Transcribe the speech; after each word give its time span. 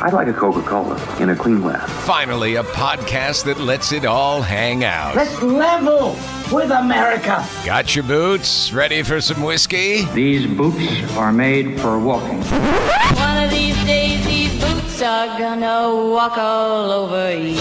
I'd 0.00 0.12
like 0.12 0.28
a 0.28 0.32
Coca-Cola 0.32 0.96
in 1.20 1.30
a 1.30 1.34
clean 1.36 1.60
glass. 1.60 1.90
Finally, 2.06 2.54
a 2.54 2.62
podcast 2.62 3.44
that 3.46 3.58
lets 3.58 3.90
it 3.90 4.04
all 4.04 4.40
hang 4.40 4.84
out. 4.84 5.16
Let's 5.16 5.42
level 5.42 6.16
with 6.52 6.70
America. 6.70 7.44
Got 7.66 7.96
your 7.96 8.04
boots? 8.04 8.72
Ready 8.72 9.02
for 9.02 9.20
some 9.20 9.42
whiskey? 9.42 10.04
These 10.14 10.46
boots 10.56 11.16
are 11.16 11.32
made 11.32 11.80
for 11.80 11.98
walking. 11.98 12.40
One 12.42 13.42
of 13.42 13.50
these 13.50 13.74
days, 13.86 14.24
these 14.24 14.52
boots 14.62 15.02
are 15.02 15.36
gonna 15.36 15.92
walk 16.12 16.38
all 16.38 16.92
over 16.92 17.34
you. 17.36 17.58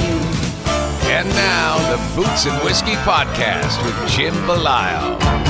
And 1.09 1.27
now, 1.29 1.77
the 1.89 2.21
Boots 2.21 2.45
and 2.45 2.63
Whiskey 2.63 2.93
Podcast 2.97 3.83
with 3.83 4.11
Jim 4.11 4.35
Belisle. 4.45 5.46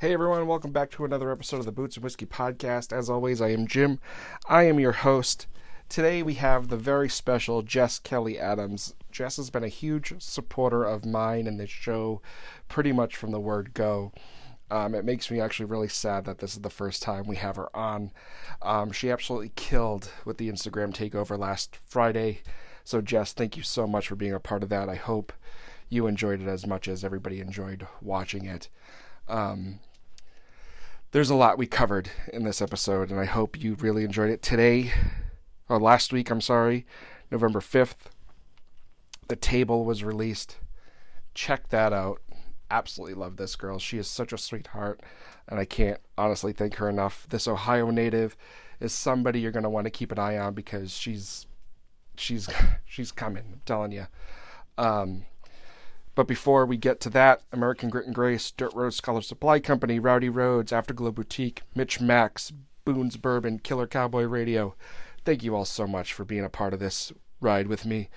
Hey 0.00 0.14
everyone, 0.14 0.46
welcome 0.46 0.72
back 0.72 0.90
to 0.92 1.04
another 1.04 1.30
episode 1.30 1.58
of 1.58 1.66
the 1.66 1.72
Boots 1.72 1.96
and 1.96 2.02
Whiskey 2.02 2.24
Podcast. 2.24 2.90
As 2.90 3.10
always, 3.10 3.42
I 3.42 3.50
am 3.50 3.66
Jim. 3.66 4.00
I 4.48 4.62
am 4.62 4.80
your 4.80 4.92
host. 4.92 5.46
Today 5.90 6.22
we 6.22 6.36
have 6.36 6.68
the 6.68 6.78
very 6.78 7.10
special 7.10 7.60
Jess 7.60 7.98
Kelly 7.98 8.38
Adams. 8.38 8.94
Jess 9.12 9.36
has 9.36 9.50
been 9.50 9.62
a 9.62 9.68
huge 9.68 10.14
supporter 10.18 10.84
of 10.84 11.04
mine 11.04 11.46
and 11.46 11.60
this 11.60 11.68
show 11.68 12.22
pretty 12.66 12.92
much 12.92 13.14
from 13.14 13.30
the 13.30 13.38
word 13.38 13.74
go. 13.74 14.10
Um, 14.70 14.94
it 14.94 15.04
makes 15.04 15.30
me 15.30 15.38
actually 15.38 15.66
really 15.66 15.88
sad 15.88 16.24
that 16.24 16.38
this 16.38 16.54
is 16.54 16.62
the 16.62 16.70
first 16.70 17.02
time 17.02 17.26
we 17.26 17.36
have 17.36 17.56
her 17.56 17.68
on. 17.76 18.10
Um, 18.62 18.92
she 18.92 19.10
absolutely 19.10 19.52
killed 19.54 20.10
with 20.24 20.38
the 20.38 20.50
Instagram 20.50 20.94
takeover 20.94 21.38
last 21.38 21.78
Friday. 21.84 22.40
So, 22.84 23.02
Jess, 23.02 23.34
thank 23.34 23.54
you 23.54 23.62
so 23.62 23.86
much 23.86 24.08
for 24.08 24.16
being 24.16 24.32
a 24.32 24.40
part 24.40 24.62
of 24.62 24.70
that. 24.70 24.88
I 24.88 24.94
hope 24.94 25.30
you 25.90 26.06
enjoyed 26.06 26.40
it 26.40 26.48
as 26.48 26.66
much 26.66 26.88
as 26.88 27.04
everybody 27.04 27.42
enjoyed 27.42 27.86
watching 28.00 28.46
it. 28.46 28.70
Um, 29.28 29.80
there's 31.12 31.30
a 31.30 31.34
lot 31.34 31.58
we 31.58 31.66
covered 31.66 32.10
in 32.32 32.44
this 32.44 32.62
episode, 32.62 33.10
and 33.10 33.18
I 33.18 33.24
hope 33.24 33.60
you 33.60 33.74
really 33.74 34.04
enjoyed 34.04 34.30
it. 34.30 34.42
Today, 34.42 34.92
or 35.68 35.80
last 35.80 36.12
week, 36.12 36.30
I'm 36.30 36.40
sorry, 36.40 36.86
November 37.30 37.60
5th, 37.60 38.10
The 39.28 39.36
Table 39.36 39.84
was 39.84 40.04
released. 40.04 40.58
Check 41.34 41.68
that 41.70 41.92
out. 41.92 42.20
Absolutely 42.70 43.14
love 43.14 43.36
this 43.36 43.56
girl. 43.56 43.78
She 43.80 43.98
is 43.98 44.06
such 44.06 44.32
a 44.32 44.38
sweetheart, 44.38 45.00
and 45.48 45.58
I 45.58 45.64
can't 45.64 46.00
honestly 46.16 46.52
thank 46.52 46.76
her 46.76 46.88
enough. 46.88 47.26
This 47.28 47.48
Ohio 47.48 47.90
native 47.90 48.36
is 48.78 48.92
somebody 48.92 49.40
you're 49.40 49.50
going 49.50 49.64
to 49.64 49.70
want 49.70 49.86
to 49.86 49.90
keep 49.90 50.12
an 50.12 50.18
eye 50.18 50.38
on 50.38 50.54
because 50.54 50.92
she's 50.92 51.46
she's 52.16 52.48
she's 52.84 53.10
coming. 53.10 53.44
I'm 53.52 53.60
telling 53.66 53.90
you. 53.90 54.06
Um, 54.78 55.24
but 56.20 56.26
before 56.26 56.66
we 56.66 56.76
get 56.76 57.00
to 57.00 57.08
that, 57.08 57.40
American 57.50 57.88
Grit 57.88 58.04
and 58.04 58.14
Grace, 58.14 58.50
Dirt 58.50 58.74
Road 58.74 58.92
Scholar 58.92 59.22
Supply 59.22 59.58
Company, 59.58 59.98
Rowdy 59.98 60.28
Roads, 60.28 60.70
Afterglow 60.70 61.12
Boutique, 61.12 61.62
Mitch 61.74 61.98
Max, 61.98 62.52
Boone's 62.84 63.16
Bourbon, 63.16 63.58
Killer 63.58 63.86
Cowboy 63.86 64.24
Radio. 64.24 64.74
Thank 65.24 65.42
you 65.42 65.56
all 65.56 65.64
so 65.64 65.86
much 65.86 66.12
for 66.12 66.26
being 66.26 66.44
a 66.44 66.50
part 66.50 66.74
of 66.74 66.78
this 66.78 67.10
ride 67.40 67.68
with 67.68 67.86
me. 67.86 68.10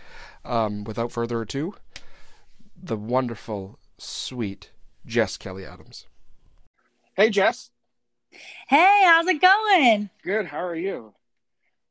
Um, 0.43 0.83
without 0.83 1.13
further 1.13 1.41
ado, 1.41 1.75
the 2.75 2.97
wonderful, 2.97 3.79
sweet 3.97 4.71
Jess 5.05 5.37
Kelly 5.37 5.65
Adams. 5.65 6.05
Hey, 7.13 7.29
Jess. 7.29 7.71
Hey, 8.67 9.03
how's 9.05 9.27
it 9.27 9.41
going? 9.41 10.09
Good. 10.25 10.47
How 10.47 10.65
are 10.65 10.75
you? 10.75 11.13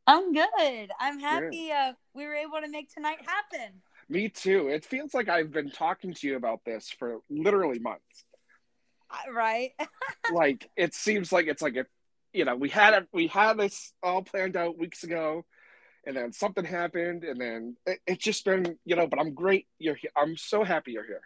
I'm 0.06 0.34
good. 0.34 0.90
I'm 1.00 1.20
happy 1.20 1.72
uh, 1.72 1.94
we 2.12 2.26
were 2.26 2.34
able 2.34 2.60
to 2.60 2.68
make 2.68 2.92
tonight 2.92 3.20
happen. 3.24 3.80
Me 4.12 4.28
too. 4.28 4.68
It 4.68 4.84
feels 4.84 5.14
like 5.14 5.30
I've 5.30 5.50
been 5.50 5.70
talking 5.70 6.12
to 6.12 6.26
you 6.26 6.36
about 6.36 6.66
this 6.66 6.90
for 6.90 7.20
literally 7.30 7.78
months. 7.78 8.26
Right. 9.32 9.70
like 10.34 10.68
it 10.76 10.92
seems 10.92 11.32
like 11.32 11.46
it's 11.46 11.62
like 11.62 11.76
a, 11.76 11.86
you 12.34 12.44
know, 12.44 12.54
we 12.54 12.68
had 12.68 12.92
it, 12.92 13.08
we 13.10 13.28
had 13.28 13.56
this 13.56 13.94
all 14.02 14.20
planned 14.20 14.54
out 14.54 14.76
weeks 14.78 15.02
ago, 15.02 15.46
and 16.06 16.14
then 16.14 16.34
something 16.34 16.64
happened, 16.64 17.24
and 17.24 17.40
then 17.40 17.76
it, 17.86 18.00
it's 18.06 18.22
just 18.22 18.44
been, 18.44 18.78
you 18.84 18.96
know. 18.96 19.06
But 19.06 19.18
I'm 19.18 19.32
great. 19.32 19.66
You're 19.78 19.94
here. 19.94 20.10
I'm 20.14 20.36
so 20.36 20.62
happy 20.62 20.92
you're 20.92 21.06
here. 21.06 21.22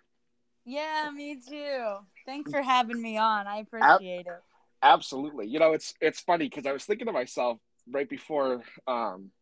Yeah, 0.65 1.11
me 1.13 1.41
too. 1.41 1.97
Thanks 2.25 2.53
for 2.53 2.63
having 2.63 3.03
me 3.03 3.19
on. 3.19 3.49
I 3.49 3.59
appreciate 3.59 4.27
Ab- 4.29 4.33
it. 4.33 4.43
Absolutely. 4.81 5.49
You 5.49 5.59
know, 5.59 5.73
it's 5.73 5.93
it's 6.01 6.21
funny 6.21 6.49
because 6.49 6.67
I 6.67 6.73
was 6.73 6.85
thinking 6.85 7.09
to 7.09 7.13
myself 7.13 7.59
right 7.91 8.09
before 8.09 8.63
um, 8.87 9.33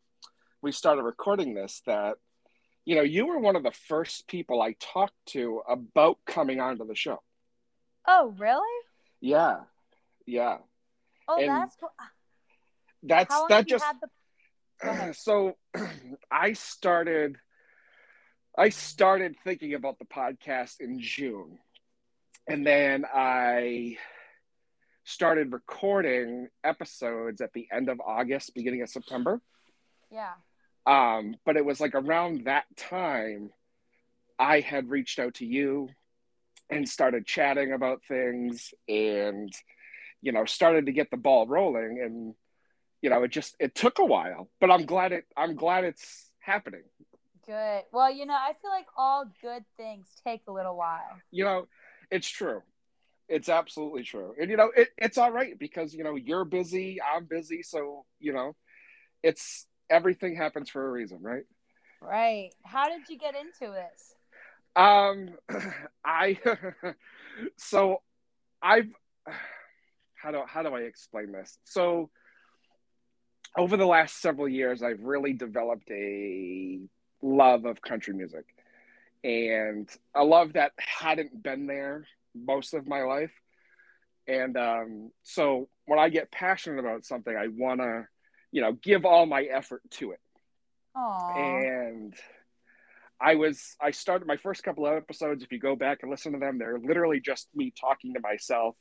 we 0.62 0.72
started 0.72 1.02
recording 1.02 1.52
this 1.52 1.82
that 1.86 2.16
you 2.84 2.96
know, 2.96 3.02
you 3.02 3.26
were 3.26 3.38
one 3.38 3.56
of 3.56 3.62
the 3.62 3.72
first 3.72 4.28
people 4.28 4.60
I 4.60 4.74
talked 4.78 5.14
to 5.28 5.62
about 5.68 6.18
coming 6.26 6.60
onto 6.60 6.86
the 6.86 6.94
show. 6.94 7.22
Oh, 8.06 8.34
really? 8.38 8.84
Yeah. 9.20 9.60
Yeah. 10.26 10.58
Oh, 11.26 11.38
and 11.38 11.48
that's 11.48 11.76
cool. 11.76 11.90
That's 13.02 13.34
that 13.48 13.66
just 13.66 13.84
the... 14.82 15.12
so 15.14 15.56
I 16.30 16.52
started 16.52 17.36
I 18.56 18.68
started 18.68 19.34
thinking 19.42 19.74
about 19.74 19.98
the 19.98 20.04
podcast 20.04 20.80
in 20.80 21.00
June. 21.00 21.58
And 22.46 22.64
then 22.66 23.04
I 23.12 23.96
started 25.04 25.52
recording 25.52 26.48
episodes 26.62 27.40
at 27.40 27.52
the 27.52 27.66
end 27.72 27.88
of 27.88 28.00
August, 28.00 28.54
beginning 28.54 28.82
of 28.82 28.90
September. 28.90 29.40
Yeah. 30.10 30.34
Um, 30.86 31.36
but 31.46 31.56
it 31.56 31.64
was 31.64 31.80
like 31.80 31.94
around 31.94 32.44
that 32.44 32.64
time 32.76 33.50
I 34.38 34.60
had 34.60 34.90
reached 34.90 35.18
out 35.18 35.34
to 35.34 35.46
you 35.46 35.88
and 36.68 36.88
started 36.88 37.26
chatting 37.26 37.72
about 37.72 38.02
things 38.06 38.72
and 38.88 39.52
you 40.20 40.32
know, 40.32 40.46
started 40.46 40.86
to 40.86 40.92
get 40.92 41.10
the 41.10 41.18
ball 41.18 41.46
rolling 41.46 42.00
and 42.02 42.34
you 43.02 43.10
know, 43.10 43.22
it 43.22 43.30
just 43.30 43.54
it 43.60 43.74
took 43.74 43.98
a 43.98 44.04
while, 44.04 44.48
but 44.60 44.70
I'm 44.70 44.86
glad 44.86 45.12
it 45.12 45.26
I'm 45.36 45.54
glad 45.54 45.84
it's 45.84 46.30
happening. 46.40 46.84
Good. 47.46 47.82
Well, 47.92 48.10
you 48.10 48.24
know, 48.24 48.32
I 48.32 48.54
feel 48.60 48.70
like 48.70 48.86
all 48.96 49.26
good 49.42 49.64
things 49.76 50.08
take 50.26 50.40
a 50.48 50.52
little 50.52 50.76
while. 50.76 51.18
You 51.30 51.44
know, 51.44 51.68
it's 52.10 52.28
true. 52.28 52.62
It's 53.28 53.50
absolutely 53.50 54.04
true. 54.04 54.34
And 54.40 54.50
you 54.50 54.56
know, 54.56 54.70
it, 54.74 54.88
it's 54.96 55.18
all 55.18 55.30
right 55.30 55.58
because 55.58 55.92
you 55.92 56.02
know, 56.02 56.16
you're 56.16 56.46
busy, 56.46 56.98
I'm 57.02 57.26
busy, 57.26 57.62
so 57.62 58.06
you 58.18 58.32
know, 58.32 58.56
it's 59.22 59.66
everything 59.94 60.36
happens 60.36 60.68
for 60.68 60.86
a 60.86 60.90
reason, 60.90 61.18
right? 61.22 61.44
Right. 62.02 62.50
How 62.64 62.88
did 62.88 63.08
you 63.08 63.18
get 63.18 63.34
into 63.34 63.72
this? 63.72 64.14
Um 64.76 65.30
I 66.04 66.38
so 67.56 68.02
I've 68.62 68.92
how 70.14 70.30
do 70.30 70.42
how 70.46 70.62
do 70.62 70.74
I 70.74 70.80
explain 70.80 71.32
this? 71.32 71.58
So 71.64 72.10
over 73.56 73.76
the 73.76 73.86
last 73.86 74.20
several 74.20 74.48
years 74.48 74.82
I've 74.82 75.02
really 75.02 75.32
developed 75.32 75.88
a 75.90 76.80
love 77.22 77.64
of 77.64 77.80
country 77.80 78.14
music. 78.14 78.44
And 79.22 79.88
a 80.14 80.22
love 80.22 80.52
that 80.52 80.72
hadn't 80.76 81.42
been 81.42 81.66
there 81.66 82.06
most 82.34 82.74
of 82.74 82.86
my 82.86 83.02
life. 83.02 83.32
And 84.28 84.56
um, 84.56 85.10
so 85.22 85.68
when 85.86 85.98
I 85.98 86.08
get 86.10 86.30
passionate 86.30 86.78
about 86.78 87.04
something, 87.04 87.34
I 87.34 87.48
want 87.48 87.80
to, 87.80 88.06
you 88.54 88.60
know, 88.60 88.70
give 88.70 89.04
all 89.04 89.26
my 89.26 89.42
effort 89.42 89.82
to 89.90 90.12
it. 90.12 90.20
Aww. 90.96 91.90
And 91.90 92.14
I 93.20 93.34
was, 93.34 93.74
I 93.80 93.90
started 93.90 94.28
my 94.28 94.36
first 94.36 94.62
couple 94.62 94.86
of 94.86 94.94
episodes. 94.94 95.42
If 95.42 95.50
you 95.50 95.58
go 95.58 95.74
back 95.74 95.98
and 96.02 96.10
listen 96.10 96.34
to 96.34 96.38
them, 96.38 96.58
they're 96.58 96.78
literally 96.78 97.18
just 97.18 97.48
me 97.52 97.72
talking 97.78 98.14
to 98.14 98.20
myself 98.20 98.76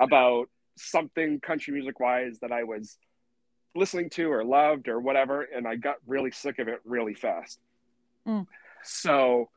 about 0.00 0.48
something 0.76 1.38
country 1.38 1.72
music 1.72 2.00
wise 2.00 2.40
that 2.40 2.50
I 2.50 2.64
was 2.64 2.98
listening 3.76 4.10
to 4.10 4.32
or 4.32 4.44
loved 4.44 4.88
or 4.88 4.98
whatever. 4.98 5.42
And 5.42 5.68
I 5.68 5.76
got 5.76 5.98
really 6.08 6.32
sick 6.32 6.58
of 6.58 6.66
it 6.66 6.80
really 6.84 7.14
fast. 7.14 7.60
Mm. 8.26 8.48
So 8.82 9.50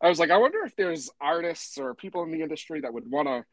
I 0.00 0.08
was 0.08 0.18
like, 0.18 0.30
I 0.30 0.38
wonder 0.38 0.64
if 0.64 0.76
there's 0.76 1.10
artists 1.20 1.76
or 1.76 1.94
people 1.94 2.22
in 2.22 2.30
the 2.30 2.40
industry 2.40 2.80
that 2.80 2.94
would 2.94 3.10
want 3.10 3.28
to 3.28 3.44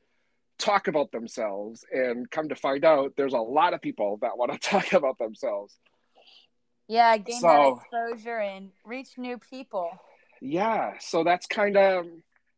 talk 0.57 0.87
about 0.87 1.11
themselves. 1.11 1.85
And 1.91 2.29
come 2.29 2.49
to 2.49 2.55
find 2.55 2.85
out, 2.85 3.13
there's 3.17 3.33
a 3.33 3.39
lot 3.39 3.73
of 3.73 3.81
people 3.81 4.17
that 4.21 4.37
want 4.37 4.51
to 4.51 4.59
talk 4.69 4.93
about 4.93 5.17
themselves. 5.17 5.75
Yeah, 6.87 7.15
gain 7.17 7.39
so, 7.39 7.47
that 7.47 8.09
exposure 8.09 8.39
and 8.39 8.71
reach 8.83 9.17
new 9.17 9.37
people. 9.37 9.89
Yeah, 10.41 10.93
so 10.99 11.23
that's 11.23 11.45
kind 11.45 11.77
of 11.77 12.05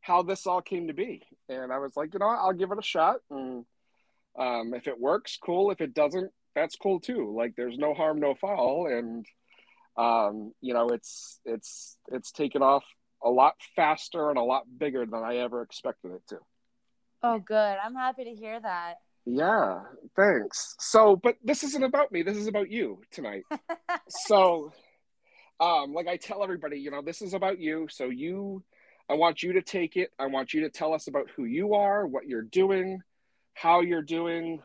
how 0.01 0.23
this 0.23 0.47
all 0.47 0.61
came 0.61 0.87
to 0.87 0.93
be. 0.93 1.21
And 1.49 1.71
I 1.71 1.77
was 1.77 1.95
like, 1.95 2.13
you 2.13 2.19
know, 2.19 2.25
I'll 2.25 2.53
give 2.53 2.71
it 2.71 2.79
a 2.79 2.83
shot. 2.83 3.17
And 3.29 3.65
um, 4.37 4.73
if 4.73 4.87
it 4.87 4.99
works, 4.99 5.37
cool. 5.43 5.71
If 5.71 5.81
it 5.81 5.93
doesn't, 5.93 6.31
that's 6.55 6.75
cool 6.75 6.99
too. 6.99 7.33
Like, 7.37 7.55
there's 7.55 7.77
no 7.77 7.93
harm, 7.93 8.19
no 8.19 8.33
foul. 8.33 8.87
And 8.87 9.25
um, 9.97 10.53
you 10.61 10.73
know, 10.73 10.89
it's 10.89 11.39
it's 11.45 11.97
it's 12.11 12.31
taken 12.31 12.61
off 12.61 12.83
a 13.23 13.29
lot 13.29 13.55
faster 13.75 14.29
and 14.29 14.37
a 14.37 14.43
lot 14.43 14.63
bigger 14.77 15.05
than 15.05 15.23
I 15.23 15.37
ever 15.37 15.61
expected 15.61 16.11
it 16.11 16.23
to. 16.29 16.39
Oh, 17.23 17.39
good. 17.39 17.55
I'm 17.55 17.95
happy 17.95 18.25
to 18.25 18.35
hear 18.35 18.59
that. 18.59 18.95
Yeah, 19.25 19.83
thanks. 20.17 20.75
So, 20.79 21.15
but 21.15 21.37
this 21.41 21.63
isn't 21.63 21.83
about 21.83 22.11
me. 22.11 22.21
This 22.21 22.35
is 22.35 22.47
about 22.47 22.69
you 22.69 22.99
tonight. 23.11 23.43
so, 24.09 24.73
um, 25.61 25.93
like 25.93 26.09
I 26.09 26.17
tell 26.17 26.43
everybody, 26.43 26.79
you 26.79 26.91
know, 26.91 27.01
this 27.01 27.21
is 27.21 27.33
about 27.33 27.59
you. 27.59 27.87
So 27.89 28.09
you, 28.09 28.63
I 29.09 29.13
want 29.13 29.41
you 29.41 29.53
to 29.53 29.61
take 29.61 29.95
it. 29.95 30.11
I 30.19 30.25
want 30.25 30.53
you 30.53 30.61
to 30.61 30.69
tell 30.69 30.93
us 30.93 31.07
about 31.07 31.29
who 31.35 31.45
you 31.45 31.75
are, 31.75 32.05
what 32.05 32.27
you're 32.27 32.41
doing, 32.41 32.99
how 33.53 33.79
you're 33.79 34.01
doing. 34.01 34.61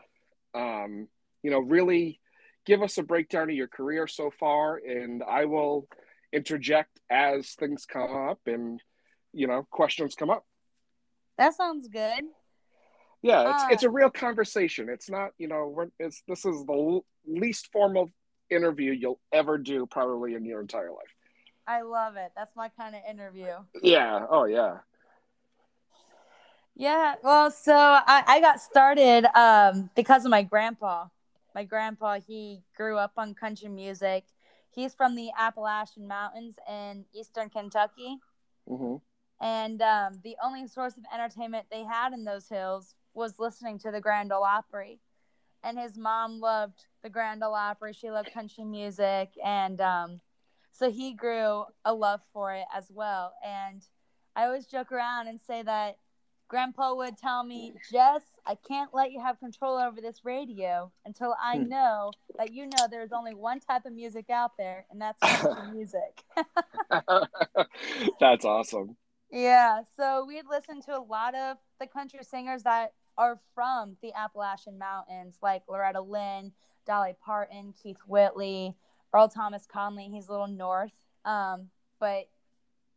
Um, 0.53 1.07
you 1.41 1.51
know, 1.51 1.59
really 1.59 2.19
give 2.65 2.81
us 2.81 2.97
a 2.97 3.03
breakdown 3.03 3.49
of 3.49 3.55
your 3.55 3.69
career 3.69 4.05
so 4.05 4.31
far, 4.37 4.75
and 4.75 5.23
I 5.23 5.45
will 5.45 5.87
interject 6.33 6.99
as 7.09 7.51
things 7.51 7.85
come 7.85 8.13
up 8.13 8.41
and 8.45 8.81
you 9.31 9.47
know 9.47 9.65
questions 9.71 10.15
come 10.15 10.29
up. 10.29 10.45
That 11.37 11.55
sounds 11.55 11.87
good. 11.87 12.25
Yeah, 13.21 13.53
it's 13.53 13.63
uh, 13.63 13.67
it's 13.71 13.83
a 13.83 13.89
real 13.89 14.09
conversation. 14.09 14.89
It's 14.89 15.09
not 15.09 15.31
you 15.37 15.47
know 15.47 15.67
we're, 15.75 15.87
it's 15.99 16.23
this 16.27 16.45
is 16.45 16.65
the 16.65 17.01
least 17.27 17.69
formal 17.71 18.11
interview 18.49 18.91
you'll 18.91 19.19
ever 19.31 19.57
do 19.57 19.85
probably 19.85 20.35
in 20.35 20.45
your 20.45 20.61
entire 20.61 20.89
life. 20.89 21.13
I 21.67 21.81
love 21.81 22.15
it. 22.15 22.31
That's 22.35 22.55
my 22.55 22.69
kind 22.69 22.95
of 22.95 23.01
interview. 23.09 23.53
Yeah. 23.81 24.25
Oh 24.29 24.45
yeah. 24.45 24.77
Yeah. 26.75 27.15
Well, 27.21 27.51
so 27.51 27.75
I, 27.75 28.23
I 28.25 28.39
got 28.39 28.61
started 28.61 29.25
um, 29.37 29.89
because 29.95 30.23
of 30.23 30.31
my 30.31 30.43
grandpa 30.43 31.07
my 31.55 31.63
grandpa 31.63 32.19
he 32.25 32.61
grew 32.75 32.97
up 32.97 33.11
on 33.17 33.33
country 33.33 33.69
music 33.69 34.25
he's 34.71 34.93
from 34.93 35.15
the 35.15 35.29
appalachian 35.37 36.07
mountains 36.07 36.55
in 36.69 37.05
eastern 37.13 37.49
kentucky 37.49 38.17
mm-hmm. 38.69 38.95
and 39.45 39.81
um, 39.81 40.19
the 40.23 40.35
only 40.43 40.67
source 40.67 40.93
of 40.97 41.03
entertainment 41.13 41.65
they 41.71 41.83
had 41.83 42.13
in 42.13 42.23
those 42.23 42.47
hills 42.47 42.95
was 43.13 43.39
listening 43.39 43.77
to 43.79 43.91
the 43.91 44.01
grand 44.01 44.31
ole 44.31 44.43
opry 44.43 44.99
and 45.63 45.77
his 45.77 45.97
mom 45.97 46.39
loved 46.39 46.85
the 47.03 47.09
grand 47.09 47.43
ole 47.43 47.55
opry 47.55 47.93
she 47.93 48.09
loved 48.09 48.33
country 48.33 48.63
music 48.63 49.29
and 49.43 49.81
um, 49.81 50.19
so 50.71 50.89
he 50.89 51.13
grew 51.13 51.65
a 51.85 51.93
love 51.93 52.21
for 52.33 52.53
it 52.53 52.65
as 52.75 52.89
well 52.89 53.33
and 53.45 53.83
i 54.35 54.45
always 54.45 54.65
joke 54.65 54.91
around 54.91 55.27
and 55.27 55.39
say 55.39 55.61
that 55.61 55.97
Grandpa 56.49 56.95
would 56.95 57.15
tell 57.15 57.43
me, 57.43 57.73
Jess, 57.91 58.23
I 58.43 58.55
can't 58.55 58.91
let 58.91 59.11
you 59.11 59.21
have 59.21 59.39
control 59.39 59.77
over 59.77 60.01
this 60.01 60.25
radio 60.25 60.91
until 61.05 61.35
I 61.41 61.57
hmm. 61.57 61.69
know 61.69 62.11
that 62.37 62.51
you 62.51 62.65
know 62.65 62.87
there's 62.89 63.11
only 63.11 63.35
one 63.35 63.59
type 63.59 63.85
of 63.85 63.93
music 63.93 64.31
out 64.31 64.57
there, 64.57 64.85
and 64.89 64.99
that's 64.99 65.19
country 65.19 65.71
music. 65.73 66.23
that's 68.19 68.45
awesome. 68.45 68.97
Yeah. 69.31 69.81
So 69.95 70.25
we'd 70.27 70.45
listen 70.49 70.81
to 70.83 70.97
a 70.97 71.01
lot 71.01 71.35
of 71.35 71.57
the 71.79 71.87
country 71.87 72.19
singers 72.23 72.63
that 72.63 72.93
are 73.17 73.39
from 73.53 73.97
the 74.01 74.13
Appalachian 74.13 74.77
Mountains, 74.79 75.37
like 75.41 75.63
Loretta 75.67 76.01
Lynn, 76.01 76.53
Dolly 76.85 77.13
Parton, 77.23 77.73
Keith 77.81 77.99
Whitley, 78.07 78.75
Earl 79.13 79.27
Thomas 79.27 79.65
Conley. 79.65 80.09
He's 80.11 80.27
a 80.27 80.31
little 80.31 80.47
north. 80.47 80.93
Um, 81.25 81.69
but 81.99 82.29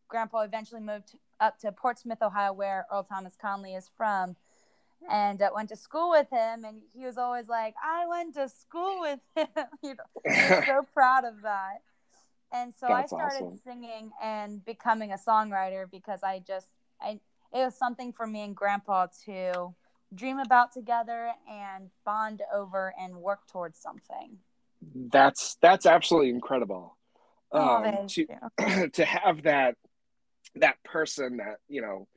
Grandpa 0.08 0.40
eventually 0.42 0.80
moved 0.80 1.16
up 1.40 1.58
to 1.58 1.72
Portsmouth, 1.72 2.22
Ohio, 2.22 2.52
where 2.52 2.86
Earl 2.92 3.02
Thomas 3.02 3.34
Conley 3.40 3.74
is 3.74 3.90
from, 3.96 4.36
and 5.10 5.42
uh, 5.42 5.50
went 5.54 5.70
to 5.70 5.76
school 5.76 6.10
with 6.10 6.28
him. 6.30 6.64
And 6.64 6.82
he 6.94 7.04
was 7.04 7.18
always 7.18 7.48
like, 7.48 7.74
"I 7.82 8.06
went 8.06 8.34
to 8.34 8.48
school 8.48 9.00
with 9.00 9.20
him." 9.34 9.64
you 9.82 9.94
know, 9.96 10.62
so 10.64 10.86
proud 10.94 11.24
of 11.24 11.42
that. 11.42 11.82
And 12.52 12.72
so 12.72 12.86
That's 12.88 13.12
I 13.12 13.16
started 13.16 13.44
awesome. 13.44 13.60
singing 13.64 14.10
and 14.22 14.64
becoming 14.64 15.12
a 15.12 15.16
songwriter 15.16 15.90
because 15.90 16.22
I 16.22 16.42
just, 16.46 16.68
I, 17.00 17.20
it 17.52 17.64
was 17.64 17.76
something 17.76 18.12
for 18.12 18.26
me 18.26 18.42
and 18.42 18.54
Grandpa 18.54 19.06
to 19.24 19.74
dream 20.14 20.38
about 20.38 20.72
together 20.72 21.32
and 21.50 21.90
bond 22.04 22.42
over 22.54 22.94
and 23.00 23.16
work 23.16 23.46
towards 23.46 23.78
something. 23.78 24.38
That's 24.94 25.56
that's 25.62 25.86
absolutely 25.86 26.30
incredible. 26.30 26.96
Oh, 27.52 27.84
um, 27.84 28.06
to 28.08 28.26
to 28.90 29.04
have 29.04 29.42
that 29.44 29.76
that 30.56 30.82
person 30.84 31.38
that 31.38 31.58
you 31.68 31.82
know 31.82 32.08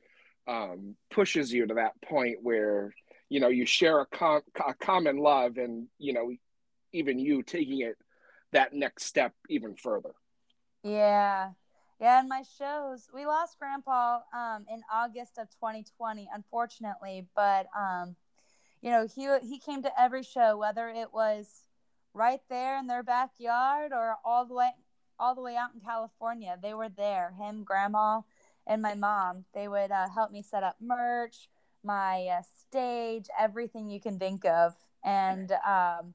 um, 0.48 0.96
pushes 1.10 1.52
you 1.52 1.66
to 1.66 1.74
that 1.74 2.00
point 2.02 2.38
where 2.42 2.92
you 3.28 3.40
know 3.40 3.48
you 3.48 3.66
share 3.66 4.00
a, 4.00 4.06
com- 4.06 4.42
a 4.66 4.74
common 4.74 5.16
love 5.16 5.56
and 5.56 5.86
you 5.98 6.12
know 6.12 6.32
even 6.92 7.18
you 7.18 7.42
taking 7.42 7.80
it 7.80 7.96
that 8.52 8.72
next 8.72 9.04
step 9.04 9.32
even 9.48 9.76
further 9.76 10.10
yeah 10.86 11.50
yeah 12.00 12.20
in 12.20 12.28
my 12.28 12.42
shows 12.58 13.08
we 13.14 13.26
lost 13.26 13.58
grandpa 13.58 14.20
um, 14.34 14.64
in 14.72 14.82
august 14.92 15.38
of 15.38 15.50
2020 15.50 16.28
unfortunately 16.34 17.26
but 17.34 17.66
um, 17.78 18.16
you 18.80 18.90
know 18.90 19.06
he 19.06 19.28
he 19.42 19.58
came 19.58 19.82
to 19.82 20.00
every 20.00 20.22
show 20.22 20.56
whether 20.56 20.88
it 20.88 21.12
was 21.12 21.66
right 22.14 22.40
there 22.48 22.78
in 22.78 22.86
their 22.86 23.02
backyard 23.02 23.92
or 23.92 24.16
all 24.24 24.46
the 24.46 24.54
way 24.54 24.70
all 25.18 25.34
the 25.34 25.42
way 25.42 25.56
out 25.56 25.70
in 25.74 25.80
California. 25.80 26.58
They 26.60 26.74
were 26.74 26.88
there, 26.88 27.32
him, 27.38 27.64
grandma, 27.64 28.22
and 28.66 28.82
my 28.82 28.94
mom. 28.94 29.44
They 29.54 29.68
would 29.68 29.90
uh, 29.90 30.08
help 30.08 30.30
me 30.30 30.42
set 30.42 30.62
up 30.62 30.76
merch, 30.80 31.48
my 31.82 32.26
uh, 32.26 32.42
stage, 32.42 33.26
everything 33.38 33.88
you 33.88 34.00
can 34.00 34.18
think 34.18 34.44
of. 34.44 34.74
And 35.04 35.52
um, 35.66 36.14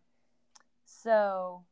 so 0.86 1.64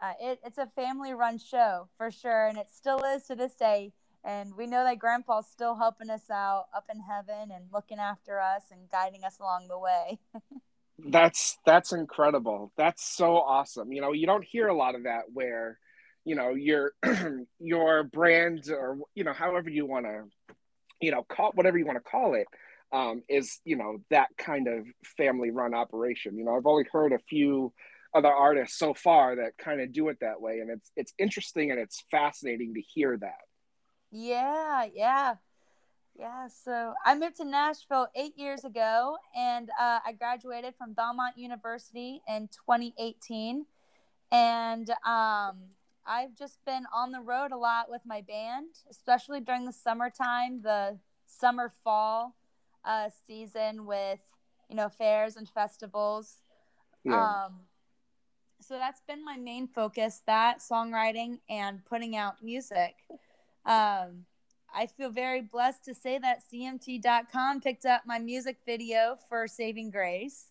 uh, 0.00 0.12
it, 0.20 0.40
it's 0.44 0.58
a 0.58 0.66
family 0.74 1.12
run 1.12 1.38
show 1.38 1.88
for 1.96 2.10
sure. 2.10 2.46
And 2.46 2.58
it 2.58 2.68
still 2.72 3.02
is 3.04 3.24
to 3.24 3.34
this 3.34 3.54
day. 3.54 3.92
And 4.24 4.56
we 4.56 4.66
know 4.66 4.84
that 4.84 4.98
grandpa's 4.98 5.46
still 5.46 5.74
helping 5.74 6.10
us 6.10 6.30
out 6.30 6.66
up 6.74 6.86
in 6.92 7.00
heaven 7.00 7.50
and 7.54 7.66
looking 7.72 7.98
after 7.98 8.40
us 8.40 8.62
and 8.70 8.88
guiding 8.90 9.24
us 9.24 9.38
along 9.38 9.68
the 9.68 9.78
way. 9.78 10.18
that's 11.10 11.58
that's 11.66 11.92
incredible. 11.92 12.72
That's 12.76 13.04
so 13.04 13.36
awesome. 13.36 13.92
You 13.92 14.00
know, 14.00 14.12
you 14.12 14.26
don't 14.26 14.44
hear 14.44 14.68
a 14.68 14.76
lot 14.76 14.94
of 14.94 15.04
that 15.04 15.24
where 15.32 15.78
you 16.24 16.36
know 16.36 16.50
your 16.50 16.92
your 17.58 18.04
brand 18.04 18.70
or 18.70 18.98
you 19.14 19.24
know 19.24 19.34
however 19.34 19.68
you 19.68 19.84
want 19.84 20.06
to 20.06 20.24
you 21.00 21.10
know 21.10 21.22
call 21.22 21.52
whatever 21.54 21.76
you 21.76 21.84
want 21.84 21.98
to 22.02 22.10
call 22.10 22.34
it 22.34 22.46
um, 22.92 23.22
is 23.28 23.60
you 23.64 23.76
know 23.76 23.98
that 24.10 24.28
kind 24.38 24.68
of 24.68 24.86
family 25.16 25.50
run 25.50 25.74
operation. 25.74 26.38
You 26.38 26.44
know, 26.44 26.56
I've 26.56 26.66
only 26.66 26.84
heard 26.90 27.12
a 27.12 27.18
few 27.18 27.72
other 28.14 28.32
artists 28.32 28.78
so 28.78 28.94
far 28.94 29.36
that 29.36 29.56
kind 29.58 29.80
of 29.80 29.92
do 29.92 30.08
it 30.08 30.18
that 30.20 30.40
way, 30.40 30.60
and 30.60 30.70
it's 30.70 30.90
it's 30.96 31.12
interesting 31.18 31.70
and 31.70 31.80
it's 31.80 32.04
fascinating 32.10 32.74
to 32.74 32.80
hear 32.80 33.16
that. 33.18 33.42
Yeah, 34.10 34.86
yeah. 34.94 35.34
Yeah, 36.16 36.46
so 36.46 36.94
I 37.04 37.16
moved 37.16 37.38
to 37.38 37.44
Nashville 37.44 38.06
eight 38.14 38.38
years 38.38 38.64
ago, 38.64 39.16
and 39.36 39.68
uh, 39.70 39.98
I 40.06 40.12
graduated 40.12 40.76
from 40.76 40.92
Belmont 40.92 41.36
University 41.36 42.22
in 42.28 42.48
2018. 42.48 43.66
And 44.30 44.90
um, 45.04 45.56
I've 46.06 46.36
just 46.38 46.64
been 46.64 46.84
on 46.94 47.10
the 47.10 47.20
road 47.20 47.50
a 47.50 47.56
lot 47.56 47.90
with 47.90 48.02
my 48.06 48.20
band, 48.20 48.68
especially 48.88 49.40
during 49.40 49.64
the 49.64 49.72
summertime, 49.72 50.62
the 50.62 50.98
summer 51.26 51.72
fall 51.82 52.36
uh, 52.84 53.08
season 53.26 53.86
with 53.86 54.20
you 54.68 54.76
know 54.76 54.88
fairs 54.88 55.36
and 55.36 55.48
festivals. 55.48 56.36
Yeah. 57.04 57.46
Um, 57.46 57.60
so 58.66 58.78
that's 58.78 59.00
been 59.06 59.24
my 59.24 59.36
main 59.36 59.68
focus: 59.68 60.22
that 60.26 60.58
songwriting 60.58 61.38
and 61.48 61.84
putting 61.84 62.16
out 62.16 62.42
music. 62.42 62.94
Um, 63.66 64.26
I 64.74 64.86
feel 64.86 65.10
very 65.10 65.40
blessed 65.40 65.84
to 65.84 65.94
say 65.94 66.18
that 66.18 66.42
CMT.com 66.52 67.60
picked 67.60 67.86
up 67.86 68.02
my 68.06 68.18
music 68.18 68.58
video 68.66 69.16
for 69.28 69.46
Saving 69.46 69.90
Grace. 69.90 70.46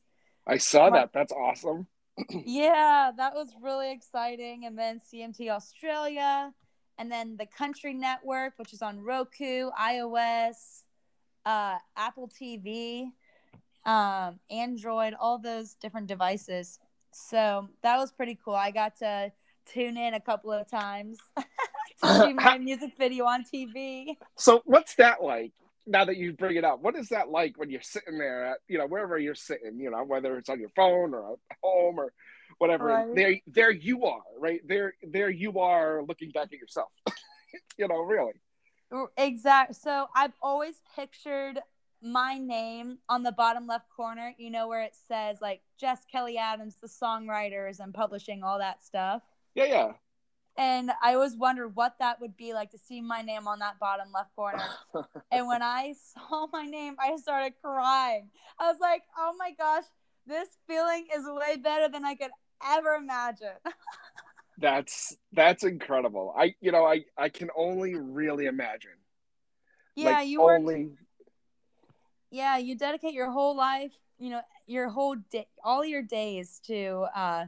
I 0.47 0.57
saw 0.57 0.89
that. 0.91 1.11
That's 1.13 1.33
awesome. 1.33 1.87
yeah, 2.29 3.11
that 3.15 3.33
was 3.33 3.49
really 3.61 3.91
exciting. 3.91 4.65
And 4.65 4.77
then 4.77 5.01
CMT 5.13 5.49
Australia, 5.49 6.53
and 6.97 7.11
then 7.11 7.35
the 7.37 7.45
Country 7.45 7.93
Network, 7.93 8.53
which 8.57 8.73
is 8.73 8.81
on 8.81 8.99
Roku, 9.01 9.69
iOS, 9.71 10.83
uh, 11.45 11.77
Apple 11.97 12.29
TV, 12.29 13.11
um, 13.85 14.39
Android, 14.49 15.13
all 15.19 15.37
those 15.37 15.73
different 15.75 16.07
devices. 16.07 16.79
So 17.15 17.69
that 17.81 17.97
was 17.97 18.11
pretty 18.11 18.37
cool. 18.43 18.55
I 18.55 18.71
got 18.71 18.97
to 18.99 19.31
tune 19.65 19.97
in 19.97 20.13
a 20.13 20.19
couple 20.19 20.51
of 20.51 20.69
times 20.69 21.17
to 21.37 21.45
uh, 22.03 22.25
see 22.25 22.33
my 22.33 22.57
music 22.57 22.93
video 22.97 23.25
on 23.25 23.43
TV. 23.43 24.17
So, 24.37 24.61
what's 24.65 24.95
that 24.95 25.23
like? 25.23 25.53
Now 25.85 26.05
that 26.05 26.15
you 26.15 26.31
bring 26.31 26.55
it 26.55 26.63
up, 26.63 26.81
what 26.81 26.95
is 26.95 27.09
that 27.09 27.29
like 27.29 27.57
when 27.57 27.69
you're 27.69 27.81
sitting 27.81 28.17
there 28.17 28.45
at 28.45 28.57
you 28.69 28.77
know 28.77 28.87
wherever 28.87 29.17
you're 29.17 29.35
sitting, 29.35 29.79
you 29.79 29.91
know 29.91 30.03
whether 30.05 30.37
it's 30.37 30.47
on 30.49 30.59
your 30.59 30.69
phone 30.69 31.13
or 31.13 31.33
at 31.33 31.57
home 31.61 31.99
or 31.99 32.13
whatever. 32.57 32.85
Right. 32.85 33.15
There, 33.15 33.35
there 33.47 33.71
you 33.71 34.05
are, 34.05 34.21
right 34.39 34.61
there. 34.65 34.93
There 35.03 35.29
you 35.29 35.59
are, 35.59 36.01
looking 36.07 36.31
back 36.31 36.49
at 36.53 36.59
yourself. 36.59 36.89
you 37.77 37.87
know, 37.87 37.99
really. 37.99 38.33
Exactly. 39.17 39.73
So 39.73 40.07
I've 40.15 40.33
always 40.41 40.75
pictured 40.95 41.59
my 42.03 42.37
name 42.37 42.97
on 43.07 43.23
the 43.23 43.31
bottom 43.31 43.65
left 43.65 43.89
corner, 43.89 44.33
you 44.37 44.49
know, 44.49 44.67
where 44.67 44.83
it 44.83 44.95
says 45.07 45.37
like 45.41 45.61
Jess 45.79 46.05
Kelly 46.11 46.37
Adams, 46.37 46.75
the 46.81 46.87
songwriters 46.87 47.79
and 47.79 47.93
publishing, 47.93 48.43
all 48.43 48.59
that 48.59 48.83
stuff. 48.83 49.21
Yeah, 49.55 49.65
yeah. 49.65 49.91
And 50.55 50.91
I 51.01 51.15
always 51.15 51.35
wondered 51.35 51.75
what 51.75 51.95
that 51.99 52.21
would 52.21 52.37
be 52.37 52.53
like 52.53 52.71
to 52.71 52.77
see 52.77 53.01
my 53.01 53.21
name 53.21 53.47
on 53.47 53.59
that 53.59 53.79
bottom 53.79 54.09
left 54.13 54.35
corner. 54.35 54.61
and 55.31 55.47
when 55.47 55.63
I 55.63 55.95
saw 56.13 56.47
my 56.51 56.65
name, 56.65 56.95
I 56.99 57.15
started 57.17 57.53
crying. 57.61 58.29
I 58.59 58.71
was 58.71 58.79
like, 58.79 59.01
oh 59.17 59.33
my 59.37 59.51
gosh, 59.57 59.85
this 60.27 60.49
feeling 60.67 61.07
is 61.15 61.23
way 61.25 61.57
better 61.57 61.89
than 61.89 62.05
I 62.05 62.15
could 62.15 62.31
ever 62.63 62.95
imagine. 62.95 63.47
that's 64.59 65.15
that's 65.31 65.63
incredible. 65.63 66.33
I 66.37 66.53
you 66.61 66.71
know, 66.71 66.85
I 66.85 67.05
I 67.17 67.29
can 67.29 67.49
only 67.55 67.95
really 67.95 68.45
imagine. 68.45 68.91
Yeah, 69.95 70.11
like, 70.11 70.27
you 70.27 70.41
only 70.41 70.85
worked, 70.85 71.02
Yeah, 72.33 72.57
you 72.57 72.75
dedicate 72.75 73.13
your 73.13 73.29
whole 73.29 73.55
life, 73.55 73.93
you 74.17 74.31
know, 74.31 74.41
your 74.65 74.89
whole 74.89 75.15
day 75.29 75.45
all 75.63 75.85
your 75.85 76.01
days 76.01 76.59
to 76.65 77.05
uh 77.15 77.45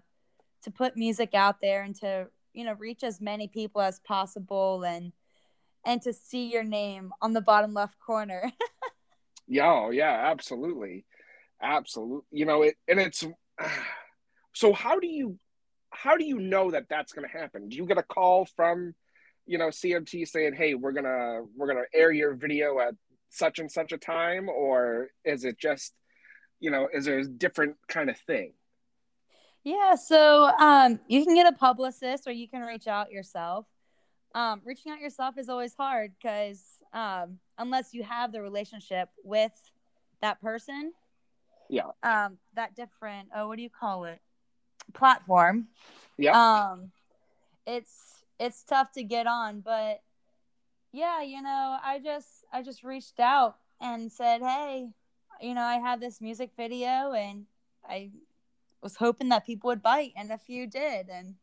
to 0.62 0.70
put 0.70 0.96
music 0.96 1.34
out 1.34 1.56
there 1.60 1.82
and 1.82 1.96
to 2.02 2.28
you 2.54 2.64
know 2.64 2.74
reach 2.74 3.04
as 3.04 3.20
many 3.20 3.48
people 3.48 3.82
as 3.82 4.00
possible 4.02 4.84
and 4.86 5.12
and 5.86 6.04
to 6.04 6.14
see 6.14 6.52
your 6.52 6.64
name 6.64 7.12
on 7.20 7.34
the 7.34 7.42
bottom 7.42 7.74
left 7.74 7.98
corner. 8.00 8.52
Yeah 9.48 9.72
oh, 9.72 9.90
yeah 9.90 10.30
absolutely. 10.32 11.06
Absolutely 11.62 12.26
you 12.32 12.46
know 12.46 12.62
it 12.62 12.76
and 12.88 13.00
it's 13.00 13.24
so 14.54 14.72
how 14.72 15.00
do 15.00 15.08
you 15.08 15.40
how 15.90 16.16
do 16.16 16.26
you 16.26 16.40
know 16.40 16.70
that 16.70 16.90
that's 16.90 17.12
going 17.14 17.28
to 17.28 17.38
happen? 17.40 17.70
Do 17.70 17.76
you 17.76 17.86
get 17.86 17.98
a 17.98 18.04
call 18.04 18.46
from 18.56 18.94
you 19.48 19.60
know 19.60 19.68
cmt 19.68 20.28
saying 20.28 20.54
hey 20.54 20.74
we're 20.74 20.92
gonna 20.92 21.42
we're 21.56 21.68
gonna 21.68 21.86
air 21.94 22.12
your 22.12 22.34
video 22.34 22.80
at 22.80 22.96
such 23.36 23.60
and 23.60 23.72
such 23.72 23.92
a 23.92 23.98
time 23.98 24.50
or 24.50 25.10
is 25.24 25.44
it 25.44 25.60
just 25.60 25.94
you 26.60 26.72
know 26.72 26.88
is 26.94 27.06
there 27.06 27.20
a 27.20 27.26
different 27.26 27.76
kind 27.88 28.10
of 28.10 28.18
thing 28.18 28.54
yeah, 29.66 29.96
so 29.96 30.52
um, 30.60 31.00
you 31.08 31.26
can 31.26 31.34
get 31.34 31.48
a 31.48 31.52
publicist 31.52 32.28
or 32.28 32.32
you 32.32 32.48
can 32.48 32.62
reach 32.62 32.88
out 32.88 33.12
yourself. 33.12 33.66
Um, 34.36 34.62
reaching 34.64 34.92
out 34.92 35.00
yourself 35.00 35.40
is 35.40 35.50
always 35.50 35.74
hard 35.74 36.12
because 36.22 36.62
um, 36.94 37.40
unless 37.58 37.92
you 37.92 38.04
have 38.04 38.32
the 38.32 38.44
relationship 38.44 39.10
with 39.24 39.52
that 40.22 40.40
person, 40.40 40.94
yeah, 41.68 41.88
um, 42.04 42.38
that 42.54 42.76
different 42.76 43.30
oh, 43.36 43.48
what 43.48 43.58
do 43.58 43.64
you 43.64 43.72
call 43.72 44.06
it? 44.06 44.20
Platform. 44.94 45.68
Yeah. 46.18 46.40
Um, 46.40 46.92
it's 47.66 48.24
it's 48.40 48.64
tough 48.64 48.92
to 48.92 49.04
get 49.04 49.26
on, 49.26 49.62
but 49.62 50.02
yeah, 50.92 51.24
you 51.24 51.42
know, 51.42 51.78
I 51.84 52.00
just 52.04 52.45
I 52.56 52.62
just 52.62 52.86
reached 52.86 53.20
out 53.20 53.58
and 53.82 54.10
said, 54.10 54.42
hey, 54.42 54.88
you 55.42 55.54
know, 55.54 55.62
I 55.62 55.76
have 55.76 56.00
this 56.00 56.22
music 56.22 56.52
video 56.56 57.12
and 57.12 57.48
I 57.88 58.12
was 58.82 58.96
hoping 58.96 59.28
that 59.30 59.46
people 59.46 59.68
would 59.68 59.84
bite, 59.84 60.14
and 60.16 60.32
a 60.32 60.38
few 60.38 60.66
did. 60.66 61.10
And 61.10 61.36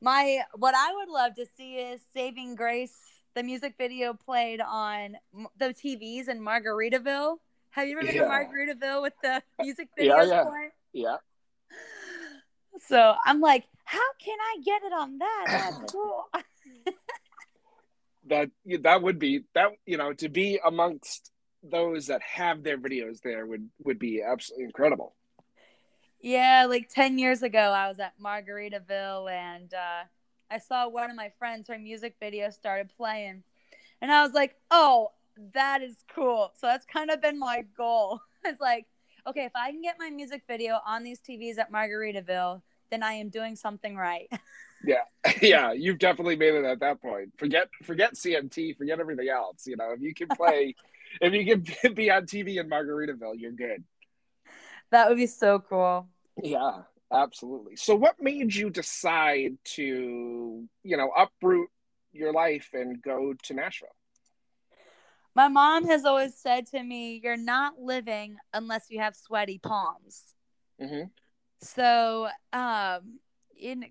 my 0.00 0.42
what 0.54 0.76
I 0.76 0.94
would 0.94 1.08
love 1.08 1.34
to 1.34 1.46
see 1.56 1.74
is 1.74 2.00
Saving 2.14 2.54
Grace, 2.54 2.96
the 3.34 3.42
music 3.42 3.74
video 3.76 4.14
played 4.14 4.60
on 4.60 5.16
the 5.58 5.74
TVs 5.74 6.28
in 6.28 6.40
Margaritaville. 6.40 7.38
Have 7.70 7.88
you 7.88 7.98
ever 7.98 8.06
been 8.06 8.14
yeah. 8.14 8.22
to 8.22 8.28
Margaritaville 8.28 9.02
with 9.02 9.14
the 9.24 9.42
music 9.60 9.88
video? 9.98 10.18
yeah, 10.18 10.44
yeah. 10.44 10.60
Yeah. 10.92 11.16
So 12.86 13.16
I'm 13.24 13.40
like, 13.40 13.64
how 13.84 13.98
can 14.24 14.38
I 14.40 14.60
get 14.64 14.82
it 14.84 14.92
on 14.92 15.18
that? 15.18 15.44
That's 15.48 15.92
cool. 15.92 16.28
that 18.28 18.50
that 18.82 19.02
would 19.02 19.18
be 19.18 19.42
that 19.54 19.70
you 19.84 19.96
know 19.96 20.12
to 20.14 20.28
be 20.28 20.58
amongst 20.64 21.30
those 21.62 22.06
that 22.06 22.22
have 22.22 22.62
their 22.62 22.78
videos 22.78 23.20
there 23.22 23.46
would 23.46 23.68
would 23.84 23.98
be 23.98 24.22
absolutely 24.22 24.64
incredible. 24.64 25.14
Yeah, 26.20 26.66
like 26.68 26.88
10 26.88 27.18
years 27.18 27.42
ago, 27.42 27.58
I 27.58 27.88
was 27.88 28.00
at 28.00 28.18
Margaritaville 28.18 29.30
and 29.30 29.72
uh, 29.72 30.04
I 30.50 30.58
saw 30.58 30.88
one 30.88 31.10
of 31.10 31.16
my 31.16 31.30
friends, 31.38 31.68
her 31.68 31.78
music 31.78 32.16
video 32.18 32.50
started 32.50 32.90
playing. 32.96 33.42
And 34.00 34.10
I 34.10 34.22
was 34.22 34.32
like, 34.32 34.56
oh, 34.70 35.12
that 35.54 35.82
is 35.82 35.96
cool. 36.14 36.52
So 36.58 36.66
that's 36.66 36.86
kind 36.86 37.10
of 37.10 37.20
been 37.20 37.38
my 37.38 37.64
goal. 37.76 38.20
it's 38.44 38.60
like, 38.60 38.86
okay, 39.26 39.44
if 39.44 39.52
I 39.54 39.70
can 39.70 39.82
get 39.82 39.96
my 39.98 40.10
music 40.10 40.42
video 40.48 40.80
on 40.86 41.02
these 41.02 41.20
TVs 41.20 41.58
at 41.58 41.72
Margaritaville, 41.72 42.62
then 42.90 43.02
I 43.02 43.12
am 43.12 43.28
doing 43.28 43.56
something 43.56 43.96
right. 43.96 44.28
yeah. 44.84 45.02
Yeah. 45.42 45.72
You've 45.72 45.98
definitely 45.98 46.36
made 46.36 46.54
it 46.54 46.64
at 46.64 46.80
that 46.80 47.02
point. 47.02 47.32
Forget, 47.36 47.68
forget 47.82 48.14
CMT, 48.14 48.76
forget 48.76 49.00
everything 49.00 49.28
else. 49.28 49.66
You 49.66 49.76
know, 49.76 49.92
if 49.92 50.00
you 50.00 50.14
can 50.14 50.28
play, 50.28 50.74
if 51.20 51.32
you 51.32 51.62
can 51.62 51.94
be 51.94 52.10
on 52.10 52.26
TV 52.26 52.58
in 52.58 52.68
Margaritaville, 52.68 53.34
you're 53.36 53.52
good. 53.52 53.84
That 54.90 55.08
would 55.08 55.16
be 55.16 55.26
so 55.26 55.58
cool. 55.58 56.08
Yeah, 56.42 56.82
absolutely. 57.12 57.76
So 57.76 57.96
what 57.96 58.22
made 58.22 58.54
you 58.54 58.70
decide 58.70 59.56
to, 59.64 60.68
you 60.82 60.96
know, 60.96 61.10
uproot 61.16 61.70
your 62.12 62.32
life 62.32 62.70
and 62.72 63.02
go 63.02 63.34
to 63.44 63.54
Nashville? 63.54 63.88
My 65.34 65.48
mom 65.48 65.86
has 65.86 66.04
always 66.04 66.34
said 66.34 66.66
to 66.68 66.82
me, 66.82 67.20
"You're 67.22 67.36
not 67.36 67.78
living 67.78 68.38
unless 68.54 68.86
you 68.88 69.00
have 69.00 69.14
sweaty 69.14 69.58
palms." 69.58 70.34
Mm-hmm. 70.80 71.08
So, 71.60 72.28
um, 72.52 73.18
in 73.58 73.84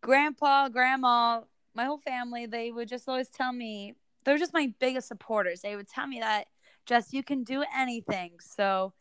grandpa, 0.00 0.68
grandma, 0.68 1.42
my 1.74 1.84
whole 1.84 1.98
family, 1.98 2.46
they 2.46 2.70
would 2.70 2.88
just 2.88 3.08
always 3.08 3.28
tell 3.28 3.52
me 3.52 3.94
they're 4.24 4.38
just 4.38 4.54
my 4.54 4.72
biggest 4.78 5.08
supporters. 5.08 5.60
They 5.60 5.76
would 5.76 5.88
tell 5.88 6.06
me 6.06 6.20
that, 6.20 6.48
"Just 6.86 7.12
you 7.12 7.22
can 7.22 7.44
do 7.44 7.64
anything." 7.76 8.32
So, 8.40 8.92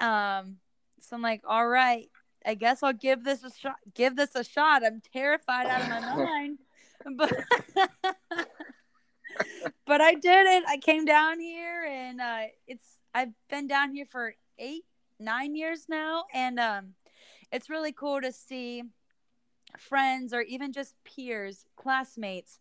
um, 0.00 0.58
so 1.00 1.16
I'm 1.16 1.22
like, 1.22 1.42
"All 1.46 1.66
right, 1.66 2.08
I 2.46 2.54
guess 2.54 2.82
I'll 2.82 2.92
give 2.92 3.24
this 3.24 3.42
a 3.42 3.50
shot. 3.50 3.76
Give 3.94 4.16
this 4.16 4.34
a 4.34 4.44
shot. 4.44 4.84
I'm 4.84 5.00
terrified 5.12 5.66
out 5.66 5.82
of 5.82 5.88
my 5.88 6.24
mind, 6.24 6.58
but 7.16 7.32
but 9.86 10.00
I 10.00 10.14
did 10.14 10.46
it. 10.46 10.64
I 10.68 10.78
came 10.78 11.04
down 11.04 11.40
here, 11.40 11.84
and 11.84 12.20
uh, 12.20 12.42
it's 12.66 12.98
I've 13.14 13.32
been 13.48 13.66
down 13.66 13.92
here 13.94 14.06
for 14.06 14.34
eight, 14.58 14.84
nine 15.18 15.54
years 15.54 15.86
now, 15.88 16.24
and 16.32 16.58
um, 16.60 16.94
it's 17.50 17.70
really 17.70 17.92
cool 17.92 18.20
to 18.20 18.32
see 18.32 18.82
friends 19.78 20.32
or 20.32 20.42
even 20.42 20.72
just 20.72 20.94
peers, 21.04 21.64
classmates 21.76 22.58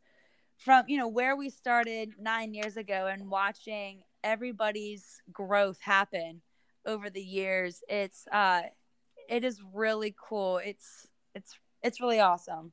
from 0.58 0.86
you 0.88 0.98
know 0.98 1.08
where 1.08 1.36
we 1.36 1.50
started 1.50 2.12
nine 2.20 2.54
years 2.54 2.78
ago, 2.78 3.08
and 3.12 3.30
watching 3.30 4.04
everybody's 4.24 5.22
growth 5.32 5.80
happen 5.82 6.42
over 6.86 7.10
the 7.10 7.22
years. 7.22 7.84
It's 7.90 8.26
uh 8.32 8.64
it 9.30 9.44
is 9.44 9.62
really 9.74 10.16
cool. 10.18 10.58
It's 10.58 11.08
it's 11.36 11.58
it's 11.82 12.02
really 12.02 12.20
awesome. 12.20 12.72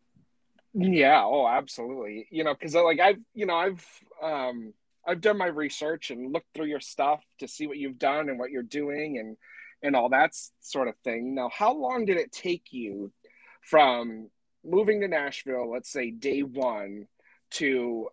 Yeah, 0.73 1.25
oh 1.25 1.49
absolutely. 1.49 2.28
You 2.30 2.44
know, 2.44 2.54
cuz 2.54 2.75
like 2.75 3.00
I've, 3.00 3.20
you 3.35 3.47
know, 3.47 3.56
I've 3.56 3.87
um 4.23 4.73
I've 5.06 5.20
done 5.20 5.38
my 5.38 5.47
research 5.47 6.11
and 6.11 6.32
looked 6.32 6.52
through 6.54 6.66
your 6.66 6.80
stuff 6.80 7.25
to 7.38 7.49
see 7.49 7.66
what 7.66 7.78
you've 7.78 7.99
done 7.99 8.28
and 8.28 8.38
what 8.38 8.50
you're 8.50 8.62
doing 8.62 9.18
and 9.18 9.37
and 9.82 9.97
all 9.97 10.11
that 10.11 10.32
sort 10.61 10.88
of 10.88 10.97
thing. 10.99 11.35
Now, 11.35 11.49
how 11.49 11.73
long 11.73 12.04
did 12.04 12.18
it 12.18 12.32
take 12.32 12.66
you 12.70 13.12
from 13.61 14.31
moving 14.64 15.00
to 15.00 15.09
Nashville, 15.09 15.71
let's 15.71 15.90
say 15.90 16.11
day 16.11 16.43
1 16.43 17.07
to 17.52 18.09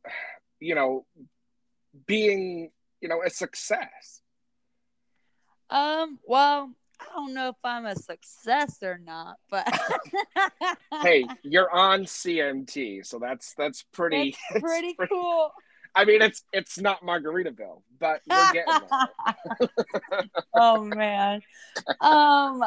you 0.60 0.75
know 0.75 1.06
being, 2.06 2.72
you 3.01 3.10
know, 3.10 3.22
a 3.24 3.30
success? 3.30 4.22
Um, 5.70 6.20
well, 6.25 6.72
I 7.00 7.06
don't 7.16 7.34
know 7.34 7.50
if 7.50 7.56
I'm 7.63 7.86
a 7.86 7.96
success 7.96 8.77
or 8.82 9.00
not, 9.04 9.36
but 9.50 9.68
hey, 11.01 11.25
you're 11.44 11.72
on 11.72 12.04
CMT, 12.04 13.06
so 13.06 13.20
that's 13.20 13.54
that's 13.56 13.84
pretty 13.92 14.36
that's 14.51 14.63
pretty, 14.63 14.94
pretty 14.94 15.13
cool. 15.13 15.51
I 15.96 16.06
mean, 16.06 16.22
it's 16.22 16.44
it's 16.54 16.80
not 16.80 17.01
Margaritaville, 17.01 17.82
but 18.00 18.22
we're 18.30 18.54
getting 18.54 18.88
there. 19.60 19.70
oh 20.56 20.84
man, 20.84 21.42
um, 22.01 22.63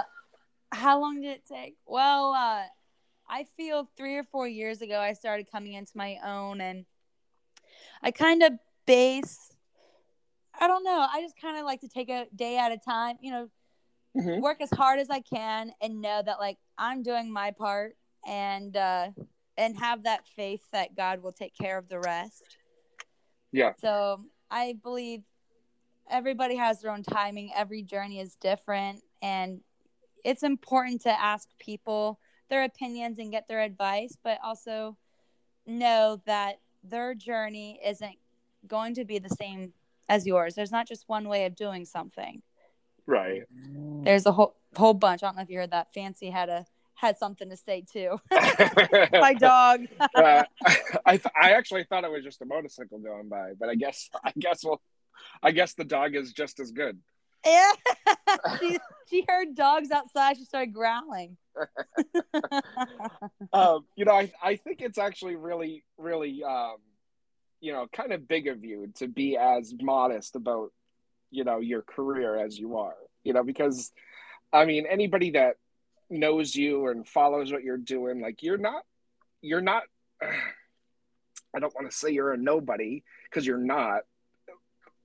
how 0.72 1.00
long 1.00 1.20
did 1.20 1.30
it 1.30 1.42
take? 1.46 1.76
Well, 1.86 2.32
uh, 2.32 2.62
I 3.28 3.44
feel 3.56 3.88
three 3.96 4.16
or 4.16 4.24
four 4.24 4.48
years 4.48 4.82
ago 4.82 4.98
I 4.98 5.12
started 5.12 5.50
coming 5.50 5.74
into 5.74 5.92
my 5.94 6.18
own, 6.24 6.60
and 6.60 6.84
I 8.02 8.10
kind 8.10 8.42
of 8.42 8.52
base. 8.86 9.54
I 10.60 10.66
don't 10.66 10.84
know. 10.84 11.06
I 11.12 11.20
just 11.22 11.40
kind 11.40 11.58
of 11.58 11.64
like 11.64 11.80
to 11.80 11.88
take 11.88 12.08
a 12.08 12.26
day 12.34 12.58
at 12.58 12.72
a 12.72 12.78
time. 12.78 13.16
You 13.20 13.32
know, 13.32 13.50
mm-hmm. 14.16 14.40
work 14.40 14.60
as 14.60 14.70
hard 14.70 14.98
as 14.98 15.10
I 15.10 15.20
can 15.20 15.72
and 15.80 16.00
know 16.00 16.22
that 16.24 16.38
like 16.38 16.58
I'm 16.78 17.02
doing 17.02 17.32
my 17.32 17.52
part 17.52 17.96
and 18.26 18.76
uh 18.76 19.08
and 19.56 19.78
have 19.78 20.04
that 20.04 20.26
faith 20.36 20.62
that 20.72 20.96
God 20.96 21.22
will 21.22 21.32
take 21.32 21.54
care 21.54 21.78
of 21.78 21.88
the 21.88 21.98
rest. 21.98 22.42
Yeah. 23.52 23.72
So 23.80 24.24
I 24.50 24.76
believe 24.82 25.22
everybody 26.10 26.56
has 26.56 26.80
their 26.80 26.90
own 26.90 27.02
timing. 27.02 27.50
Every 27.54 27.82
journey 27.82 28.20
is 28.20 28.36
different 28.36 29.02
and 29.22 29.60
it's 30.24 30.42
important 30.42 31.02
to 31.02 31.10
ask 31.10 31.48
people 31.58 32.18
their 32.48 32.64
opinions 32.64 33.18
and 33.18 33.30
get 33.30 33.48
their 33.48 33.60
advice, 33.60 34.16
but 34.22 34.38
also 34.44 34.96
know 35.66 36.20
that 36.26 36.60
their 36.82 37.14
journey 37.14 37.80
isn't 37.84 38.16
going 38.66 38.94
to 38.94 39.04
be 39.04 39.18
the 39.18 39.28
same 39.28 39.72
as 40.08 40.26
yours. 40.26 40.54
There's 40.54 40.72
not 40.72 40.88
just 40.88 41.08
one 41.08 41.28
way 41.28 41.46
of 41.46 41.54
doing 41.54 41.84
something. 41.84 42.42
Right. 43.06 43.42
There's 44.02 44.26
a 44.26 44.32
whole 44.32 44.56
whole 44.76 44.94
bunch. 44.94 45.22
I 45.22 45.26
don't 45.26 45.36
know 45.36 45.42
if 45.42 45.50
you 45.50 45.58
heard 45.58 45.72
that. 45.72 45.92
Fancy 45.92 46.30
had 46.30 46.48
a 46.48 46.66
had 46.94 47.16
something 47.16 47.48
to 47.48 47.56
say 47.56 47.84
too. 47.90 48.20
My 49.12 49.34
dog. 49.34 49.86
uh, 50.14 50.44
I 51.06 51.16
th- 51.16 51.34
I 51.40 51.52
actually 51.52 51.84
thought 51.84 52.04
it 52.04 52.10
was 52.10 52.22
just 52.22 52.42
a 52.42 52.44
motorcycle 52.44 52.98
going 52.98 53.28
by, 53.28 53.52
but 53.58 53.68
I 53.68 53.74
guess 53.74 54.10
I 54.22 54.32
guess 54.38 54.64
well, 54.64 54.80
I 55.42 55.52
guess 55.52 55.74
the 55.74 55.84
dog 55.84 56.14
is 56.14 56.32
just 56.32 56.60
as 56.60 56.72
good. 56.72 56.98
Yeah. 57.44 57.72
she, 58.60 58.78
she 59.08 59.24
heard 59.28 59.54
dogs 59.54 59.90
outside. 59.90 60.36
She 60.36 60.44
started 60.44 60.72
growling. 60.72 61.36
um, 63.52 63.84
you 63.96 64.04
know, 64.04 64.12
I 64.12 64.32
I 64.42 64.56
think 64.56 64.80
it's 64.82 64.98
actually 64.98 65.36
really 65.36 65.84
really 65.98 66.42
um, 66.44 66.76
you 67.60 67.72
know 67.72 67.86
kind 67.92 68.12
of 68.12 68.26
big 68.26 68.48
of 68.48 68.64
you 68.64 68.92
to 68.96 69.06
be 69.06 69.36
as 69.36 69.74
modest 69.80 70.34
about 70.34 70.72
you 71.30 71.44
know 71.44 71.60
your 71.60 71.82
career 71.82 72.36
as 72.36 72.58
you 72.58 72.78
are 72.78 72.96
you 73.22 73.32
know 73.32 73.44
because 73.44 73.92
i 74.52 74.64
mean 74.64 74.86
anybody 74.86 75.30
that 75.32 75.56
knows 76.08 76.56
you 76.56 76.88
and 76.88 77.06
follows 77.06 77.52
what 77.52 77.62
you're 77.62 77.76
doing 77.76 78.20
like 78.20 78.42
you're 78.42 78.58
not 78.58 78.82
you're 79.42 79.60
not 79.60 79.82
i 80.22 81.58
don't 81.58 81.74
want 81.74 81.88
to 81.90 81.96
say 81.96 82.10
you're 82.10 82.32
a 82.32 82.36
nobody 82.36 83.02
because 83.24 83.46
you're 83.46 83.58
not 83.58 84.00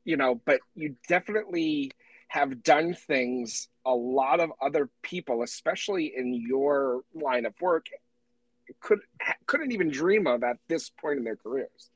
you 0.03 0.17
know 0.17 0.41
but 0.45 0.59
you 0.73 0.95
definitely 1.07 1.91
have 2.35 2.63
done 2.63 2.93
things 2.93 3.69
a 3.85 3.93
lot 3.93 4.39
of 4.39 4.51
other 4.61 4.89
people 5.01 5.41
especially 5.43 6.13
in 6.15 6.33
your 6.33 7.01
line 7.13 7.45
of 7.45 7.53
work 7.61 7.85
could 8.81 8.99
couldn't 9.45 9.71
even 9.71 9.89
dream 9.89 10.27
of 10.27 10.43
at 10.43 10.57
this 10.67 10.89
point 10.89 11.17
in 11.17 11.23
their 11.23 11.35
careers 11.37 11.89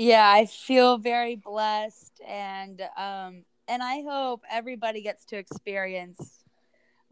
yeah, 0.00 0.32
I 0.32 0.46
feel 0.46 0.96
very 0.96 1.36
blessed 1.36 2.22
and 2.26 2.80
um 2.96 3.44
and 3.68 3.82
I 3.82 4.02
hope 4.02 4.42
everybody 4.50 5.02
gets 5.02 5.26
to 5.26 5.36
experience 5.36 6.42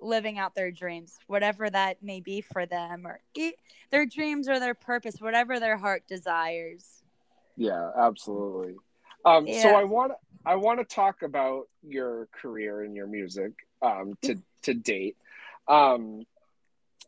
living 0.00 0.38
out 0.38 0.54
their 0.54 0.70
dreams, 0.70 1.18
whatever 1.26 1.68
that 1.68 2.02
may 2.02 2.20
be 2.20 2.40
for 2.40 2.64
them 2.64 3.06
or 3.06 3.20
their 3.90 4.06
dreams 4.06 4.48
or 4.48 4.58
their 4.58 4.74
purpose, 4.74 5.16
whatever 5.20 5.60
their 5.60 5.76
heart 5.76 6.04
desires. 6.08 7.02
Yeah, 7.56 7.90
absolutely. 7.94 8.76
Um 9.28 9.46
yeah. 9.46 9.62
so 9.62 9.68
I 9.74 9.84
want 9.84 10.12
I 10.46 10.56
want 10.56 10.78
to 10.80 10.84
talk 10.84 11.22
about 11.22 11.64
your 11.82 12.28
career 12.40 12.82
and 12.82 12.94
your 12.94 13.06
music 13.06 13.52
um 13.82 14.14
to 14.22 14.36
to 14.62 14.74
date. 14.74 15.16
Um 15.66 16.24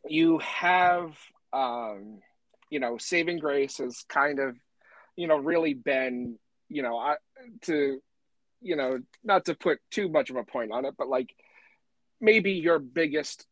you 0.08 0.38
have 0.38 1.16
um 1.52 2.20
you 2.70 2.78
know, 2.78 2.98
Saving 2.98 3.38
Grace 3.38 3.78
has 3.78 4.04
kind 4.08 4.38
of 4.38 4.56
you 5.20 5.26
know, 5.26 5.36
really 5.36 5.74
been, 5.74 6.38
you 6.70 6.82
know, 6.82 6.96
I, 6.96 7.16
to, 7.62 8.00
you 8.62 8.76
know, 8.76 9.00
not 9.22 9.44
to 9.44 9.54
put 9.54 9.78
too 9.90 10.08
much 10.08 10.30
of 10.30 10.36
a 10.36 10.44
point 10.44 10.72
on 10.72 10.86
it, 10.86 10.94
but 10.96 11.08
like 11.08 11.34
maybe 12.22 12.52
your 12.52 12.78
biggest 12.78 13.46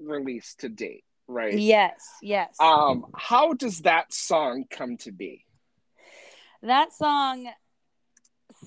release 0.00 0.56
to 0.58 0.68
date, 0.68 1.04
right? 1.28 1.56
Yes, 1.56 2.02
yes. 2.20 2.56
Um, 2.58 3.06
how 3.14 3.52
does 3.52 3.82
that 3.82 4.12
song 4.12 4.64
come 4.68 4.96
to 4.98 5.12
be? 5.12 5.44
That 6.62 6.92
song, 6.92 7.48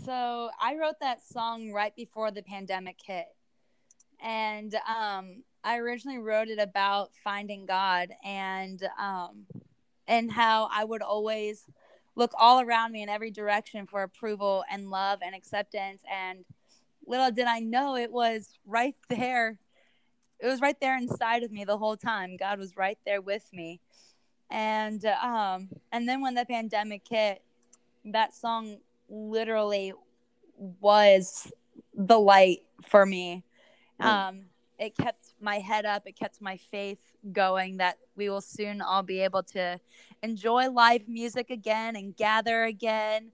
so 0.03 0.49
I 0.61 0.75
wrote 0.75 0.99
that 1.01 1.25
song 1.25 1.71
right 1.71 1.95
before 1.95 2.31
the 2.31 2.41
pandemic 2.41 2.97
hit. 3.03 3.27
And 4.21 4.73
um, 4.87 5.43
I 5.63 5.77
originally 5.77 6.17
wrote 6.17 6.47
it 6.47 6.59
about 6.59 7.11
finding 7.23 7.65
God 7.65 8.09
and 8.23 8.81
um, 8.99 9.45
and 10.07 10.31
how 10.31 10.69
I 10.71 10.83
would 10.83 11.01
always 11.01 11.65
look 12.15 12.31
all 12.37 12.61
around 12.61 12.91
me 12.93 13.03
in 13.03 13.09
every 13.09 13.29
direction 13.29 13.85
for 13.85 14.01
approval 14.03 14.63
and 14.71 14.89
love 14.89 15.19
and 15.23 15.35
acceptance. 15.35 16.01
And 16.11 16.45
little 17.05 17.31
did 17.31 17.45
I 17.45 17.59
know 17.59 17.95
it 17.95 18.11
was 18.11 18.57
right 18.65 18.95
there. 19.09 19.59
It 20.39 20.47
was 20.47 20.61
right 20.61 20.79
there 20.79 20.97
inside 20.97 21.43
of 21.43 21.51
me 21.51 21.63
the 21.63 21.77
whole 21.77 21.97
time. 21.97 22.37
God 22.37 22.59
was 22.59 22.77
right 22.77 22.97
there 23.05 23.21
with 23.21 23.47
me. 23.53 23.79
And 24.49 25.03
um 25.05 25.69
and 25.91 26.07
then 26.07 26.21
when 26.21 26.35
the 26.35 26.45
pandemic 26.45 27.03
hit, 27.07 27.41
that 28.05 28.33
song 28.33 28.77
literally 29.09 29.93
was 30.57 31.51
the 31.93 32.19
light 32.19 32.63
for 32.87 33.05
me. 33.05 33.43
Mm. 34.01 34.05
Um 34.05 34.45
it 34.79 34.95
kept 34.95 35.33
my 35.41 35.59
head 35.59 35.85
up, 35.85 36.03
it 36.05 36.15
kept 36.15 36.39
my 36.41 36.57
faith 36.57 36.99
going 37.31 37.77
that 37.77 37.97
we 38.15 38.29
will 38.29 38.41
soon 38.41 38.81
all 38.81 39.03
be 39.03 39.21
able 39.21 39.43
to 39.43 39.79
enjoy 40.21 40.69
live 40.69 41.07
music 41.07 41.49
again 41.49 41.95
and 41.95 42.15
gather 42.15 42.63
again. 42.63 43.31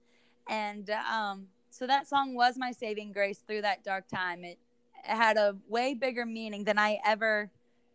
And 0.48 0.88
um, 0.90 1.46
so 1.70 1.86
that 1.86 2.08
song 2.08 2.34
was 2.34 2.56
my 2.56 2.72
saving 2.72 3.12
grace 3.12 3.42
through 3.46 3.62
that 3.62 3.84
dark 3.84 4.08
time. 4.08 4.44
It, 4.44 4.58
it 5.06 5.16
had 5.16 5.36
a 5.36 5.56
way 5.68 5.94
bigger 5.94 6.24
meaning 6.24 6.64
than 6.64 6.78
I 6.78 6.98
ever 7.04 7.50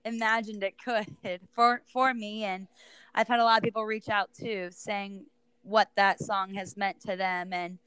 imagined 0.06 0.63
it 0.63 0.76
could 0.84 1.08
for 1.54 1.82
for 1.92 2.13
me 2.13 2.46
and 2.46 2.68
I've 3.13 3.28
had 3.28 3.42
a 3.42 3.44
lot 3.44 3.58
of 3.58 3.63
people 3.63 3.84
reach 3.84 4.08
out 4.08 4.30
too 4.34 4.70
saying 4.72 5.26
what 5.63 5.89
that 5.95 6.19
song 6.19 6.54
has 6.54 6.78
meant 6.78 7.00
to 7.02 7.15
them 7.15 7.54
and 7.54 7.78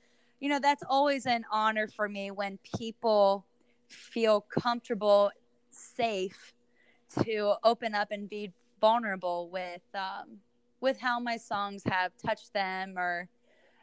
you 0.40 0.48
know 0.48 0.58
that's 0.58 0.82
always 0.88 1.26
an 1.26 1.44
honor 1.50 1.86
for 1.86 2.08
me 2.08 2.30
when 2.30 2.58
people 2.76 3.44
feel 3.88 4.40
comfortable 4.40 5.30
safe 5.70 6.54
to 7.24 7.54
open 7.64 7.94
up 7.94 8.10
and 8.10 8.28
be 8.28 8.52
vulnerable 8.80 9.48
with 9.50 9.82
um, 9.94 10.38
with 10.80 10.98
how 11.00 11.20
my 11.20 11.36
songs 11.36 11.82
have 11.86 12.12
touched 12.18 12.52
them 12.52 12.98
or 12.98 13.28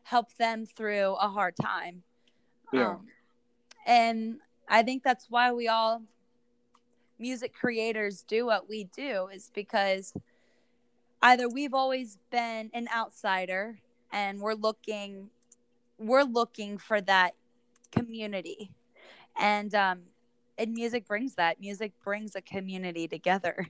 helped 0.04 0.38
them 0.38 0.66
through 0.66 1.16
a 1.16 1.30
hard 1.30 1.56
time. 1.56 2.04
Yeah. 2.74 2.92
Um, 2.92 3.08
and 3.86 4.38
I 4.68 4.84
think 4.84 5.04
that's 5.04 5.28
why 5.30 5.52
we 5.52 5.68
all 5.68 6.04
music 7.18 7.54
creators 7.54 8.24
do 8.28 8.46
what 8.46 8.70
we 8.70 8.86
do 8.86 9.28
is 9.34 9.52
because 9.54 10.14
either 11.22 11.48
we've 11.50 11.74
always 11.74 12.18
been 12.32 12.70
an 12.74 12.88
outsider 12.94 13.80
and 14.12 14.40
we're 14.40 14.54
looking 14.54 15.30
we're 15.98 16.24
looking 16.24 16.78
for 16.78 17.02
that 17.02 17.36
community 17.92 18.72
and 19.40 19.74
um 19.76 20.02
and 20.60 20.74
music 20.74 21.08
brings 21.08 21.36
that. 21.36 21.60
Music 21.62 21.94
brings 22.04 22.36
a 22.36 22.42
community 22.42 23.08
together. 23.08 23.66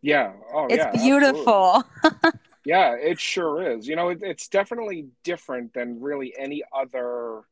Yeah. 0.00 0.32
Oh, 0.54 0.66
it's 0.66 0.76
yeah, 0.76 0.92
beautiful. 0.92 1.82
yeah, 2.64 2.94
it 2.94 3.18
sure 3.18 3.72
is. 3.72 3.88
You 3.88 3.96
know, 3.96 4.10
it, 4.10 4.20
it's 4.22 4.46
definitely 4.46 5.08
different 5.24 5.74
than 5.74 6.00
really 6.00 6.32
any 6.38 6.62
other 6.72 7.42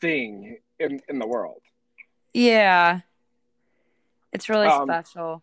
thing 0.00 0.58
in 0.80 1.00
in 1.08 1.20
the 1.20 1.26
world. 1.26 1.62
Yeah. 2.34 3.00
It's 4.32 4.48
really 4.48 4.66
Um, 4.66 4.88
special. 4.88 5.42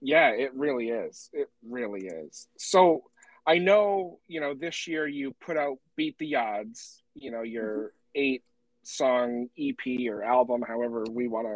Yeah, 0.00 0.30
it 0.30 0.54
really 0.54 0.88
is. 0.88 1.30
It 1.32 1.48
really 1.66 2.06
is. 2.06 2.46
So 2.56 3.04
I 3.46 3.58
know, 3.58 4.18
you 4.28 4.40
know, 4.40 4.54
this 4.54 4.86
year 4.86 5.06
you 5.06 5.34
put 5.40 5.56
out 5.56 5.78
Beat 5.96 6.18
the 6.18 6.36
Odds, 6.36 7.02
you 7.14 7.30
know, 7.30 7.42
your 7.42 7.92
eight 8.14 8.42
song 8.82 9.48
EP 9.58 10.08
or 10.08 10.22
album, 10.22 10.62
however 10.66 11.04
we 11.10 11.28
want 11.28 11.46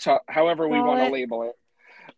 to, 0.00 0.20
however 0.28 0.68
we 0.68 0.80
want 0.80 1.00
to 1.00 1.12
label 1.12 1.42
it. 1.42 1.54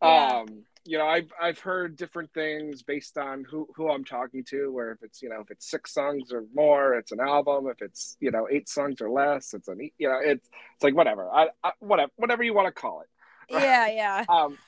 Yeah. 0.03 0.43
Um, 0.43 0.65
you 0.85 0.97
know, 0.97 1.07
I've 1.07 1.31
I've 1.41 1.59
heard 1.59 1.97
different 1.97 2.33
things 2.33 2.83
based 2.83 3.19
on 3.19 3.45
who 3.45 3.69
who 3.77 3.91
I'm 3.91 4.05
talking 4.05 4.43
to, 4.45 4.73
where 4.73 4.93
if 4.93 5.03
it's 5.03 5.21
you 5.21 5.29
know 5.29 5.41
if 5.41 5.51
it's 5.51 5.71
six 5.71 5.93
songs 5.93 6.33
or 6.33 6.45
more, 6.55 6.95
it's 6.95 7.13
an 7.13 7.21
album. 7.21 7.67
If 7.69 7.83
it's 7.83 8.17
you 8.21 8.31
know 8.31 8.49
eight 8.51 8.71
songs 8.71 9.03
or 9.03 9.11
less, 9.11 9.53
it's 9.53 9.69
an 9.69 9.91
you 9.99 10.09
know 10.09 10.19
it's 10.23 10.49
it's 10.75 10.83
like 10.83 10.97
whatever, 10.97 11.31
I, 11.31 11.49
I 11.63 11.73
whatever 11.81 12.11
whatever 12.17 12.43
you 12.43 12.55
want 12.55 12.69
to 12.69 12.73
call 12.73 13.03
it. 13.03 13.09
Yeah, 13.51 13.89
yeah. 13.89 14.25
Um, 14.29 14.59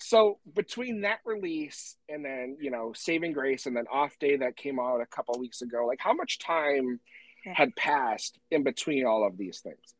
so 0.00 0.38
between 0.54 1.00
that 1.02 1.18
release 1.24 1.96
and 2.08 2.24
then 2.24 2.56
you 2.60 2.70
know 2.70 2.92
Saving 2.94 3.32
Grace 3.32 3.66
and 3.66 3.76
then 3.76 3.86
Off 3.92 4.18
Day 4.18 4.36
that 4.36 4.56
came 4.56 4.78
out 4.78 5.00
a 5.00 5.06
couple 5.06 5.38
weeks 5.38 5.62
ago, 5.62 5.86
like 5.86 5.98
how 6.00 6.12
much 6.12 6.38
time 6.38 7.00
had 7.44 7.74
passed 7.76 8.38
in 8.50 8.62
between 8.62 9.06
all 9.06 9.26
of 9.26 9.36
these 9.38 9.60
things? 9.60 9.94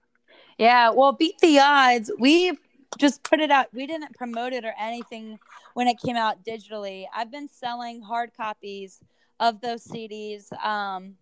Yeah, 0.58 0.90
well, 0.90 1.12
beat 1.12 1.38
the 1.38 1.58
odds. 1.60 2.10
We 2.18 2.58
just 2.98 3.22
put 3.22 3.40
it 3.40 3.50
out. 3.50 3.66
We 3.72 3.86
didn't 3.86 4.14
promote 4.14 4.52
it 4.52 4.64
or 4.64 4.74
anything 4.78 5.38
when 5.74 5.88
it 5.88 5.98
came 6.04 6.16
out 6.16 6.44
digitally. 6.44 7.06
I've 7.14 7.30
been 7.30 7.48
selling 7.48 8.02
hard 8.02 8.32
copies 8.36 9.00
of 9.40 9.60
those 9.60 9.84
CDs 9.84 10.52
um, 10.64 11.14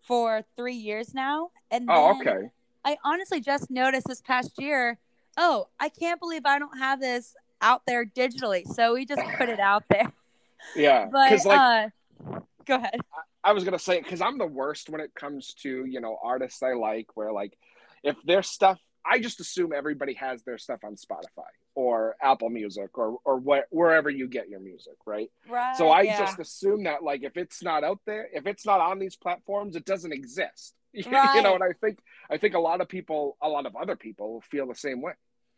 for 0.00 0.42
three 0.56 0.74
years 0.74 1.14
now, 1.14 1.50
and 1.70 1.86
Oh, 1.90 2.18
okay. 2.20 2.48
I 2.84 2.98
honestly 3.04 3.40
just 3.40 3.70
noticed 3.70 4.06
this 4.06 4.20
past 4.20 4.52
year. 4.58 4.98
Oh, 5.36 5.68
I 5.80 5.88
can't 5.88 6.20
believe 6.20 6.42
I 6.44 6.58
don't 6.58 6.78
have 6.78 7.00
this 7.00 7.34
out 7.60 7.82
there 7.86 8.04
digitally. 8.04 8.66
So 8.66 8.94
we 8.94 9.06
just 9.06 9.22
put 9.36 9.48
it 9.48 9.60
out 9.60 9.84
there. 9.88 10.12
Yeah, 10.74 11.08
But 11.12 11.44
like 11.44 11.60
uh, 11.60 11.88
go 12.64 12.76
ahead. 12.76 12.98
I 13.44 13.52
was 13.52 13.64
gonna 13.64 13.78
say 13.78 14.00
because 14.00 14.22
I'm 14.22 14.38
the 14.38 14.46
worst 14.46 14.88
when 14.88 15.02
it 15.02 15.14
comes 15.14 15.52
to 15.60 15.84
you 15.84 16.00
know 16.00 16.16
artists 16.24 16.62
I 16.62 16.72
like, 16.72 17.08
where 17.14 17.32
like 17.32 17.52
if 18.02 18.16
their 18.24 18.42
stuff, 18.42 18.78
I 19.04 19.18
just 19.18 19.40
assume 19.40 19.74
everybody 19.74 20.14
has 20.14 20.42
their 20.44 20.56
stuff 20.56 20.80
on 20.82 20.96
Spotify 20.96 21.50
or 21.74 22.16
Apple 22.22 22.48
Music 22.48 22.96
or 22.96 23.18
or 23.26 23.36
what 23.36 23.66
wherever 23.70 24.08
you 24.08 24.26
get 24.26 24.48
your 24.48 24.60
music, 24.60 24.94
right? 25.04 25.30
Right. 25.48 25.76
So 25.76 25.88
I 25.88 26.02
yeah. 26.02 26.18
just 26.18 26.38
assume 26.38 26.84
that 26.84 27.02
like 27.02 27.24
if 27.24 27.36
it's 27.36 27.62
not 27.62 27.84
out 27.84 28.00
there, 28.06 28.26
if 28.32 28.46
it's 28.46 28.64
not 28.64 28.80
on 28.80 28.98
these 28.98 29.16
platforms, 29.16 29.76
it 29.76 29.84
doesn't 29.84 30.12
exist. 30.12 30.74
Right. 31.06 31.34
you 31.34 31.42
know, 31.42 31.54
and 31.54 31.64
I 31.64 31.72
think 31.80 31.98
I 32.30 32.38
think 32.38 32.54
a 32.54 32.60
lot 32.60 32.80
of 32.80 32.88
people, 32.88 33.36
a 33.42 33.48
lot 33.48 33.66
of 33.66 33.76
other 33.76 33.96
people 33.96 34.42
feel 34.50 34.66
the 34.66 34.74
same 34.74 35.02
way. 35.02 35.12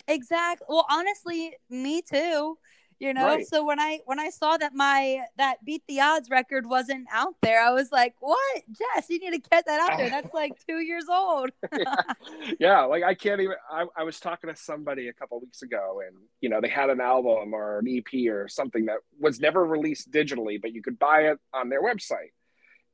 Exactly. 0.09 0.66
Well, 0.69 0.87
honestly, 0.90 1.57
me 1.71 2.03
too. 2.03 2.59
You 2.99 3.12
know, 3.12 3.27
Right. 3.27 3.47
so 3.47 3.62
when 3.62 3.79
I 3.79 4.01
when 4.07 4.19
I 4.19 4.31
saw 4.31 4.57
that 4.57 4.73
my 4.73 5.21
that 5.37 5.62
beat 5.66 5.83
the 5.87 6.01
odds 6.01 6.31
record 6.31 6.66
wasn't 6.66 7.07
out 7.12 7.35
there, 7.42 7.62
I 7.62 7.71
was 7.71 7.92
like, 7.92 8.14
"What, 8.21 8.62
Jess? 8.73 9.11
You 9.11 9.19
need 9.19 9.33
to 9.33 9.51
get 9.51 9.66
that 9.66 9.81
out 9.81 9.99
there. 9.99 10.09
That's 10.09 10.33
like 10.33 10.53
two 10.66 10.79
years 10.79 11.05
old." 11.11 11.51
yeah, 12.59 12.85
like 12.85 13.03
I 13.03 13.12
can't 13.14 13.42
even. 13.42 13.57
I, 13.71 13.85
I 13.99 14.05
was 14.05 14.19
talking 14.19 14.49
to 14.49 14.57
somebody 14.57 15.09
a 15.09 15.12
couple 15.12 15.38
weeks 15.40 15.61
ago, 15.61 16.01
and 16.07 16.16
you 16.40 16.49
know 16.49 16.62
they 16.62 16.69
had 16.69 16.88
an 16.88 17.03
album 17.03 17.53
or 17.53 17.81
an 17.81 17.87
EP 17.87 18.31
or 18.31 18.49
something 18.49 18.87
that 18.87 18.99
was 19.21 19.40
never 19.40 19.62
released 19.62 20.11
digitally, 20.11 20.59
but 20.61 20.73
you 20.73 20.83
could 20.83 20.99
buy 20.99 21.25
it 21.25 21.38
on 21.53 21.69
their 21.69 21.83
website. 21.83 22.33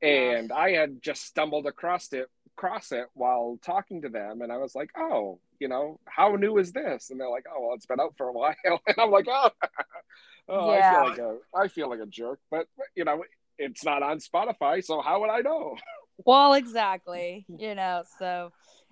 And 0.01 0.51
I 0.51 0.71
had 0.71 1.01
just 1.01 1.23
stumbled 1.23 1.65
across 1.65 2.11
it, 2.11 2.27
across 2.57 2.91
it 2.91 3.07
while 3.13 3.57
talking 3.61 4.01
to 4.01 4.09
them, 4.09 4.41
and 4.41 4.51
I 4.51 4.57
was 4.57 4.75
like, 4.75 4.89
"Oh, 4.97 5.39
you 5.59 5.67
know, 5.67 5.99
how 6.05 6.35
new 6.35 6.57
is 6.57 6.71
this?" 6.71 7.09
And 7.09 7.19
they're 7.19 7.29
like, 7.29 7.45
"Oh, 7.53 7.61
well, 7.65 7.75
it's 7.75 7.85
been 7.85 7.99
out 7.99 8.15
for 8.17 8.27
a 8.27 8.31
while." 8.33 8.55
And 8.65 8.97
I'm 8.97 9.11
like, 9.11 9.27
"Oh, 9.29 9.49
oh, 10.49 10.69
Yeah. 10.69 10.79
I 10.79 10.91
feel 10.91 11.09
like 11.09 11.17
a, 11.19 11.57
I 11.57 11.67
feel 11.67 11.89
like 11.89 11.99
a 11.99 12.05
jerk," 12.05 12.39
but 12.51 12.67
you 12.95 13.03
know, 13.05 13.23
it's 13.57 13.83
not 13.83 14.03
on 14.03 14.19
Spotify, 14.19 14.83
so 14.83 15.01
how 15.01 15.21
would 15.21 15.29
I 15.29 15.41
know? 15.41 15.75
well, 16.25 16.53
exactly. 16.53 17.45
You 17.47 17.75
know, 17.75 18.03
so 18.19 18.51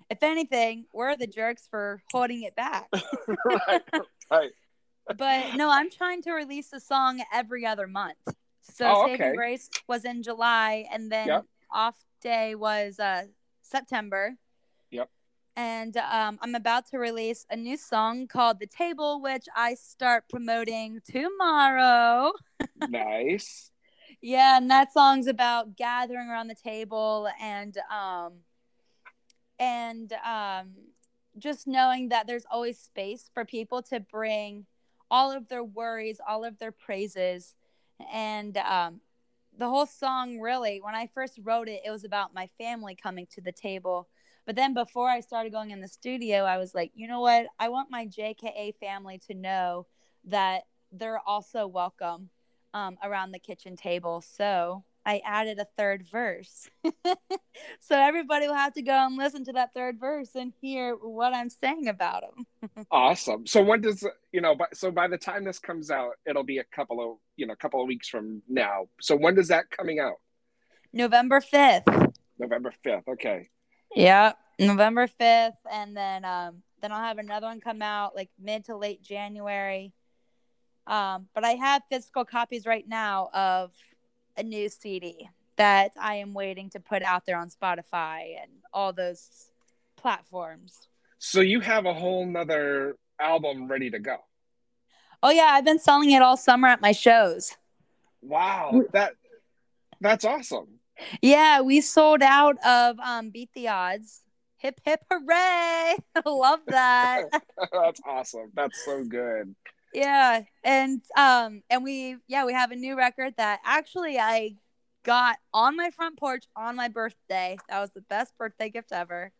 if 0.10 0.24
anything, 0.24 0.86
we're 0.93 1.15
the 1.15 1.28
jerks 1.28 1.67
for 1.69 2.02
holding 2.12 2.43
it 2.43 2.56
back. 2.56 2.89
right, 3.45 3.82
right. 4.32 4.52
but 5.17 5.56
no, 5.56 5.69
I'm 5.69 5.89
trying 5.89 6.21
to 6.24 6.32
release 6.34 6.74
a 6.74 6.80
song 6.80 7.24
every 7.34 7.65
other 7.65 7.88
month. 7.88 8.17
So 8.62 8.86
Oh, 8.88 9.06
Saving 9.06 9.21
okay. 9.21 9.36
Grace 9.36 9.69
was 9.88 10.06
in 10.06 10.24
July, 10.24 10.86
and 10.91 11.12
then 11.12 11.28
Yep. 11.28 11.45
Off 11.71 11.95
Day 12.21 12.56
was 12.56 13.00
uh, 13.00 13.24
September. 13.72 14.36
Yep. 14.92 15.10
And 15.56 15.98
um, 15.98 16.38
I'm 16.42 16.56
about 16.56 16.88
to 16.92 16.98
release 16.98 17.46
a 17.50 17.56
new 17.56 17.78
song 17.78 18.28
called 18.28 18.60
"The 18.60 18.68
Table," 18.68 19.22
which 19.22 19.46
I 19.56 19.74
start 19.76 20.26
promoting 20.30 21.02
tomorrow. 21.10 22.34
nice. 22.90 23.72
Yeah, 24.22 24.58
and 24.58 24.70
that 24.70 24.94
song's 24.94 25.28
about 25.28 25.76
gathering 25.76 26.30
around 26.30 26.48
the 26.48 26.56
table 26.56 27.28
and 27.42 27.76
um 27.92 28.34
and 29.60 30.14
um 30.26 30.74
just 31.38 31.66
knowing 31.66 32.10
that 32.10 32.28
there's 32.28 32.46
always 32.52 32.78
space 32.78 33.30
for 33.34 33.46
people 33.46 33.82
to 33.84 34.00
bring 34.00 34.66
all 35.10 35.32
of 35.32 35.48
their 35.48 35.64
worries, 35.64 36.20
all 36.28 36.44
of 36.44 36.60
their 36.60 36.72
praises 36.72 37.56
and 38.14 38.58
um 38.58 39.02
the 39.58 39.68
whole 39.68 39.86
song 39.86 40.40
really 40.40 40.80
when 40.82 40.96
I 40.96 41.08
first 41.08 41.40
wrote 41.44 41.68
it 41.68 41.82
it 41.86 41.92
was 41.92 42.04
about 42.04 42.34
my 42.34 42.48
family 42.58 42.96
coming 42.96 43.28
to 43.34 43.42
the 43.42 43.52
table. 43.52 44.08
But 44.46 44.56
then 44.56 44.74
before 44.74 45.08
I 45.08 45.20
started 45.20 45.52
going 45.52 45.72
in 45.72 45.82
the 45.82 45.88
studio, 45.88 46.44
I 46.44 46.58
was 46.58 46.74
like, 46.74 46.92
you 46.96 47.08
know 47.08 47.22
what? 47.22 47.46
I 47.60 47.70
want 47.70 47.92
my 47.92 48.08
JKA 48.08 48.76
family 48.80 49.20
to 49.28 49.36
know 49.36 49.86
that 50.26 50.64
they're 50.92 51.22
also 51.26 51.68
welcome 51.68 52.30
um, 52.74 52.98
around 53.04 53.32
the 53.32 53.40
kitchen 53.40 53.76
table. 53.76 54.22
So 54.22 54.84
I 55.06 55.22
added 55.26 55.60
a 55.60 55.66
third 55.78 56.06
verse. 56.12 56.70
so 57.80 57.96
everybody 57.96 58.48
will 58.48 58.56
have 58.56 58.74
to 58.74 58.82
go 58.82 58.94
and 58.94 59.18
listen 59.18 59.44
to 59.46 59.54
that 59.54 59.74
third 59.74 60.00
verse 60.00 60.36
and 60.36 60.54
hear 60.62 60.96
what 60.96 61.34
I'm 61.34 61.50
saying 61.50 61.88
about 61.88 62.24
them. 62.24 62.86
Awesome. 62.92 63.48
So 63.48 63.64
when 63.64 63.82
does 63.82 64.06
you 64.32 64.42
know? 64.42 64.56
By, 64.56 64.66
so 64.74 64.92
by 64.92 65.08
the 65.08 65.18
time 65.18 65.44
this 65.44 65.60
comes 65.60 65.90
out, 65.90 66.12
it'll 66.28 66.44
be 66.44 66.60
a 66.60 66.64
couple 66.64 67.02
of 67.02 67.18
you 67.36 67.48
know, 67.48 67.54
a 67.54 67.56
couple 67.56 67.82
of 67.82 67.88
weeks 67.88 68.08
from 68.08 68.44
now. 68.48 68.88
So 69.00 69.16
when 69.16 69.34
does 69.34 69.48
that 69.48 69.72
coming 69.72 70.00
out? 70.00 70.16
November 70.94 71.40
5th. 71.40 72.14
November 72.38 72.74
fifth. 72.84 73.08
Okay. 73.08 73.50
Yeah, 73.96 74.34
November 74.60 75.08
5th. 75.08 75.54
And 75.72 75.96
then 75.96 76.26
um, 76.26 76.62
then 76.82 76.92
I'll 76.92 77.04
have 77.04 77.18
another 77.18 77.48
one 77.48 77.62
come 77.62 77.82
out 77.82 78.16
like 78.16 78.30
mid 78.40 78.66
to 78.66 78.76
late 78.76 79.02
January. 79.02 79.94
Um, 80.88 81.28
but 81.34 81.46
I 81.46 81.52
have 81.52 81.84
physical 81.90 82.26
copies 82.26 82.66
right 82.66 82.88
now 82.88 83.30
of 83.34 83.72
a 84.38 84.44
new 84.44 84.70
CD 84.70 85.30
that 85.58 85.91
I 86.00 86.15
am 86.15 86.34
waiting 86.34 86.70
to 86.72 86.80
put 86.80 87.04
out 87.04 87.26
there 87.26 87.38
on 87.38 87.50
Spotify 87.50 88.41
and 88.41 88.52
all 88.74 88.94
those 88.94 89.50
platforms. 89.96 90.88
So 91.20 91.41
you 91.41 91.60
have 91.60 91.86
a 91.86 91.94
whole 91.94 92.26
nother 92.26 92.96
album 93.20 93.67
ready 93.67 93.89
to 93.91 94.00
go. 94.00 94.17
Oh 95.24 95.30
yeah, 95.30 95.50
I've 95.52 95.65
been 95.65 95.80
selling 95.80 96.12
it 96.12 96.22
all 96.22 96.36
summer 96.36 96.67
at 96.67 96.82
my 96.82 96.91
shows. 96.91 97.56
Wow, 98.22 98.84
that 98.94 99.13
that's 100.00 100.26
awesome. 100.26 100.80
Yeah, 101.22 101.62
we 101.62 101.82
sold 101.82 102.24
out 102.24 102.58
of 102.65 103.00
um 103.00 103.30
Beat 103.30 103.50
the 103.54 103.67
Odds. 103.67 104.24
Hip 104.58 104.80
hip 104.84 105.02
hooray. 105.12 105.36
I 105.36 105.98
love 106.26 106.60
that. 106.67 107.26
that's 107.72 108.02
awesome. 108.06 108.52
That's 108.56 108.84
so 108.86 109.04
good. 109.04 109.56
Yeah. 109.93 110.41
And 110.63 111.01
um 111.17 111.63
and 111.69 111.84
we 111.84 112.17
yeah, 112.27 112.45
we 112.45 112.54
have 112.54 112.71
a 112.71 112.75
new 112.75 112.97
record 112.97 113.34
that 113.38 113.60
actually 113.65 114.17
I 114.19 114.56
got 115.04 115.38
on 115.54 115.75
my 115.75 115.89
front 115.91 116.17
porch 116.17 116.45
on 116.56 116.75
my 116.75 116.88
birthday. 116.88 117.58
That 117.69 117.80
was 117.80 117.91
the 117.91 118.01
best 118.01 118.38
birthday 118.38 118.69
gift 118.69 118.91
ever. 118.91 119.32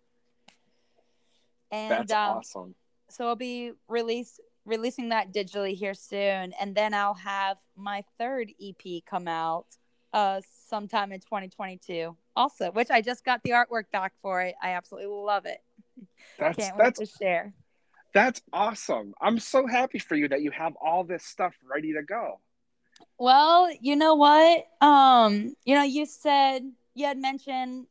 And 1.72 2.08
That's 2.08 2.12
um 2.12 2.38
awesome. 2.38 2.76
so 3.10 3.28
I'll 3.28 3.36
be 3.36 3.72
release 3.88 4.40
releasing 4.66 5.10
that 5.10 5.34
digitally 5.34 5.76
here 5.76 5.94
soon 5.94 6.54
and 6.60 6.76
then 6.76 6.94
I'll 6.94 7.16
have 7.16 7.58
my 7.76 8.04
third 8.20 8.52
EP 8.62 9.04
come 9.06 9.28
out 9.28 9.66
uh 10.14 10.42
sometime 10.68 11.12
in 11.12 11.20
2022 11.20 12.16
also 12.36 12.72
which 12.72 12.92
I 12.92 13.02
just 13.02 13.26
got 13.26 13.42
the 13.44 13.52
artwork 13.52 13.86
back 13.92 14.14
for 14.22 14.42
it. 14.42 14.56
I 14.62 14.72
absolutely 14.72 15.10
love 15.10 15.46
it. 15.46 15.60
That's 16.40 16.58
Can't 16.58 16.78
that's 16.78 17.00
wait 17.00 17.08
to 17.08 17.18
share. 17.18 17.54
That's 18.14 18.42
awesome. 18.52 19.14
I'm 19.22 19.40
so 19.40 19.68
happy 19.68 20.00
for 20.00 20.16
you 20.16 20.28
that 20.30 20.42
you 20.42 20.52
have 20.52 20.74
all 20.82 21.04
this 21.04 21.24
stuff 21.24 21.54
ready 21.70 21.94
to 21.94 22.04
go. 22.04 22.40
Well, 23.18 23.72
you 23.80 23.96
know 23.96 24.16
what? 24.16 24.66
Um, 24.82 25.56
you 25.66 25.76
know, 25.76 25.84
you 25.84 26.06
said 26.06 26.64
you 26.94 27.06
had 27.06 27.18
mentioned 27.18 27.88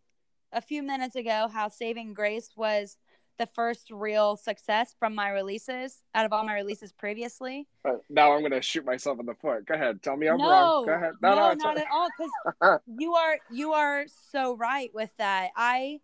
a 0.52 0.60
few 0.60 0.82
minutes 0.82 1.16
ago 1.16 1.48
how 1.52 1.68
Saving 1.68 2.14
Grace 2.14 2.50
was 2.56 2.96
the 3.38 3.46
first 3.46 3.90
real 3.90 4.36
success 4.36 4.94
from 4.98 5.14
my 5.14 5.30
releases 5.30 6.02
out 6.14 6.26
of 6.26 6.32
all 6.32 6.44
my 6.44 6.54
releases 6.54 6.92
previously. 6.92 7.66
But 7.82 8.02
now 8.10 8.32
I'm 8.32 8.42
gonna 8.42 8.60
shoot 8.60 8.84
myself 8.84 9.18
in 9.18 9.24
the 9.24 9.34
foot. 9.34 9.64
Go 9.64 9.74
ahead. 9.74 10.02
Tell 10.02 10.16
me 10.16 10.28
I'm 10.28 10.36
no, 10.36 10.50
wrong. 10.50 10.86
Go 10.86 10.92
ahead. 10.92 11.14
no, 11.22 11.50
it's 11.50 11.64
not 11.64 11.78
at 11.78 11.86
all. 11.90 12.08
Because 12.18 12.80
you 12.98 13.14
are 13.14 13.38
you 13.50 13.72
are 13.72 14.04
so 14.30 14.56
right 14.56 14.90
with 14.92 15.10
that. 15.16 15.50
I 15.56 16.00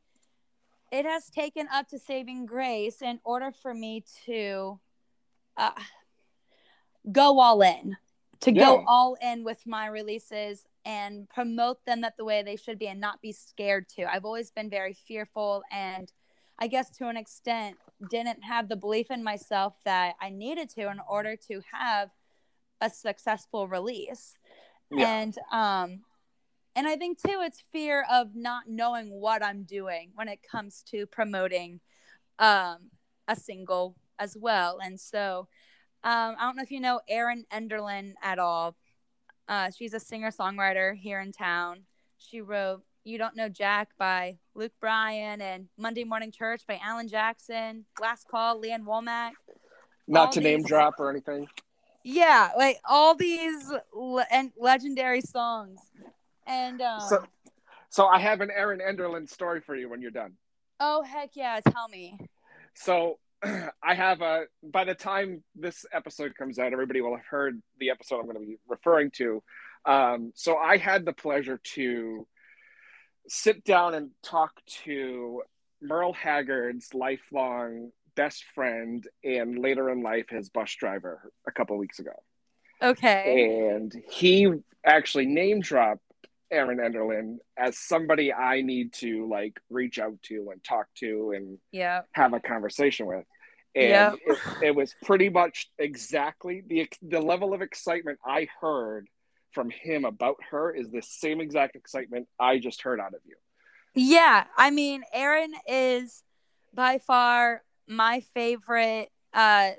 it 0.96 1.04
has 1.04 1.28
taken 1.30 1.68
up 1.72 1.88
to 1.88 1.98
saving 1.98 2.46
grace 2.46 3.02
in 3.02 3.20
order 3.24 3.50
for 3.52 3.74
me 3.74 4.02
to 4.24 4.80
uh, 5.56 5.70
go 7.12 7.38
all 7.38 7.60
in 7.62 7.96
to 8.40 8.50
Yeah. 8.52 8.66
go 8.66 8.84
all 8.86 9.16
in 9.22 9.44
with 9.44 9.66
my 9.66 9.86
releases 9.86 10.64
and 10.84 11.28
promote 11.28 11.84
them 11.84 12.00
that 12.02 12.16
the 12.16 12.24
way 12.24 12.42
they 12.42 12.56
should 12.56 12.78
be 12.78 12.86
and 12.88 13.00
not 13.00 13.20
be 13.20 13.32
scared 13.32 13.88
to 13.90 14.04
i've 14.12 14.24
always 14.24 14.50
been 14.50 14.70
very 14.70 14.92
fearful 14.92 15.62
and 15.70 16.12
i 16.58 16.66
guess 16.66 16.90
to 16.96 17.08
an 17.08 17.16
extent 17.16 17.76
didn't 18.10 18.42
have 18.42 18.68
the 18.68 18.76
belief 18.76 19.10
in 19.10 19.22
myself 19.22 19.74
that 19.84 20.14
i 20.20 20.28
needed 20.30 20.68
to 20.68 20.90
in 20.90 21.00
order 21.08 21.36
to 21.36 21.60
have 21.72 22.10
a 22.80 22.90
successful 22.90 23.66
release 23.68 24.34
Yeah. 24.90 25.18
and 25.18 25.36
um 25.52 26.00
and 26.76 26.86
i 26.86 26.94
think 26.94 27.20
too 27.20 27.40
it's 27.42 27.64
fear 27.72 28.04
of 28.10 28.36
not 28.36 28.64
knowing 28.68 29.10
what 29.10 29.42
i'm 29.42 29.64
doing 29.64 30.10
when 30.14 30.28
it 30.28 30.38
comes 30.48 30.82
to 30.82 31.06
promoting 31.06 31.80
um 32.38 32.90
a 33.28 33.34
single 33.34 33.96
as 34.18 34.36
well. 34.38 34.78
And 34.82 35.00
so 35.00 35.48
um 36.04 36.36
i 36.38 36.42
don't 36.42 36.56
know 36.56 36.62
if 36.62 36.70
you 36.70 36.80
know 36.80 37.00
erin 37.08 37.44
enderlin 37.52 38.14
at 38.22 38.38
all. 38.38 38.76
Uh 39.48 39.70
she's 39.76 39.94
a 39.94 40.00
singer 40.00 40.30
songwriter 40.30 40.94
here 40.94 41.20
in 41.20 41.32
town. 41.32 41.82
She 42.18 42.40
wrote 42.40 42.82
you 43.04 43.18
don't 43.18 43.36
know 43.36 43.48
jack 43.48 43.90
by 43.98 44.38
luke 44.54 44.72
bryan 44.80 45.40
and 45.40 45.68
monday 45.78 46.02
morning 46.04 46.32
church 46.32 46.62
by 46.66 46.78
alan 46.84 47.08
jackson 47.08 47.84
last 48.00 48.26
call 48.28 48.58
lee 48.58 48.72
ann 48.72 48.84
womack. 48.84 49.32
Not 50.08 50.26
all 50.28 50.32
to 50.32 50.40
name 50.40 50.62
drop 50.62 50.94
or 50.98 51.10
anything. 51.10 51.46
yeah 52.04 52.50
like 52.56 52.78
all 52.84 53.14
these 53.14 53.72
le- 53.92 54.26
and 54.30 54.52
legendary 54.58 55.20
songs 55.20 55.78
and 56.46 56.80
um 56.80 57.00
So, 57.00 57.24
so 57.88 58.06
I 58.06 58.18
have 58.18 58.40
an 58.40 58.50
Erin 58.50 58.80
Enderlin 58.80 59.28
story 59.28 59.60
for 59.60 59.74
you 59.74 59.88
when 59.88 60.00
you're 60.02 60.10
done. 60.10 60.32
oh 60.80 61.02
heck 61.02 61.30
yeah 61.34 61.60
tell 61.60 61.88
me 61.88 62.18
So 62.74 63.18
I 63.82 63.94
have 63.94 64.22
a. 64.22 64.44
By 64.62 64.84
the 64.84 64.94
time 64.94 65.42
this 65.54 65.84
episode 65.92 66.34
comes 66.36 66.58
out, 66.58 66.72
everybody 66.72 67.00
will 67.00 67.16
have 67.16 67.26
heard 67.26 67.62
the 67.78 67.90
episode 67.90 68.20
I'm 68.20 68.24
going 68.24 68.36
to 68.36 68.40
be 68.40 68.58
referring 68.66 69.10
to. 69.12 69.42
Um, 69.84 70.32
so 70.34 70.56
I 70.56 70.78
had 70.78 71.04
the 71.04 71.12
pleasure 71.12 71.60
to 71.74 72.26
sit 73.28 73.62
down 73.64 73.94
and 73.94 74.10
talk 74.22 74.52
to 74.84 75.42
Merle 75.82 76.12
Haggard's 76.14 76.94
lifelong 76.94 77.90
best 78.14 78.44
friend 78.54 79.06
and 79.22 79.58
later 79.58 79.90
in 79.90 80.02
life 80.02 80.26
his 80.30 80.48
bus 80.48 80.74
driver 80.74 81.30
a 81.46 81.52
couple 81.52 81.76
weeks 81.76 81.98
ago. 81.98 82.12
okay 82.82 83.70
And 83.74 83.92
he 84.10 84.48
actually 84.84 85.26
name 85.26 85.60
dropped 85.60 86.02
Erin 86.50 86.78
Enderlin 86.78 87.38
as 87.58 87.78
somebody 87.78 88.32
I 88.32 88.62
need 88.62 88.92
to 88.94 89.28
like 89.28 89.58
reach 89.70 89.98
out 89.98 90.20
to 90.24 90.50
and 90.52 90.62
talk 90.62 90.86
to 90.98 91.32
and 91.36 91.58
yeah 91.72 92.02
have 92.12 92.32
a 92.32 92.40
conversation 92.40 93.06
with. 93.06 93.24
And 93.74 93.90
Yeah. 93.90 94.12
it, 94.26 94.38
it 94.62 94.74
was 94.74 94.94
pretty 95.04 95.28
much 95.28 95.68
exactly 95.78 96.62
the 96.66 96.88
the 97.02 97.20
level 97.20 97.52
of 97.52 97.62
excitement 97.62 98.18
I 98.24 98.48
heard 98.60 99.08
from 99.52 99.70
him 99.70 100.04
about 100.04 100.36
her 100.50 100.74
is 100.74 100.90
the 100.90 101.02
same 101.02 101.40
exact 101.40 101.76
excitement 101.76 102.28
I 102.38 102.58
just 102.58 102.82
heard 102.82 103.00
out 103.00 103.14
of 103.14 103.20
you. 103.24 103.36
Yeah, 103.94 104.44
I 104.56 104.70
mean, 104.70 105.02
Aaron 105.12 105.54
is 105.66 106.22
by 106.74 106.98
far 106.98 107.62
my 107.88 108.20
favorite. 108.34 109.10
Uh, 109.32 109.70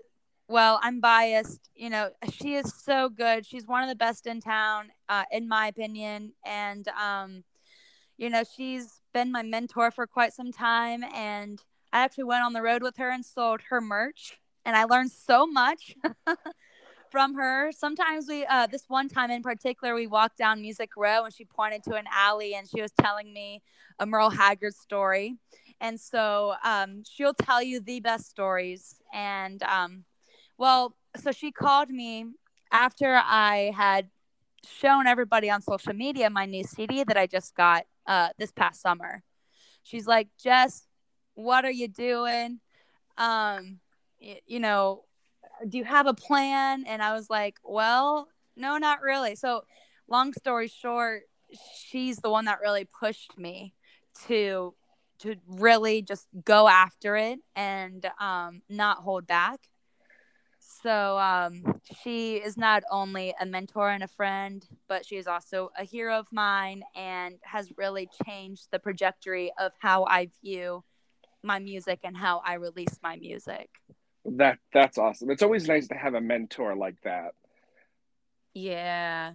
well, 0.48 0.80
I'm 0.82 1.00
biased. 1.00 1.70
You 1.76 1.90
know, 1.90 2.12
she 2.32 2.56
is 2.56 2.74
so 2.84 3.10
good. 3.10 3.46
She's 3.46 3.68
one 3.68 3.84
of 3.84 3.90
the 3.90 3.96
best 3.96 4.28
in 4.28 4.40
town, 4.40 4.92
uh, 5.10 5.26
in 5.32 5.48
my 5.48 5.68
opinion. 5.68 6.34
And, 6.46 6.88
um, 6.90 7.44
you 8.18 8.30
know, 8.30 8.44
she's 8.44 9.02
been 9.14 9.32
my 9.32 9.44
mentor 9.44 9.92
for 9.92 10.08
quite 10.08 10.34
some 10.34 10.52
time. 10.52 11.04
And 11.04 11.62
I 11.92 12.00
actually 12.00 12.26
went 12.26 12.44
on 12.44 12.54
the 12.54 12.62
road 12.62 12.82
with 12.82 12.98
her 12.98 13.10
and 13.10 13.26
sold 13.26 13.62
her 13.70 13.82
merch. 13.82 14.40
And 14.66 14.76
I 14.76 14.86
learned 14.86 15.12
so 15.12 15.46
much 15.46 15.96
from 17.12 17.36
her. 17.36 17.72
Sometimes 17.72 18.28
we, 18.28 18.46
uh, 18.46 18.68
this 18.68 18.86
one 18.88 19.10
time 19.10 19.32
in 19.32 19.44
particular, 19.44 19.96
we 19.96 20.08
walked 20.08 20.38
down 20.38 20.62
Music 20.62 20.92
Row 20.96 21.26
and 21.26 21.34
she 21.34 21.46
pointed 21.46 21.84
to 21.84 21.96
an 21.96 22.06
alley 22.12 22.56
and 22.56 22.68
she 22.70 22.82
was 22.82 22.92
telling 23.00 23.34
me 23.34 23.62
a 24.00 24.06
Merle 24.06 24.30
Haggard 24.30 24.76
story. 24.76 25.36
And 25.80 26.00
so 26.00 26.56
um, 26.64 27.04
she'll 27.04 27.34
tell 27.34 27.62
you 27.62 27.80
the 27.80 28.00
best 28.00 28.30
stories. 28.30 29.02
And 29.14 29.62
um, 29.64 30.04
well, 30.58 30.96
so 31.16 31.32
she 31.32 31.52
called 31.52 31.90
me 31.90 32.26
after 32.72 33.20
I 33.24 33.72
had 33.76 34.10
shown 34.66 35.08
everybody 35.08 35.50
on 35.50 35.62
social 35.62 35.94
media 35.94 36.30
my 36.30 36.46
new 36.46 36.64
CD 36.64 37.04
that 37.04 37.18
I 37.18 37.28
just 37.28 37.56
got 37.56 37.86
uh, 38.06 38.30
this 38.38 38.52
past 38.52 38.82
summer. 38.82 39.24
She's 39.84 40.08
like, 40.08 40.28
Jess, 40.42 40.86
what 41.36 41.66
are 41.66 41.72
you 41.72 41.88
doing? 41.88 42.60
Um, 43.18 43.80
y- 44.22 44.42
you 44.46 44.60
know, 44.60 45.04
do 45.68 45.78
you 45.78 45.86
have 45.86 46.08
a 46.08 46.14
plan? 46.14 46.84
And 46.88 47.02
I 47.02 47.14
was 47.14 47.30
like, 47.30 47.58
well, 47.64 48.28
no, 48.56 48.78
not 48.78 49.02
really. 49.02 49.36
So, 49.36 49.64
long 50.08 50.34
story 50.34 50.68
short, 50.68 51.24
she's 51.76 52.18
the 52.18 52.30
one 52.30 52.46
that 52.46 52.60
really 52.62 52.86
pushed 52.86 53.38
me 53.38 53.74
to 54.28 54.74
to 55.20 55.36
really 55.48 56.04
just 56.04 56.28
go 56.46 56.68
after 56.68 57.16
it 57.16 57.40
and 57.56 58.06
um, 58.20 58.62
not 58.70 58.98
hold 59.00 59.26
back. 59.26 59.62
So 60.88 61.18
um, 61.20 61.82
she 62.02 62.36
is 62.36 62.56
not 62.56 62.82
only 62.90 63.36
a 63.42 63.46
mentor 63.46 63.90
and 63.90 64.04
a 64.04 64.08
friend, 64.08 64.66
but 64.88 65.06
she 65.06 65.18
is 65.18 65.28
also 65.28 65.70
a 65.78 65.84
hero 65.84 66.18
of 66.18 66.28
mine 66.32 66.82
and 66.96 67.36
has 67.44 67.74
really 67.76 68.08
changed 68.26 68.70
the 68.72 68.80
trajectory 68.80 69.52
of 69.60 69.74
how 69.80 70.06
I 70.06 70.30
view 70.42 70.86
my 71.44 71.60
music 71.60 72.00
and 72.06 72.16
how 72.16 72.42
I 72.46 72.54
release 72.54 73.00
my 73.04 73.18
music. 73.18 73.68
That 74.24 74.60
that's 74.72 74.98
awesome. 74.98 75.30
It's 75.30 75.44
always 75.44 75.68
nice 75.68 75.90
to 75.90 75.96
have 75.96 76.14
a 76.14 76.22
mentor 76.22 76.74
like 76.74 77.02
that. 77.04 77.32
Yeah. 78.54 79.34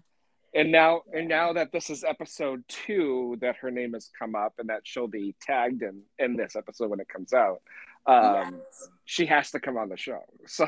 And 0.54 0.72
now 0.72 1.02
and 1.12 1.28
now 1.28 1.52
that 1.52 1.70
this 1.70 1.90
is 1.90 2.02
episode 2.02 2.64
two 2.66 3.36
that 3.42 3.56
her 3.56 3.70
name 3.70 3.92
has 3.92 4.10
come 4.18 4.34
up 4.34 4.54
and 4.58 4.70
that 4.70 4.80
she'll 4.84 5.06
be 5.06 5.34
tagged 5.42 5.82
in 5.82 6.00
in 6.18 6.34
this 6.34 6.56
episode 6.56 6.88
when 6.88 7.00
it 7.00 7.08
comes 7.08 7.34
out. 7.34 7.60
Um 8.06 8.62
she 9.04 9.26
has 9.26 9.50
to 9.52 9.60
come 9.60 9.76
on 9.76 9.88
the 9.88 9.96
show. 9.96 10.20
So 10.46 10.66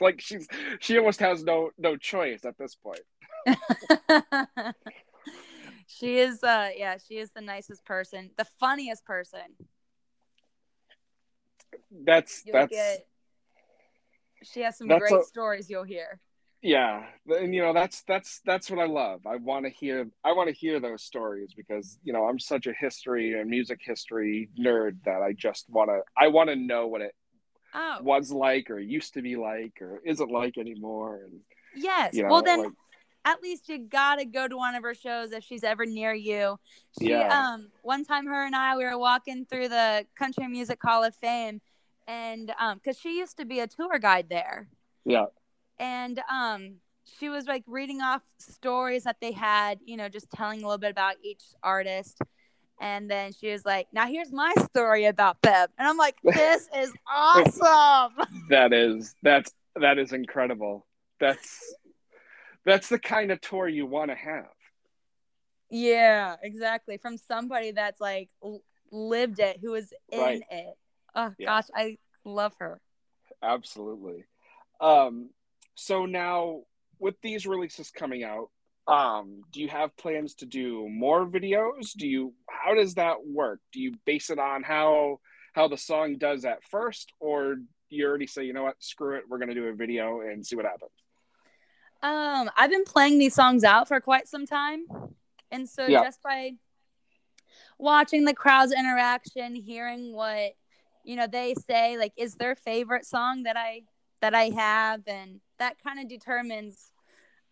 like 0.00 0.20
she's 0.20 0.48
she 0.80 0.98
almost 0.98 1.20
has 1.20 1.42
no 1.44 1.70
no 1.78 1.96
choice 1.96 2.44
at 2.44 2.56
this 2.58 2.74
point. 2.74 3.00
she 5.86 6.18
is 6.18 6.42
uh 6.42 6.70
yeah, 6.76 6.96
she 7.06 7.18
is 7.18 7.32
the 7.32 7.40
nicest 7.40 7.84
person, 7.84 8.30
the 8.36 8.46
funniest 8.58 9.04
person. 9.04 9.40
That's 11.90 12.42
You'll 12.44 12.54
that's 12.54 12.70
get 12.70 13.06
she 14.42 14.60
has 14.60 14.78
some 14.78 14.88
great 14.88 15.12
a- 15.12 15.24
stories 15.24 15.68
you'll 15.68 15.84
hear. 15.84 16.20
Yeah 16.62 17.04
and 17.28 17.54
you 17.54 17.62
know 17.62 17.72
that's 17.72 18.02
that's 18.02 18.40
that's 18.44 18.70
what 18.70 18.78
i 18.78 18.84
love 18.86 19.20
i 19.26 19.36
want 19.36 19.64
to 19.64 19.70
hear 19.70 20.06
i 20.24 20.32
want 20.32 20.46
to 20.48 20.54
hear 20.54 20.78
those 20.78 21.02
stories 21.02 21.52
because 21.56 21.98
you 22.04 22.12
know 22.12 22.26
i'm 22.26 22.38
such 22.38 22.66
a 22.66 22.72
history 22.72 23.38
and 23.38 23.48
music 23.48 23.78
history 23.82 24.50
nerd 24.58 24.96
that 25.04 25.22
i 25.22 25.32
just 25.32 25.64
want 25.70 25.88
to 25.88 26.00
i 26.18 26.28
want 26.28 26.48
to 26.50 26.56
know 26.56 26.86
what 26.86 27.00
it 27.00 27.14
Oh. 27.72 27.98
was 28.02 28.32
like 28.32 28.68
or 28.68 28.80
used 28.80 29.14
to 29.14 29.22
be 29.22 29.36
like 29.36 29.80
or 29.80 30.00
isn't 30.04 30.28
like 30.28 30.58
anymore 30.58 31.20
and 31.24 31.40
Yes. 31.76 32.14
you 32.14 32.24
know, 32.24 32.28
well, 32.30 32.42
then 32.42 32.58
like- 32.64 32.72
at 33.24 33.40
least 33.44 33.68
you 33.68 33.78
gotta 33.78 34.24
go 34.24 34.48
to 34.48 34.56
one 34.56 34.74
of 34.74 34.82
her 34.82 34.92
shows 34.92 35.30
if 35.30 35.44
she's 35.44 35.62
ever 35.62 35.86
near 35.86 36.12
you. 36.12 36.58
She, 37.00 37.10
Yeah. 37.10 37.28
um, 37.52 37.70
one 37.82 38.04
time 38.04 38.26
her 38.26 38.44
and 38.44 38.56
I 38.56 38.76
we 38.76 38.84
were 38.84 38.98
walking 38.98 39.44
through 39.44 39.68
the 39.68 40.04
Country 40.16 40.48
Music 40.48 40.80
Hall 40.82 41.04
of 41.04 41.14
Fame, 41.14 41.60
and 42.08 42.52
um, 42.58 42.78
because 42.78 42.98
she 42.98 43.16
used 43.18 43.36
to 43.36 43.44
be 43.44 43.60
a 43.60 43.68
tour 43.68 44.00
guide 44.00 44.28
there, 44.28 44.66
yeah 45.04 45.26
and 45.80 46.22
um, 46.32 46.76
she 47.18 47.30
was 47.30 47.46
like 47.46 47.64
reading 47.66 48.02
off 48.02 48.22
stories 48.38 49.04
that 49.04 49.16
they 49.20 49.32
had, 49.32 49.80
you 49.84 49.96
know, 49.96 50.08
just 50.08 50.30
telling 50.30 50.60
a 50.62 50.66
little 50.66 50.78
bit 50.78 50.92
about 50.92 51.16
each 51.24 51.42
artist. 51.64 52.20
And 52.80 53.10
then 53.10 53.32
she 53.32 53.52
was 53.52 53.64
like, 53.66 53.88
"Now 53.92 54.06
here's 54.06 54.32
my 54.32 54.54
story 54.70 55.06
about 55.06 55.42
them," 55.42 55.68
and 55.78 55.88
I'm 55.88 55.98
like, 55.98 56.16
"This 56.24 56.68
is 56.76 56.92
awesome." 57.10 58.14
that 58.50 58.72
is 58.72 59.14
that's 59.22 59.52
that 59.76 59.98
is 59.98 60.12
incredible 60.12 60.86
that's 61.20 61.74
that's 62.64 62.88
the 62.88 62.98
kind 62.98 63.30
of 63.30 63.40
tour 63.40 63.68
you 63.68 63.86
want 63.86 64.10
to 64.10 64.16
have 64.16 64.46
Yeah, 65.70 66.36
exactly. 66.42 66.98
From 66.98 67.16
somebody 67.16 67.72
that's 67.72 68.00
like 68.00 68.28
l- 68.42 68.62
lived 68.90 69.38
it, 69.38 69.58
who 69.62 69.72
was 69.72 69.92
in 70.12 70.20
Right. 70.20 70.42
it. 70.50 70.74
Oh 71.14 71.32
Yeah. 71.38 71.46
gosh, 71.46 71.66
I 71.74 71.98
love 72.24 72.54
her. 72.58 72.80
absolutely 73.42 74.24
um 74.80 75.30
so 75.80 76.04
now 76.04 76.60
with 76.98 77.14
these 77.22 77.46
releases 77.46 77.90
coming 77.90 78.22
out 78.22 78.48
um 78.86 79.40
do 79.52 79.60
you 79.60 79.68
have 79.68 79.96
plans 79.96 80.34
to 80.34 80.46
do 80.46 80.86
more 80.88 81.24
videos? 81.26 81.92
Do 81.96 82.06
you 82.06 82.34
how 82.48 82.74
does 82.74 82.94
that 82.94 83.16
work? 83.24 83.60
Do 83.72 83.80
you 83.80 83.94
base 84.04 84.30
it 84.30 84.38
on 84.38 84.62
how 84.62 85.20
how 85.54 85.68
the 85.68 85.76
song 85.76 86.16
does 86.18 86.44
at 86.44 86.64
first 86.64 87.12
or 87.18 87.56
you 87.88 88.06
already 88.06 88.26
say 88.26 88.44
you 88.44 88.52
know 88.52 88.64
what? 88.64 88.76
Screw 88.80 89.16
it. 89.16 89.24
We're 89.28 89.38
going 89.38 89.48
to 89.48 89.54
do 89.54 89.66
a 89.66 89.74
video 89.74 90.20
and 90.20 90.44
see 90.46 90.56
what 90.56 90.64
happens 90.66 90.90
Um, 92.02 92.50
I've 92.56 92.70
been 92.70 92.84
playing 92.84 93.18
these 93.18 93.34
songs 93.34 93.64
out 93.64 93.88
for 93.88 94.00
quite 94.00 94.28
some 94.28 94.46
time, 94.46 94.86
and 95.50 95.68
so 95.68 95.88
Yeah. 95.88 96.02
just 96.02 96.22
by 96.22 96.54
watching 97.78 98.24
the 98.24 98.34
crowd's 98.34 98.72
interaction, 98.72 99.54
hearing 99.54 100.12
what 100.12 100.52
you 101.04 101.16
know 101.16 101.26
they 101.26 101.54
say, 101.54 101.96
like 101.96 102.12
is 102.16 102.34
their 102.34 102.54
favorite 102.54 103.06
song 103.06 103.44
that 103.44 103.56
I 103.56 103.82
that 104.20 104.34
I 104.34 104.50
have, 104.50 105.02
and 105.06 105.40
that 105.60 105.76
kind 105.82 106.00
of 106.00 106.08
determines. 106.08 106.90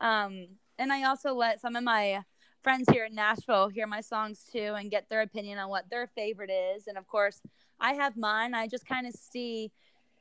Um, 0.00 0.48
and 0.78 0.92
I 0.92 1.04
also 1.04 1.34
let 1.34 1.60
some 1.60 1.76
of 1.76 1.84
my 1.84 2.24
friends 2.62 2.88
here 2.90 3.04
in 3.04 3.14
Nashville 3.14 3.68
hear 3.68 3.86
my 3.86 4.00
songs 4.00 4.44
too 4.52 4.74
and 4.76 4.90
get 4.90 5.08
their 5.08 5.22
opinion 5.22 5.58
on 5.58 5.70
what 5.70 5.88
their 5.90 6.08
favorite 6.08 6.50
is. 6.50 6.88
And 6.88 6.98
of 6.98 7.06
course, 7.06 7.40
I 7.78 7.92
have 7.92 8.16
mine. 8.16 8.54
I 8.54 8.66
just 8.66 8.86
kind 8.86 9.06
of 9.06 9.14
see, 9.14 9.70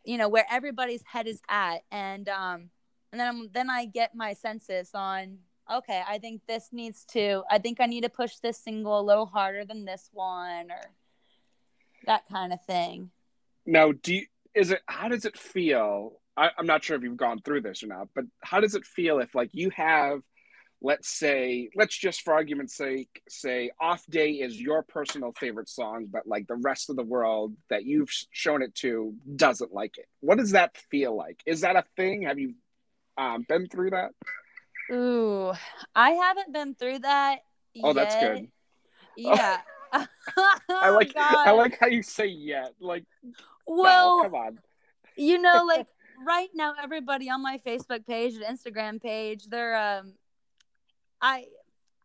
you 0.04 0.18
know, 0.18 0.30
where 0.30 0.46
everybody's 0.52 1.04
head 1.04 1.28
is 1.28 1.42
at, 1.50 1.80
and 1.92 2.30
um, 2.30 2.70
and 3.12 3.20
then 3.20 3.28
I'm, 3.28 3.50
then 3.52 3.70
I 3.70 3.86
get 3.86 4.14
my 4.14 4.34
census 4.34 4.92
on. 4.94 5.40
Okay, 5.70 6.02
I 6.08 6.18
think 6.20 6.42
this 6.48 6.70
needs 6.72 7.04
to. 7.06 7.44
I 7.50 7.58
think 7.58 7.82
I 7.82 7.88
need 7.88 8.04
to 8.04 8.10
push 8.10 8.36
this 8.38 8.58
single 8.58 9.00
a 9.00 9.02
little 9.02 9.26
harder 9.26 9.66
than 9.66 9.86
this 9.86 10.10
one, 10.14 10.72
or 10.72 10.92
that 12.06 12.24
kind 12.32 12.54
of 12.54 12.64
thing. 12.64 13.10
Now, 13.66 13.92
do 13.92 14.16
you, 14.16 14.26
is 14.54 14.72
it? 14.72 14.82
How 14.86 15.10
does 15.10 15.26
it 15.26 15.38
feel? 15.38 16.20
I, 16.38 16.52
I'm 16.58 16.68
not 16.68 16.84
sure 16.84 16.96
if 16.96 17.04
you've 17.04 17.18
gone 17.18 17.42
through 17.42 17.62
this 17.62 17.84
or 17.84 17.88
not, 17.88 18.10
but 18.16 18.26
how 18.44 18.60
does 18.60 18.76
it 18.76 18.86
feel 18.86 19.20
if 19.20 19.34
like 19.36 19.50
you 19.54 19.72
have 19.72 20.22
let's 20.82 21.10
say 21.10 21.70
let's 21.76 21.98
just 21.98 22.22
for 22.22 22.34
argument's 22.34 22.76
sake 22.76 23.22
say 23.28 23.72
off 23.82 24.06
day 24.10 24.34
is 24.34 24.60
your 24.62 24.84
personal 24.84 25.32
favorite 25.32 25.68
song 25.68 26.06
but 26.10 26.28
like 26.28 26.46
the 26.48 26.56
rest 26.56 26.90
of 26.90 26.96
the 26.96 27.04
world 27.04 27.54
that 27.70 27.84
you've 27.84 28.12
shown 28.32 28.62
it 28.62 28.76
to 28.76 29.14
doesn't 29.36 29.74
like 29.74 29.98
it. 29.98 30.06
What 30.20 30.38
does 30.38 30.52
that 30.52 30.78
feel 30.92 31.16
like? 31.16 31.42
Is 31.46 31.62
that 31.62 31.76
a 31.76 31.84
thing? 31.96 32.24
Have 32.24 32.38
you 32.38 32.54
um, 33.18 33.46
been 33.48 33.68
through 33.68 33.92
that? 33.92 34.12
Ooh 34.92 35.52
i 35.96 36.12
haven't 36.12 36.54
been 36.54 36.76
through 36.76 37.00
that 37.00 37.40
oh 37.84 37.88
yet. 37.88 37.96
that's 37.96 38.16
good. 38.16 38.48
Yeah. 39.16 39.58
I 40.70 40.90
like 40.90 41.14
oh, 41.16 41.44
i 41.48 41.52
like 41.52 41.78
how 41.80 41.88
you 41.88 42.04
say 42.04 42.28
yet. 42.28 42.74
Like 42.80 43.06
well 43.66 44.18
no, 44.18 44.24
come 44.30 44.36
on. 44.36 44.60
you 45.16 45.42
know 45.42 45.64
like 45.66 45.88
right 46.26 46.50
now 46.54 46.74
everybody 46.82 47.30
on 47.30 47.42
my 47.42 47.60
facebook 47.66 48.06
page 48.06 48.34
and 48.36 48.44
instagram 48.44 49.02
page 49.02 49.46
they're 49.48 49.76
um 49.76 50.14
I 51.22 51.46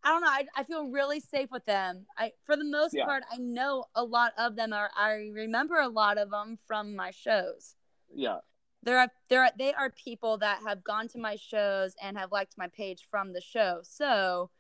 I 0.05 0.09
don't 0.09 0.23
know. 0.23 0.29
I, 0.29 0.47
I 0.57 0.65
feel 0.65 0.89
really 0.89 1.21
safe 1.21 1.51
with 1.53 1.65
them. 1.65 2.07
I 2.19 2.33
for 2.45 2.57
the 2.57 2.65
most 2.65 2.95
yeah. 2.95 3.05
part, 3.05 3.23
I 3.31 3.37
know 3.39 3.85
a 3.95 4.03
lot 4.03 4.33
of 4.37 4.57
them 4.57 4.73
are. 4.73 4.91
I 4.97 5.31
remember 5.33 5.77
a 5.77 5.89
lot 5.89 6.19
of 6.19 6.31
them 6.31 6.59
from 6.67 6.97
my 6.97 7.13
shows. 7.13 7.77
Yeah. 8.13 8.39
There 8.83 8.99
are 8.99 9.09
there 9.31 9.45
are, 9.45 9.53
they 9.57 9.73
are 9.73 9.91
people 9.91 10.39
that 10.39 10.61
have 10.67 10.83
gone 10.83 11.07
to 11.09 11.19
my 11.19 11.37
shows 11.37 11.95
and 12.03 12.19
have 12.19 12.33
liked 12.33 12.55
my 12.59 12.67
page 12.67 13.07
from 13.11 13.33
the 13.33 13.41
show. 13.41 13.81
So 13.85 14.51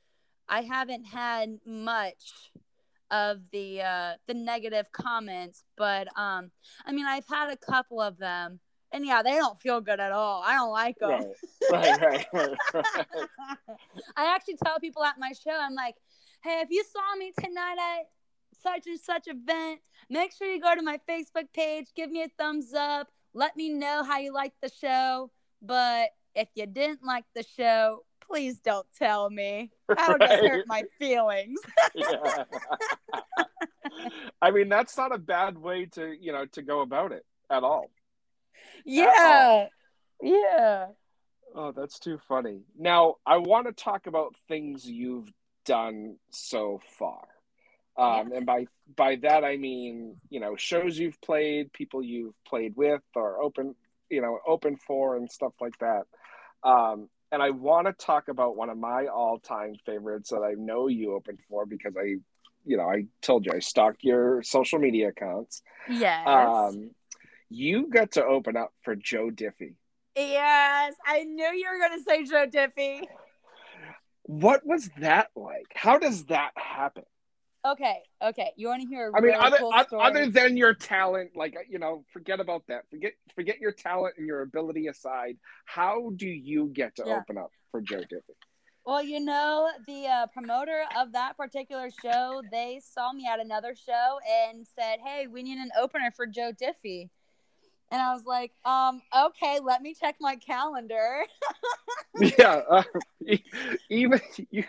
I 0.48 0.62
haven't 0.62 1.06
had 1.06 1.58
much 1.66 2.52
of 3.10 3.50
the 3.50 3.82
uh, 3.82 4.12
the 4.28 4.34
negative 4.34 4.92
comments, 4.92 5.64
but 5.76 6.06
um, 6.16 6.52
I 6.86 6.92
mean, 6.92 7.06
I've 7.06 7.26
had 7.28 7.50
a 7.50 7.56
couple 7.56 8.00
of 8.00 8.16
them 8.18 8.60
and 8.92 9.06
yeah, 9.06 9.22
they 9.22 9.32
don't 9.36 9.58
feel 9.58 9.80
good 9.80 10.00
at 10.00 10.12
all. 10.12 10.42
I 10.44 10.54
don't 10.54 10.70
like 10.70 10.98
them. 10.98 11.10
Right, 11.70 12.00
right, 12.00 12.26
right, 12.32 12.54
right, 12.74 13.06
I 14.16 14.26
actually 14.34 14.56
tell 14.64 14.78
people 14.78 15.04
at 15.04 15.18
my 15.18 15.32
show, 15.32 15.56
I'm 15.58 15.74
like, 15.74 15.96
hey, 16.42 16.60
if 16.62 16.70
you 16.70 16.84
saw 16.90 17.16
me 17.18 17.32
tonight 17.38 17.76
at 17.78 18.08
such 18.62 18.86
and 18.86 19.00
such 19.00 19.26
event, 19.26 19.80
make 20.10 20.32
sure 20.32 20.48
you 20.48 20.60
go 20.60 20.74
to 20.74 20.82
my 20.82 20.98
Facebook 21.08 21.52
page, 21.54 21.86
give 21.96 22.10
me 22.10 22.22
a 22.22 22.28
thumbs 22.38 22.74
up, 22.74 23.08
let 23.34 23.56
me 23.56 23.70
know 23.70 24.02
how 24.04 24.18
you 24.18 24.32
like 24.32 24.52
the 24.62 24.70
show. 24.70 25.30
But 25.60 26.10
if 26.34 26.48
you 26.54 26.66
didn't 26.66 27.04
like 27.04 27.24
the 27.34 27.44
show, 27.56 28.04
please 28.20 28.58
don't 28.58 28.86
tell 28.98 29.30
me. 29.30 29.70
That'll 29.88 30.16
right. 30.16 30.30
just 30.30 30.42
hurt 30.42 30.66
my 30.66 30.82
feelings. 30.98 31.60
yeah. 31.94 32.44
I 34.40 34.50
mean, 34.50 34.68
that's 34.68 34.96
not 34.96 35.14
a 35.14 35.18
bad 35.18 35.58
way 35.58 35.86
to, 35.92 36.14
you 36.18 36.32
know, 36.32 36.46
to 36.46 36.62
go 36.62 36.80
about 36.80 37.12
it 37.12 37.24
at 37.50 37.62
all. 37.62 37.90
Yeah. 38.84 39.66
Yeah. 40.22 40.86
Oh, 41.54 41.72
that's 41.72 41.98
too 41.98 42.18
funny. 42.28 42.60
Now, 42.78 43.16
I 43.26 43.38
want 43.38 43.66
to 43.66 43.72
talk 43.72 44.06
about 44.06 44.34
things 44.48 44.86
you've 44.86 45.30
done 45.64 46.16
so 46.30 46.80
far. 46.98 47.24
Um, 47.96 48.32
and 48.32 48.46
by 48.46 48.66
by 48.96 49.16
that 49.16 49.44
I 49.44 49.56
mean, 49.58 50.16
you 50.30 50.40
know, 50.40 50.56
shows 50.56 50.98
you've 50.98 51.20
played, 51.20 51.72
people 51.74 52.02
you've 52.02 52.34
played 52.48 52.74
with 52.74 53.02
or 53.14 53.42
open, 53.42 53.74
you 54.08 54.22
know, 54.22 54.38
open 54.46 54.76
for 54.76 55.16
and 55.16 55.30
stuff 55.30 55.52
like 55.60 55.78
that. 55.78 56.04
Um, 56.62 57.10
and 57.30 57.42
I 57.42 57.50
want 57.50 57.86
to 57.86 57.92
talk 57.92 58.28
about 58.28 58.56
one 58.56 58.70
of 58.70 58.78
my 58.78 59.06
all-time 59.06 59.74
favorites 59.84 60.30
that 60.30 60.42
I 60.42 60.54
know 60.56 60.88
you 60.88 61.14
opened 61.14 61.40
for 61.48 61.66
because 61.66 61.94
I, 61.98 62.16
you 62.64 62.76
know, 62.76 62.88
I 62.88 63.06
told 63.20 63.44
you 63.44 63.52
I 63.52 63.58
stalked 63.58 64.04
your 64.04 64.42
social 64.42 64.78
media 64.78 65.08
accounts. 65.08 65.62
Yes. 65.88 66.26
Um, 66.26 66.90
you 67.52 67.88
got 67.88 68.12
to 68.12 68.24
open 68.24 68.56
up 68.56 68.72
for 68.82 68.96
Joe 68.96 69.30
Diffie. 69.30 69.74
Yes, 70.16 70.94
I 71.06 71.24
knew 71.24 71.52
you 71.52 71.66
were 71.70 71.78
going 71.78 71.98
to 71.98 72.04
say 72.04 72.24
Joe 72.24 72.46
Diffie. 72.46 73.06
What 74.24 74.64
was 74.64 74.90
that 74.98 75.30
like? 75.34 75.66
How 75.74 75.98
does 75.98 76.26
that 76.26 76.52
happen? 76.56 77.04
Okay, 77.64 77.98
okay. 78.20 78.52
You 78.56 78.68
want 78.68 78.82
to 78.82 78.88
hear? 78.88 79.12
I 79.14 79.20
mean, 79.20 79.30
really 79.30 79.44
other 79.44 79.58
cool 79.58 80.00
other 80.00 80.26
than 80.26 80.56
your 80.56 80.74
talent, 80.74 81.30
like 81.36 81.54
you 81.68 81.78
know, 81.78 82.04
forget 82.12 82.40
about 82.40 82.64
that. 82.68 82.82
Forget 82.90 83.12
forget 83.36 83.60
your 83.60 83.70
talent 83.70 84.14
and 84.18 84.26
your 84.26 84.42
ability 84.42 84.88
aside. 84.88 85.36
How 85.64 86.10
do 86.16 86.26
you 86.26 86.70
get 86.72 86.96
to 86.96 87.04
yeah. 87.06 87.18
open 87.18 87.38
up 87.38 87.50
for 87.70 87.80
Joe 87.80 88.00
Diffie? 88.00 88.34
Well, 88.84 89.02
you 89.02 89.20
know, 89.20 89.70
the 89.86 90.06
uh, 90.06 90.26
promoter 90.26 90.82
of 90.98 91.12
that 91.12 91.36
particular 91.36 91.88
show, 92.02 92.42
they 92.50 92.80
saw 92.82 93.12
me 93.12 93.28
at 93.32 93.38
another 93.38 93.76
show 93.76 94.18
and 94.50 94.66
said, 94.76 94.98
"Hey, 95.04 95.28
we 95.28 95.44
need 95.44 95.58
an 95.58 95.70
opener 95.78 96.10
for 96.16 96.26
Joe 96.26 96.50
Diffie." 96.60 97.10
And 97.92 98.00
I 98.00 98.14
was 98.14 98.24
like, 98.24 98.52
um, 98.64 99.02
okay, 99.14 99.60
let 99.62 99.82
me 99.82 99.94
check 99.94 100.16
my 100.18 100.36
calendar. 100.36 101.24
yeah, 102.38 102.62
uh, 102.70 102.82
even 103.90 104.18
you, 104.50 104.64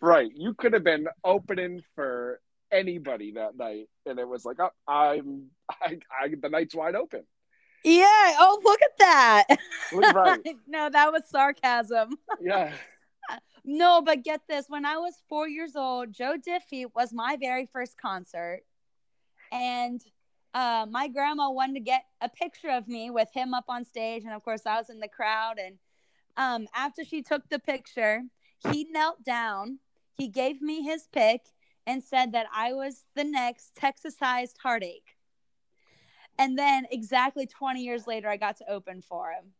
right. 0.00 0.30
You 0.32 0.54
could 0.54 0.72
have 0.72 0.84
been 0.84 1.08
opening 1.24 1.82
for 1.96 2.40
anybody 2.70 3.32
that 3.32 3.56
night, 3.56 3.88
and 4.06 4.20
it 4.20 4.28
was 4.28 4.44
like, 4.44 4.58
oh, 4.60 4.70
I'm, 4.86 5.46
I, 5.68 5.98
I, 6.22 6.28
the 6.40 6.48
night's 6.48 6.76
wide 6.76 6.94
open. 6.94 7.24
Yeah. 7.82 8.04
Oh, 8.38 8.60
look 8.62 8.80
at 8.82 8.98
that. 8.98 9.44
Right. 9.92 10.56
no, 10.68 10.88
that 10.88 11.12
was 11.12 11.22
sarcasm. 11.28 12.10
Yeah. 12.40 12.72
no, 13.64 14.00
but 14.00 14.22
get 14.22 14.42
this: 14.48 14.66
when 14.68 14.86
I 14.86 14.98
was 14.98 15.14
four 15.28 15.48
years 15.48 15.74
old, 15.74 16.12
Joe 16.12 16.36
Diffie 16.36 16.86
was 16.94 17.12
my 17.12 17.36
very 17.36 17.66
first 17.66 17.98
concert, 18.00 18.60
and 19.50 20.00
uh, 20.56 20.86
my 20.90 21.06
grandma 21.06 21.50
wanted 21.50 21.74
to 21.74 21.80
get 21.80 22.06
a 22.22 22.30
picture 22.30 22.70
of 22.70 22.88
me 22.88 23.10
with 23.10 23.28
him 23.34 23.52
up 23.52 23.66
on 23.68 23.84
stage. 23.84 24.24
And 24.24 24.32
of 24.32 24.42
course, 24.42 24.62
I 24.64 24.78
was 24.78 24.88
in 24.88 25.00
the 25.00 25.08
crowd. 25.08 25.58
And 25.62 25.76
um, 26.38 26.66
after 26.74 27.04
she 27.04 27.20
took 27.20 27.46
the 27.50 27.58
picture, 27.58 28.22
he 28.72 28.86
knelt 28.90 29.22
down, 29.22 29.80
he 30.16 30.28
gave 30.28 30.62
me 30.62 30.82
his 30.82 31.08
pick, 31.12 31.42
and 31.86 32.02
said 32.02 32.32
that 32.32 32.46
I 32.54 32.72
was 32.72 33.04
the 33.14 33.22
next 33.22 33.76
Texas 33.76 34.16
Size 34.16 34.54
Heartache. 34.62 35.16
And 36.38 36.58
then 36.58 36.86
exactly 36.90 37.46
20 37.46 37.82
years 37.82 38.06
later, 38.06 38.30
I 38.30 38.38
got 38.38 38.56
to 38.56 38.70
open 38.70 39.02
for 39.02 39.32
him. 39.32 39.52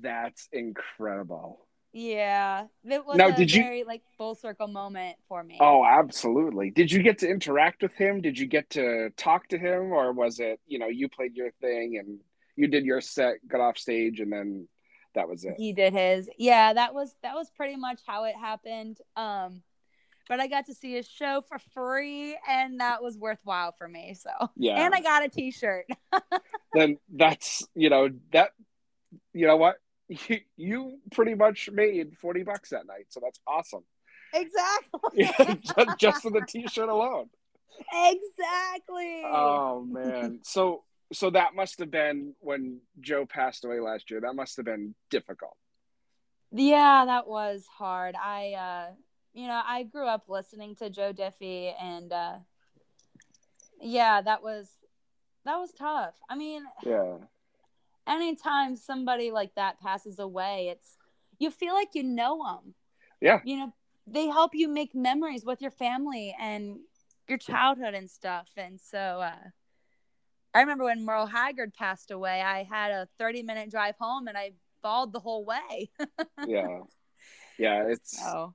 That's 0.00 0.48
incredible. 0.52 1.66
Yeah, 1.92 2.66
it 2.84 3.04
was 3.04 3.16
now, 3.16 3.28
a 3.28 3.32
did 3.32 3.50
very 3.50 3.80
you... 3.80 3.84
like 3.84 4.02
full 4.16 4.34
circle 4.34 4.68
moment 4.68 5.16
for 5.28 5.42
me. 5.42 5.58
Oh, 5.60 5.84
absolutely. 5.84 6.70
Did 6.70 6.92
you 6.92 7.02
get 7.02 7.18
to 7.18 7.28
interact 7.28 7.82
with 7.82 7.94
him? 7.94 8.20
Did 8.20 8.38
you 8.38 8.46
get 8.46 8.70
to 8.70 9.10
talk 9.16 9.48
to 9.48 9.58
him, 9.58 9.92
or 9.92 10.12
was 10.12 10.38
it 10.38 10.60
you 10.66 10.78
know 10.78 10.86
you 10.86 11.08
played 11.08 11.34
your 11.34 11.50
thing 11.60 11.96
and 11.98 12.20
you 12.54 12.68
did 12.68 12.84
your 12.84 13.00
set, 13.00 13.36
got 13.46 13.60
off 13.60 13.76
stage, 13.76 14.20
and 14.20 14.32
then 14.32 14.68
that 15.16 15.28
was 15.28 15.44
it? 15.44 15.54
He 15.56 15.72
did 15.72 15.92
his. 15.92 16.28
Yeah, 16.38 16.72
that 16.74 16.94
was 16.94 17.14
that 17.22 17.34
was 17.34 17.50
pretty 17.50 17.76
much 17.76 18.00
how 18.06 18.24
it 18.24 18.36
happened. 18.36 18.98
Um, 19.16 19.62
but 20.28 20.38
I 20.38 20.46
got 20.46 20.66
to 20.66 20.74
see 20.74 20.94
his 20.94 21.08
show 21.08 21.42
for 21.48 21.58
free, 21.74 22.38
and 22.48 22.78
that 22.78 23.02
was 23.02 23.18
worthwhile 23.18 23.72
for 23.72 23.88
me. 23.88 24.14
So 24.14 24.30
yeah, 24.56 24.84
and 24.84 24.94
I 24.94 25.00
got 25.00 25.24
a 25.24 25.28
T-shirt. 25.28 25.86
then 26.72 26.98
that's 27.12 27.66
you 27.74 27.90
know 27.90 28.10
that 28.32 28.50
you 29.32 29.48
know 29.48 29.56
what 29.56 29.76
you, 30.10 30.40
you 30.56 30.98
pretty 31.12 31.34
much 31.34 31.70
made 31.72 32.16
40 32.18 32.42
bucks 32.42 32.70
that 32.70 32.86
night. 32.86 33.06
So 33.08 33.20
that's 33.22 33.40
awesome. 33.46 33.84
Exactly. 34.34 35.62
just, 35.76 35.98
just 35.98 36.22
for 36.22 36.30
the 36.30 36.42
t-shirt 36.46 36.88
alone. 36.88 37.28
Exactly. 37.92 39.22
Oh 39.24 39.86
man. 39.88 40.40
So 40.42 40.84
so 41.12 41.30
that 41.30 41.54
must 41.54 41.80
have 41.80 41.90
been 41.90 42.34
when 42.40 42.80
Joe 43.00 43.26
passed 43.26 43.64
away 43.64 43.80
last 43.80 44.10
year. 44.10 44.20
That 44.20 44.34
must 44.34 44.56
have 44.56 44.66
been 44.66 44.94
difficult. 45.10 45.56
Yeah, 46.52 47.04
that 47.06 47.26
was 47.26 47.64
hard. 47.66 48.14
I 48.16 48.52
uh 48.52 48.92
you 49.32 49.46
know, 49.46 49.62
I 49.64 49.84
grew 49.84 50.06
up 50.06 50.24
listening 50.28 50.74
to 50.76 50.90
Joe 50.90 51.12
Diffie 51.12 51.72
and 51.80 52.12
uh 52.12 52.36
yeah, 53.80 54.20
that 54.20 54.42
was 54.42 54.68
that 55.44 55.56
was 55.56 55.72
tough. 55.72 56.14
I 56.28 56.36
mean, 56.36 56.64
yeah 56.84 57.16
anytime 58.10 58.76
somebody 58.76 59.30
like 59.30 59.54
that 59.54 59.80
passes 59.80 60.18
away, 60.18 60.68
it's 60.72 60.96
you 61.38 61.50
feel 61.50 61.74
like 61.74 61.90
you 61.94 62.02
know 62.02 62.42
them. 62.44 62.74
Yeah. 63.20 63.40
You 63.44 63.58
know, 63.58 63.74
they 64.06 64.26
help 64.26 64.54
you 64.54 64.68
make 64.68 64.94
memories 64.94 65.44
with 65.44 65.62
your 65.62 65.70
family 65.70 66.34
and 66.38 66.78
your 67.28 67.38
childhood 67.38 67.94
and 67.94 68.10
stuff. 68.10 68.48
And 68.56 68.80
so 68.80 68.98
uh, 68.98 69.48
I 70.54 70.60
remember 70.60 70.84
when 70.84 71.04
Merle 71.04 71.26
Haggard 71.26 71.74
passed 71.74 72.10
away, 72.10 72.40
I 72.40 72.64
had 72.64 72.90
a 72.90 73.08
30 73.18 73.42
minute 73.42 73.70
drive 73.70 73.96
home 73.98 74.26
and 74.26 74.36
I 74.36 74.52
bawled 74.82 75.12
the 75.12 75.20
whole 75.20 75.44
way. 75.44 75.90
yeah. 76.46 76.80
Yeah. 77.58 77.84
It's, 77.88 78.20
so. 78.20 78.54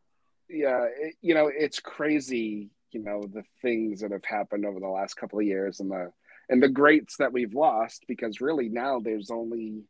yeah, 0.49 0.85
it, 0.95 1.15
you 1.21 1.33
know, 1.33 1.49
it's 1.53 1.79
crazy, 1.79 2.69
you 2.91 3.03
know, 3.03 3.21
the 3.21 3.43
things 3.61 4.01
that 4.01 4.11
have 4.11 4.25
happened 4.25 4.65
over 4.65 4.79
the 4.79 4.87
last 4.87 5.15
couple 5.15 5.39
of 5.39 5.45
years 5.45 5.79
and 5.79 5.91
the, 5.91 6.11
and 6.49 6.61
the 6.61 6.69
greats 6.69 7.17
that 7.17 7.33
we've 7.33 7.53
lost 7.53 8.05
because 8.07 8.41
really 8.41 8.69
now 8.69 8.99
there's 8.99 9.31
only, 9.31 9.83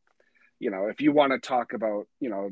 you 0.60 0.72
know, 0.72 0.88
if 0.88 1.02
you 1.02 1.12
want 1.12 1.32
to 1.32 1.40
talk 1.40 1.74
about, 1.74 2.08
you 2.20 2.30
know, 2.30 2.52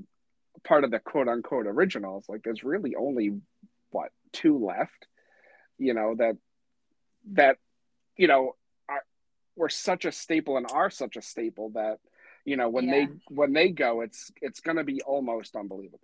part 0.64 0.84
of 0.84 0.91
the 0.91 0.99
quote 0.99 1.28
unquote 1.28 1.68
originals, 1.68 2.26
like 2.28 2.41
there's 2.43 2.64
really 2.64 2.95
only 2.95 3.39
what 3.91 4.12
two 4.32 4.66
left, 4.66 5.08
you 5.78 5.93
know, 5.93 6.16
that, 6.18 6.38
that, 7.32 7.58
you 8.18 8.28
know, 8.28 8.56
are 8.89 9.04
were 9.56 9.70
such 9.70 10.06
a 10.06 10.12
staple 10.12 10.58
and 10.58 10.68
are 10.72 10.89
such 10.89 11.16
a 11.16 11.22
staple 11.22 11.72
that 11.72 11.99
you 12.45 12.58
know 12.58 12.70
when 12.70 12.86
yeah. 12.86 12.91
they 12.91 13.08
when 13.30 13.54
they 13.54 13.70
go 13.70 14.01
it's 14.01 14.32
it's 14.41 14.60
going 14.60 14.78
to 14.78 14.84
be 14.84 15.01
almost 15.01 15.56
unbelievable. 15.56 15.99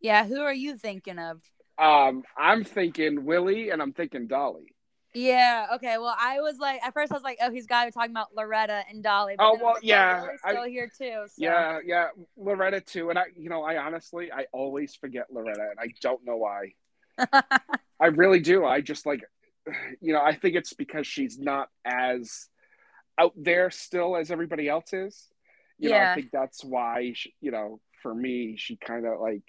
Yeah 0.00 0.26
who 0.26 0.40
are 0.40 0.54
you 0.54 0.76
thinking 0.76 1.18
of? 1.18 1.42
Um 1.78 2.22
i'm 2.38 2.64
thinking 2.64 3.26
willie 3.26 3.68
and 3.70 3.82
i'm 3.82 3.92
thinking 3.92 4.26
dolly 4.26 4.74
yeah 5.16 5.66
okay 5.74 5.98
well 5.98 6.14
i 6.20 6.40
was 6.40 6.58
like 6.58 6.80
at 6.84 6.92
first 6.92 7.10
i 7.10 7.14
was 7.14 7.22
like 7.22 7.38
oh 7.42 7.50
he's 7.50 7.66
got 7.66 7.84
to 7.84 7.88
be 7.88 7.92
talking 7.92 8.10
about 8.10 8.28
loretta 8.36 8.82
and 8.90 9.02
dolly 9.02 9.34
oh 9.38 9.58
well 9.60 9.74
like, 9.74 9.82
yeah 9.82 10.26
still 10.46 10.62
I, 10.62 10.68
here 10.68 10.88
too 10.88 11.24
so. 11.26 11.32
yeah 11.36 11.78
yeah 11.84 12.08
loretta 12.36 12.80
too 12.80 13.10
and 13.10 13.18
i 13.18 13.24
you 13.36 13.48
know 13.48 13.62
i 13.62 13.78
honestly 13.78 14.30
i 14.32 14.46
always 14.52 14.94
forget 14.94 15.26
loretta 15.32 15.68
and 15.70 15.80
i 15.80 15.92
don't 16.00 16.24
know 16.24 16.36
why 16.36 16.72
i 18.00 18.06
really 18.06 18.40
do 18.40 18.64
i 18.64 18.80
just 18.80 19.06
like 19.06 19.22
you 20.00 20.12
know 20.12 20.20
i 20.20 20.34
think 20.34 20.54
it's 20.54 20.74
because 20.74 21.06
she's 21.06 21.38
not 21.38 21.68
as 21.84 22.48
out 23.18 23.32
there 23.36 23.70
still 23.70 24.16
as 24.16 24.30
everybody 24.30 24.68
else 24.68 24.92
is. 24.92 25.28
You 25.78 25.90
yeah. 25.90 26.04
know, 26.04 26.10
I 26.10 26.14
think 26.14 26.30
that's 26.30 26.64
why, 26.64 27.12
she, 27.14 27.34
you 27.40 27.50
know, 27.50 27.80
for 28.02 28.14
me, 28.14 28.56
she 28.56 28.76
kind 28.76 29.06
of 29.06 29.20
like, 29.20 29.42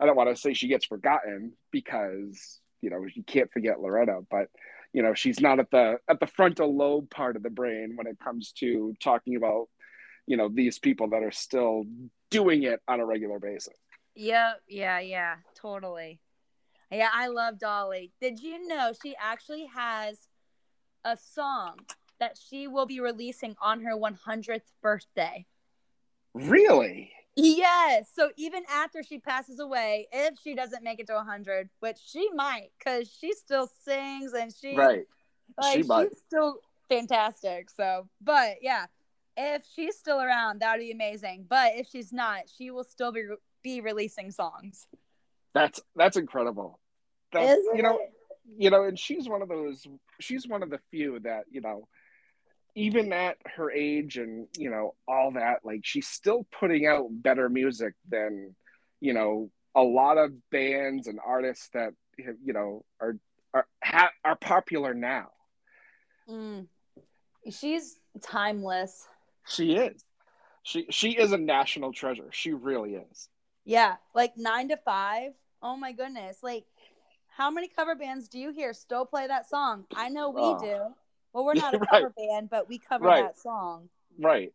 I 0.00 0.06
don't 0.06 0.16
want 0.16 0.34
to 0.34 0.40
say 0.40 0.54
she 0.54 0.68
gets 0.68 0.86
forgotten 0.86 1.52
because, 1.70 2.60
you 2.80 2.90
know, 2.90 3.04
you 3.14 3.22
can't 3.24 3.52
forget 3.52 3.80
Loretta, 3.80 4.20
but, 4.30 4.48
you 4.92 5.02
know, 5.02 5.14
she's 5.14 5.40
not 5.40 5.58
at 5.58 5.70
the, 5.70 5.98
at 6.08 6.20
the 6.20 6.26
frontal 6.26 6.76
lobe 6.76 7.10
part 7.10 7.36
of 7.36 7.42
the 7.42 7.50
brain 7.50 7.92
when 7.96 8.06
it 8.06 8.18
comes 8.18 8.52
to 8.52 8.94
talking 9.02 9.36
about, 9.36 9.66
you 10.26 10.36
know, 10.36 10.48
these 10.48 10.78
people 10.78 11.10
that 11.10 11.22
are 11.22 11.30
still 11.30 11.84
doing 12.30 12.62
it 12.62 12.80
on 12.88 13.00
a 13.00 13.06
regular 13.06 13.38
basis. 13.38 13.74
Yep. 14.14 14.62
Yeah. 14.68 15.00
Yeah. 15.00 15.36
Totally. 15.60 16.20
Yeah. 16.90 17.10
I 17.12 17.28
love 17.28 17.58
Dolly. 17.58 18.12
Did 18.20 18.40
you 18.40 18.66
know 18.66 18.92
she 19.02 19.14
actually 19.20 19.66
has 19.74 20.28
a 21.04 21.16
song 21.16 21.76
that 22.20 22.38
she 22.38 22.66
will 22.66 22.86
be 22.86 23.00
releasing 23.00 23.56
on 23.60 23.82
her 23.82 23.96
100th 23.96 24.72
birthday. 24.82 25.46
Really? 26.34 27.12
Yes. 27.40 28.10
So 28.12 28.30
even 28.36 28.64
after 28.68 29.02
she 29.02 29.18
passes 29.18 29.60
away, 29.60 30.08
if 30.12 30.38
she 30.42 30.54
doesn't 30.56 30.82
make 30.82 30.98
it 30.98 31.06
to 31.06 31.14
100, 31.14 31.70
which 31.78 31.98
she 32.04 32.28
might, 32.34 32.70
because 32.78 33.08
she 33.08 33.32
still 33.32 33.68
sings 33.84 34.32
and 34.32 34.52
she, 34.52 34.74
right, 34.76 35.06
like, 35.56 35.76
she 35.76 35.82
she's 35.82 36.18
still 36.26 36.58
fantastic. 36.88 37.70
So, 37.70 38.08
but 38.20 38.56
yeah, 38.60 38.86
if 39.36 39.62
she's 39.72 39.96
still 39.96 40.20
around, 40.20 40.60
that 40.60 40.72
would 40.72 40.82
be 40.82 40.90
amazing. 40.90 41.46
But 41.48 41.74
if 41.76 41.86
she's 41.88 42.12
not, 42.12 42.50
she 42.56 42.72
will 42.72 42.84
still 42.84 43.12
be 43.12 43.22
be 43.62 43.80
releasing 43.80 44.32
songs. 44.32 44.88
That's 45.54 45.80
that's 45.94 46.16
incredible. 46.16 46.80
That's, 47.32 47.60
you 47.74 47.82
know, 47.82 48.00
you 48.56 48.70
know, 48.70 48.84
and 48.84 48.98
she's 48.98 49.28
one 49.28 49.42
of 49.42 49.48
those. 49.48 49.86
She's 50.20 50.48
one 50.48 50.64
of 50.64 50.70
the 50.70 50.80
few 50.90 51.20
that 51.20 51.44
you 51.50 51.60
know 51.60 51.86
even 52.78 53.12
at 53.12 53.36
her 53.56 53.72
age 53.72 54.18
and 54.18 54.46
you 54.56 54.70
know 54.70 54.94
all 55.08 55.32
that 55.32 55.58
like 55.64 55.80
she's 55.82 56.06
still 56.06 56.46
putting 56.60 56.86
out 56.86 57.08
better 57.10 57.48
music 57.48 57.94
than 58.08 58.54
you 59.00 59.12
know 59.12 59.50
a 59.74 59.82
lot 59.82 60.16
of 60.16 60.30
bands 60.50 61.08
and 61.08 61.18
artists 61.24 61.68
that 61.74 61.90
you 62.16 62.52
know 62.52 62.84
are 63.00 63.16
are 63.52 63.66
ha- 63.82 64.12
are 64.24 64.36
popular 64.36 64.94
now. 64.94 65.28
Mm. 66.30 66.66
she's 67.50 67.98
timeless. 68.22 69.08
She 69.46 69.74
is. 69.74 70.04
She 70.62 70.86
she 70.90 71.10
is 71.12 71.32
a 71.32 71.38
national 71.38 71.92
treasure. 71.92 72.28
She 72.30 72.52
really 72.52 72.94
is. 72.94 73.28
Yeah 73.64 73.96
like 74.14 74.36
nine 74.36 74.68
to 74.68 74.76
five? 74.76 75.32
Oh 75.62 75.76
my 75.76 75.90
goodness. 75.92 76.38
Like 76.42 76.64
how 77.36 77.50
many 77.50 77.68
cover 77.68 77.96
bands 77.96 78.28
do 78.28 78.38
you 78.38 78.52
hear 78.52 78.72
still 78.72 79.04
play 79.04 79.26
that 79.26 79.48
song? 79.48 79.84
I 79.96 80.10
know 80.10 80.30
we 80.30 80.42
oh. 80.42 80.58
do 80.60 80.94
well, 81.32 81.44
we're 81.44 81.54
not 81.54 81.74
a 81.74 81.78
right. 81.78 81.88
cover 81.90 82.12
band, 82.16 82.50
but 82.50 82.68
we 82.68 82.78
cover 82.78 83.06
right. 83.06 83.24
that 83.24 83.38
song. 83.38 83.88
Right. 84.18 84.52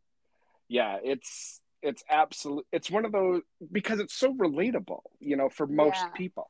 Yeah, 0.67 0.97
it's 1.03 1.61
it's 1.81 2.03
absolute 2.09 2.65
it's 2.71 2.89
one 2.89 3.05
of 3.05 3.11
those 3.11 3.41
because 3.71 3.99
it's 3.99 4.13
so 4.13 4.33
relatable, 4.33 5.01
you 5.19 5.35
know, 5.35 5.49
for 5.49 5.67
most 5.67 5.97
yeah. 5.99 6.09
people. 6.09 6.49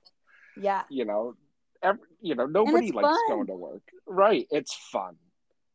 Yeah. 0.55 0.84
You 0.89 1.05
know, 1.05 1.36
every, 1.82 2.07
you 2.21 2.36
know, 2.36 2.45
nobody 2.45 2.91
likes 2.91 3.07
fun. 3.07 3.30
going 3.30 3.47
to 3.47 3.55
work. 3.55 3.84
Right. 4.05 4.47
It's 4.51 4.74
fun. 4.74 5.15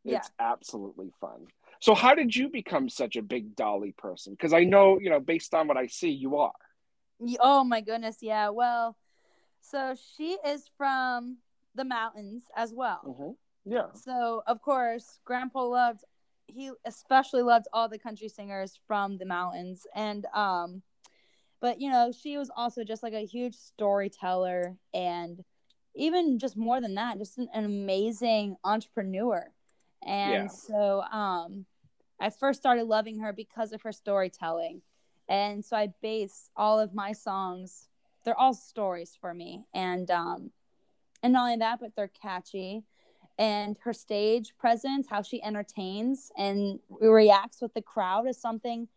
Yeah. 0.04 0.18
It's 0.18 0.30
absolutely 0.38 1.10
fun. 1.20 1.46
So 1.80 1.94
how 1.94 2.14
did 2.14 2.34
you 2.34 2.48
become 2.48 2.88
such 2.88 3.16
a 3.16 3.22
big 3.22 3.54
Dolly 3.54 3.92
person? 3.96 4.32
Because 4.32 4.52
I 4.52 4.64
know, 4.64 4.98
you 5.00 5.10
know, 5.10 5.20
based 5.20 5.54
on 5.54 5.68
what 5.68 5.76
I 5.76 5.86
see, 5.86 6.10
you 6.10 6.38
are. 6.38 6.52
Oh 7.40 7.64
my 7.64 7.80
goodness, 7.80 8.18
yeah. 8.20 8.48
Well, 8.50 8.96
so 9.60 9.94
she 10.16 10.38
is 10.46 10.64
from 10.76 11.38
the 11.74 11.84
mountains 11.84 12.44
as 12.56 12.72
well. 12.72 13.00
Mm-hmm. 13.06 13.30
Yeah. 13.68 13.92
So 13.92 14.42
of 14.46 14.62
course, 14.62 15.20
Grandpa 15.24 15.62
loved 15.62 16.04
he 16.48 16.70
especially 16.86 17.42
loved 17.42 17.66
all 17.72 17.88
the 17.88 17.98
country 17.98 18.28
singers 18.28 18.78
from 18.86 19.18
the 19.18 19.26
mountains. 19.26 19.86
And 19.94 20.26
um 20.34 20.82
but 21.60 21.80
you 21.80 21.90
know 21.90 22.12
she 22.12 22.36
was 22.36 22.50
also 22.56 22.84
just 22.84 23.02
like 23.02 23.12
a 23.12 23.26
huge 23.26 23.54
storyteller 23.54 24.76
and 24.94 25.44
even 25.94 26.38
just 26.38 26.56
more 26.56 26.80
than 26.80 26.94
that 26.94 27.18
just 27.18 27.38
an, 27.38 27.48
an 27.54 27.64
amazing 27.64 28.56
entrepreneur. 28.64 29.52
And 30.06 30.32
yeah. 30.32 30.46
so 30.48 31.02
um 31.12 31.66
i 32.20 32.30
first 32.30 32.60
started 32.60 32.84
loving 32.84 33.20
her 33.20 33.32
because 33.32 33.72
of 33.72 33.82
her 33.82 33.92
storytelling. 33.92 34.82
And 35.28 35.62
so 35.64 35.76
i 35.76 35.92
base 36.00 36.50
all 36.56 36.80
of 36.80 36.94
my 36.94 37.12
songs 37.12 37.88
they're 38.24 38.38
all 38.38 38.54
stories 38.54 39.16
for 39.20 39.34
me. 39.34 39.64
And 39.74 40.10
um 40.10 40.50
and 41.22 41.34
not 41.34 41.42
only 41.42 41.56
that 41.56 41.80
but 41.80 41.94
they're 41.94 42.08
catchy 42.08 42.84
and 43.38 43.76
her 43.84 43.92
stage 43.92 44.52
presence, 44.58 45.06
how 45.08 45.22
she 45.22 45.42
entertains 45.42 46.32
and 46.36 46.80
reacts 47.00 47.62
with 47.62 47.72
the 47.72 47.82
crowd 47.82 48.26
is 48.26 48.40
something 48.40 48.88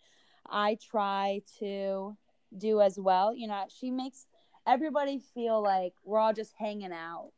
I 0.49 0.77
try 0.89 1.41
to 1.59 2.17
do 2.57 2.81
as 2.81 2.99
well. 2.99 3.35
You 3.35 3.47
know, 3.47 3.65
she 3.69 3.91
makes 3.91 4.25
everybody 4.67 5.21
feel 5.33 5.61
like 5.61 5.93
we're 6.03 6.19
all 6.19 6.33
just 6.33 6.53
hanging 6.57 6.91
out. 6.91 7.31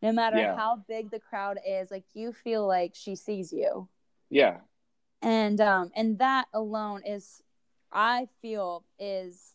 No 0.00 0.12
matter 0.12 0.38
yeah. 0.38 0.56
how 0.56 0.84
big 0.88 1.10
the 1.10 1.20
crowd 1.20 1.58
is, 1.66 1.90
like 1.90 2.04
you 2.14 2.32
feel 2.32 2.66
like 2.66 2.92
she 2.94 3.16
sees 3.16 3.52
you. 3.52 3.88
Yeah. 4.30 4.58
And 5.22 5.60
um 5.60 5.90
and 5.94 6.18
that 6.18 6.46
alone 6.52 7.02
is 7.06 7.42
I 7.92 8.28
feel 8.42 8.84
is 8.98 9.54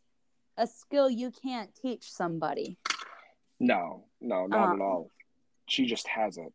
a 0.58 0.66
skill 0.66 1.10
you 1.10 1.32
can't 1.32 1.70
teach 1.76 2.12
somebody. 2.12 2.78
No, 3.60 4.06
no, 4.22 4.48
not 4.48 4.70
um, 4.70 4.82
at 4.82 4.84
all. 4.84 5.12
She 5.70 5.86
just 5.86 6.08
has 6.08 6.38
it 6.38 6.54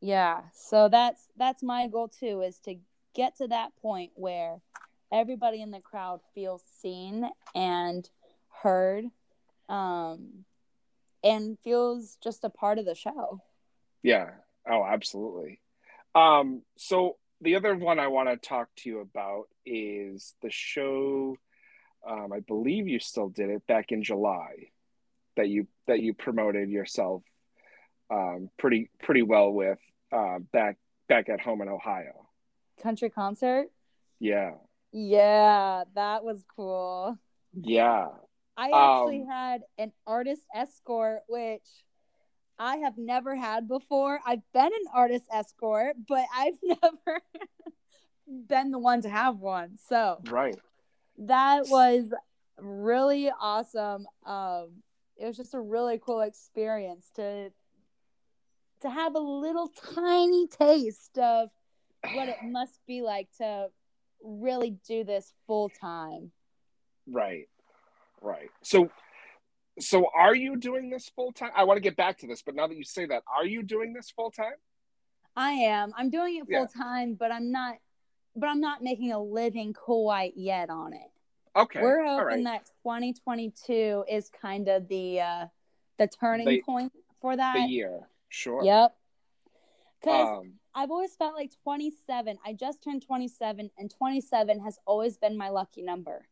yeah 0.00 0.40
so 0.52 0.88
that's 0.88 1.28
that's 1.36 1.62
my 1.62 1.86
goal 1.88 2.08
too 2.08 2.42
is 2.42 2.58
to 2.58 2.76
get 3.14 3.36
to 3.36 3.46
that 3.48 3.74
point 3.80 4.10
where 4.14 4.60
everybody 5.12 5.62
in 5.62 5.70
the 5.70 5.80
crowd 5.80 6.20
feels 6.34 6.62
seen 6.80 7.28
and 7.54 8.08
heard 8.62 9.04
um 9.68 10.44
and 11.22 11.58
feels 11.64 12.18
just 12.22 12.44
a 12.44 12.50
part 12.50 12.78
of 12.78 12.84
the 12.84 12.94
show. 12.94 13.40
Yeah. 14.02 14.32
Oh 14.68 14.84
absolutely. 14.84 15.60
Um 16.14 16.62
so 16.76 17.16
the 17.40 17.56
other 17.56 17.74
one 17.74 17.98
i 17.98 18.06
want 18.06 18.28
to 18.28 18.36
talk 18.36 18.68
to 18.76 18.88
you 18.88 19.00
about 19.00 19.44
is 19.66 20.34
the 20.40 20.50
show 20.50 21.36
um 22.08 22.32
i 22.32 22.40
believe 22.40 22.86
you 22.86 22.98
still 22.98 23.28
did 23.28 23.50
it 23.50 23.66
back 23.66 23.90
in 23.90 24.02
july 24.02 24.52
that 25.36 25.48
you 25.48 25.66
that 25.86 26.00
you 26.00 26.14
promoted 26.14 26.70
yourself 26.70 27.22
um 28.14 28.50
pretty 28.58 28.90
pretty 29.02 29.22
well 29.22 29.50
with 29.50 29.78
uh, 30.12 30.38
back 30.52 30.76
back 31.08 31.28
at 31.28 31.40
home 31.40 31.60
in 31.62 31.68
Ohio. 31.68 32.28
Country 32.82 33.10
concert. 33.10 33.66
Yeah. 34.20 34.52
Yeah, 34.92 35.84
that 35.94 36.24
was 36.24 36.44
cool. 36.54 37.18
Yeah. 37.52 38.08
I 38.56 38.66
actually 38.66 39.22
um, 39.22 39.26
had 39.26 39.62
an 39.78 39.92
artist 40.06 40.42
escort, 40.54 41.22
which 41.28 41.66
I 42.58 42.76
have 42.76 42.96
never 42.96 43.34
had 43.34 43.66
before. 43.66 44.20
I've 44.24 44.42
been 44.52 44.66
an 44.66 44.84
artist 44.94 45.24
escort, 45.32 45.96
but 46.08 46.24
I've 46.32 46.58
never 46.62 47.20
been 48.28 48.70
the 48.70 48.78
one 48.78 49.02
to 49.02 49.08
have 49.08 49.38
one. 49.38 49.78
So 49.88 50.20
right, 50.30 50.56
that 51.18 51.66
was 51.68 52.12
really 52.58 53.30
awesome. 53.40 54.06
Um, 54.24 54.82
it 55.16 55.26
was 55.26 55.36
just 55.36 55.54
a 55.54 55.60
really 55.60 56.00
cool 56.04 56.20
experience 56.20 57.10
to 57.16 57.50
to 58.84 58.90
have 58.90 59.14
a 59.14 59.18
little 59.20 59.68
tiny 59.94 60.46
taste 60.46 61.18
of 61.18 61.48
what 62.12 62.28
it 62.28 62.36
must 62.44 62.78
be 62.86 63.00
like 63.00 63.28
to 63.38 63.68
really 64.22 64.76
do 64.86 65.04
this 65.04 65.32
full 65.46 65.70
time. 65.70 66.30
Right. 67.06 67.48
Right. 68.20 68.50
So 68.62 68.90
so 69.78 70.06
are 70.14 70.34
you 70.34 70.56
doing 70.56 70.90
this 70.90 71.08
full 71.08 71.32
time? 71.32 71.50
I 71.56 71.64
want 71.64 71.78
to 71.78 71.80
get 71.80 71.96
back 71.96 72.18
to 72.18 72.26
this, 72.26 72.42
but 72.42 72.54
now 72.54 72.66
that 72.66 72.76
you 72.76 72.84
say 72.84 73.06
that, 73.06 73.22
are 73.34 73.44
you 73.46 73.62
doing 73.62 73.92
this 73.92 74.10
full 74.10 74.30
time? 74.30 74.54
I 75.34 75.50
am. 75.52 75.92
I'm 75.96 76.10
doing 76.10 76.36
it 76.36 76.44
Yeah. 76.46 76.58
full 76.58 76.68
time, 76.68 77.14
but 77.14 77.32
I'm 77.32 77.50
not 77.50 77.76
but 78.36 78.48
I'm 78.48 78.60
not 78.60 78.82
making 78.82 79.12
a 79.12 79.22
living 79.22 79.72
quite 79.72 80.36
yet 80.36 80.68
on 80.68 80.92
it. 80.92 81.10
Okay. 81.56 81.80
We're 81.80 82.04
hoping 82.04 82.44
right. 82.44 82.44
that 82.44 82.66
2022 82.82 84.04
is 84.10 84.28
kind 84.28 84.68
of 84.68 84.88
the 84.88 85.20
uh 85.20 85.46
the 85.98 86.06
turning 86.08 86.46
The- 86.48 86.62
point 86.62 86.92
for 87.22 87.34
that. 87.34 87.54
The 87.54 87.62
year. 87.62 88.00
Sure. 88.28 88.64
Yep. 88.64 88.96
Cuz 90.02 90.12
Um 90.12 90.54
I've 90.76 90.90
always 90.90 91.14
felt 91.14 91.34
like 91.34 91.52
27. 91.62 92.36
I 92.44 92.52
just 92.52 92.82
turned 92.82 93.02
27 93.06 93.70
and 93.78 93.90
27 93.90 94.60
has 94.60 94.78
always 94.86 95.16
been 95.16 95.36
my 95.36 95.48
lucky 95.50 95.82
number. 95.82 96.26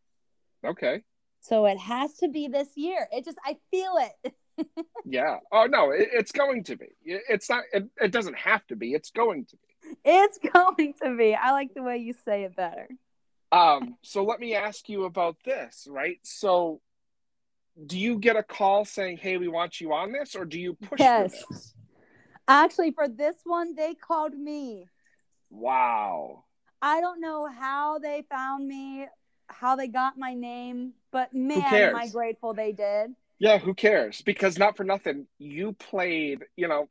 okay. 0.64 1.04
So 1.40 1.66
it 1.66 1.78
has 1.78 2.14
to 2.18 2.28
be 2.28 2.46
this 2.48 2.76
year. 2.76 3.08
It 3.12 3.24
just 3.24 3.38
I 3.44 3.58
feel 3.70 3.94
it. 3.98 4.34
Yeah. 5.04 5.38
Oh 5.50 5.66
no, 5.66 5.90
it, 5.90 6.10
it's 6.12 6.30
going 6.30 6.62
to 6.64 6.76
be. 6.76 6.86
It's 7.04 7.48
not 7.48 7.64
it, 7.72 7.88
it 8.00 8.12
doesn't 8.12 8.36
have 8.36 8.64
to 8.68 8.76
be. 8.76 8.92
It's 8.94 9.10
going 9.10 9.46
to 9.46 9.56
be. 9.56 9.96
It's 10.04 10.38
going 10.52 10.94
to 11.02 11.16
be. 11.16 11.34
I 11.34 11.50
like 11.52 11.74
the 11.74 11.82
way 11.82 11.96
you 11.98 12.12
say 12.12 12.44
it 12.44 12.54
better. 12.54 12.88
Um, 13.50 13.96
so 14.02 14.22
let 14.24 14.38
me 14.38 14.54
ask 14.54 14.88
you 14.88 15.04
about 15.04 15.36
this, 15.44 15.88
right? 15.90 16.18
So 16.22 16.80
do 17.86 17.98
you 17.98 18.18
get 18.18 18.36
a 18.36 18.42
call 18.44 18.84
saying, 18.84 19.16
"Hey, 19.16 19.38
we 19.38 19.48
want 19.48 19.80
you 19.80 19.92
on 19.92 20.12
this," 20.12 20.36
or 20.36 20.44
do 20.44 20.60
you 20.60 20.74
push 20.74 21.00
Yes. 21.00 21.42
for 21.42 21.52
this? 21.54 21.74
Actually, 22.48 22.90
for 22.90 23.08
this 23.08 23.36
one, 23.44 23.74
they 23.74 23.94
called 23.94 24.34
me. 24.34 24.88
Wow. 25.50 26.44
I 26.80 27.00
don't 27.00 27.20
know 27.20 27.46
how 27.46 27.98
they 27.98 28.24
found 28.28 28.66
me, 28.66 29.06
how 29.46 29.76
they 29.76 29.86
got 29.86 30.18
my 30.18 30.34
name, 30.34 30.94
but 31.12 31.32
man, 31.32 31.62
am 31.72 31.96
I 31.96 32.08
grateful 32.08 32.54
they 32.54 32.72
did. 32.72 33.14
Yeah, 33.38 33.58
who 33.58 33.74
cares? 33.74 34.22
Because 34.22 34.58
not 34.58 34.76
for 34.76 34.84
nothing, 34.84 35.26
you 35.38 35.72
played. 35.72 36.44
You 36.56 36.68
know, 36.68 36.88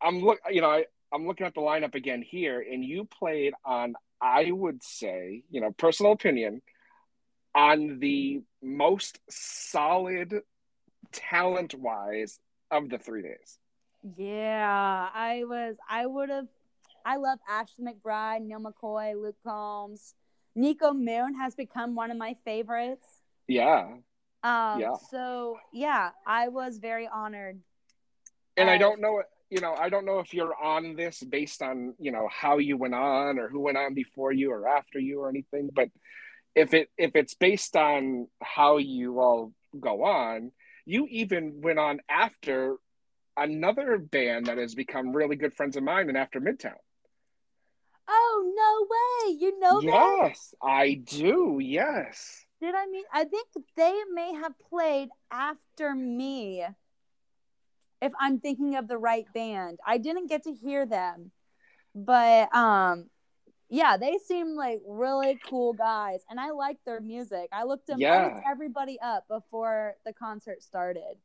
I'm 0.00 0.20
look. 0.20 0.38
You 0.50 0.60
know, 0.60 0.70
I, 0.70 0.84
I'm 1.12 1.26
looking 1.26 1.46
at 1.46 1.54
the 1.54 1.60
lineup 1.60 1.94
again 1.94 2.22
here, 2.22 2.60
and 2.60 2.84
you 2.84 3.04
played 3.04 3.54
on. 3.64 3.94
I 4.20 4.50
would 4.50 4.82
say, 4.82 5.44
you 5.50 5.60
know, 5.60 5.70
personal 5.70 6.12
opinion, 6.12 6.60
on 7.54 8.00
the 8.00 8.42
most 8.62 9.18
solid, 9.30 10.42
talent 11.12 11.74
wise 11.74 12.38
of 12.70 12.90
the 12.90 12.98
three 12.98 13.22
days. 13.22 13.58
Yeah, 14.16 15.08
I 15.12 15.44
was, 15.44 15.76
I 15.88 16.06
would 16.06 16.30
have, 16.30 16.46
I 17.04 17.16
love 17.16 17.38
Ashley 17.48 17.84
McBryde, 17.84 18.42
Neal 18.46 18.60
McCoy, 18.60 19.20
Luke 19.20 19.36
Combs. 19.44 20.14
Niko 20.56 20.94
Moon 20.94 21.34
has 21.34 21.54
become 21.54 21.94
one 21.94 22.10
of 22.10 22.16
my 22.16 22.36
favorites. 22.44 23.06
Yeah, 23.46 23.96
Um, 24.42 24.80
Yeah. 24.80 24.94
So, 25.10 25.58
yeah, 25.72 26.10
I 26.26 26.48
was 26.48 26.78
very 26.78 27.06
honored. 27.06 27.60
and 28.56 28.70
I 28.70 28.78
don't 28.78 29.00
know. 29.00 29.22
You 29.50 29.60
know, 29.60 29.74
I 29.74 29.88
don't 29.88 30.04
know 30.04 30.20
if 30.20 30.32
you're 30.32 30.54
on 30.54 30.94
this 30.94 31.22
based 31.24 31.60
on 31.60 31.94
you 31.98 32.12
know 32.12 32.28
how 32.30 32.58
you 32.58 32.76
went 32.76 32.94
on 32.94 33.38
or 33.38 33.48
who 33.48 33.58
went 33.60 33.76
on 33.76 33.94
before 33.94 34.30
you 34.32 34.52
or 34.52 34.68
after 34.68 35.00
you 35.00 35.20
or 35.20 35.28
anything. 35.28 35.70
But 35.72 35.88
if 36.54 36.72
it 36.72 36.88
if 36.96 37.16
it's 37.16 37.34
based 37.34 37.74
on 37.76 38.28
how 38.40 38.76
you 38.76 39.18
all 39.18 39.52
go 39.80 40.04
on, 40.04 40.52
you 40.86 41.06
even 41.10 41.60
went 41.62 41.78
on 41.80 42.00
after 42.08 42.76
another 43.36 43.98
band 43.98 44.46
that 44.46 44.58
has 44.58 44.74
become 44.74 45.12
really 45.12 45.36
good 45.36 45.54
friends 45.54 45.76
of 45.76 45.82
mine 45.82 46.08
and 46.08 46.16
after 46.16 46.40
Midtown. 46.40 46.74
Oh, 48.08 48.52
no 48.56 49.30
way. 49.30 49.36
You 49.40 49.58
know 49.60 49.80
that? 49.80 50.18
Yes, 50.28 50.54
I 50.62 50.94
do. 50.94 51.58
Yes. 51.62 52.44
Did 52.60 52.74
I 52.74 52.86
mean? 52.86 53.04
I 53.12 53.24
think 53.24 53.46
they 53.76 54.00
may 54.12 54.34
have 54.34 54.52
played 54.68 55.08
after 55.30 55.94
me. 55.94 56.64
If 58.02 58.12
I'm 58.18 58.40
thinking 58.40 58.76
of 58.76 58.88
the 58.88 58.98
right 58.98 59.26
band, 59.34 59.78
I 59.86 59.98
didn't 59.98 60.28
get 60.28 60.44
to 60.44 60.54
hear 60.54 60.86
them, 60.86 61.32
but 61.94 62.54
um, 62.54 63.10
yeah, 63.68 63.98
they 63.98 64.18
seem 64.26 64.56
like 64.56 64.80
really 64.86 65.38
cool 65.48 65.74
guys, 65.74 66.20
and 66.30 66.40
I 66.40 66.50
like 66.50 66.78
their 66.86 67.00
music. 67.00 67.50
I 67.52 67.64
looked 67.64 67.86
them, 67.86 67.98
I 68.02 68.24
looked 68.24 68.46
everybody 68.50 68.98
up 69.00 69.28
before 69.28 69.96
the 70.06 70.14
concert 70.14 70.62
started. 70.62 71.18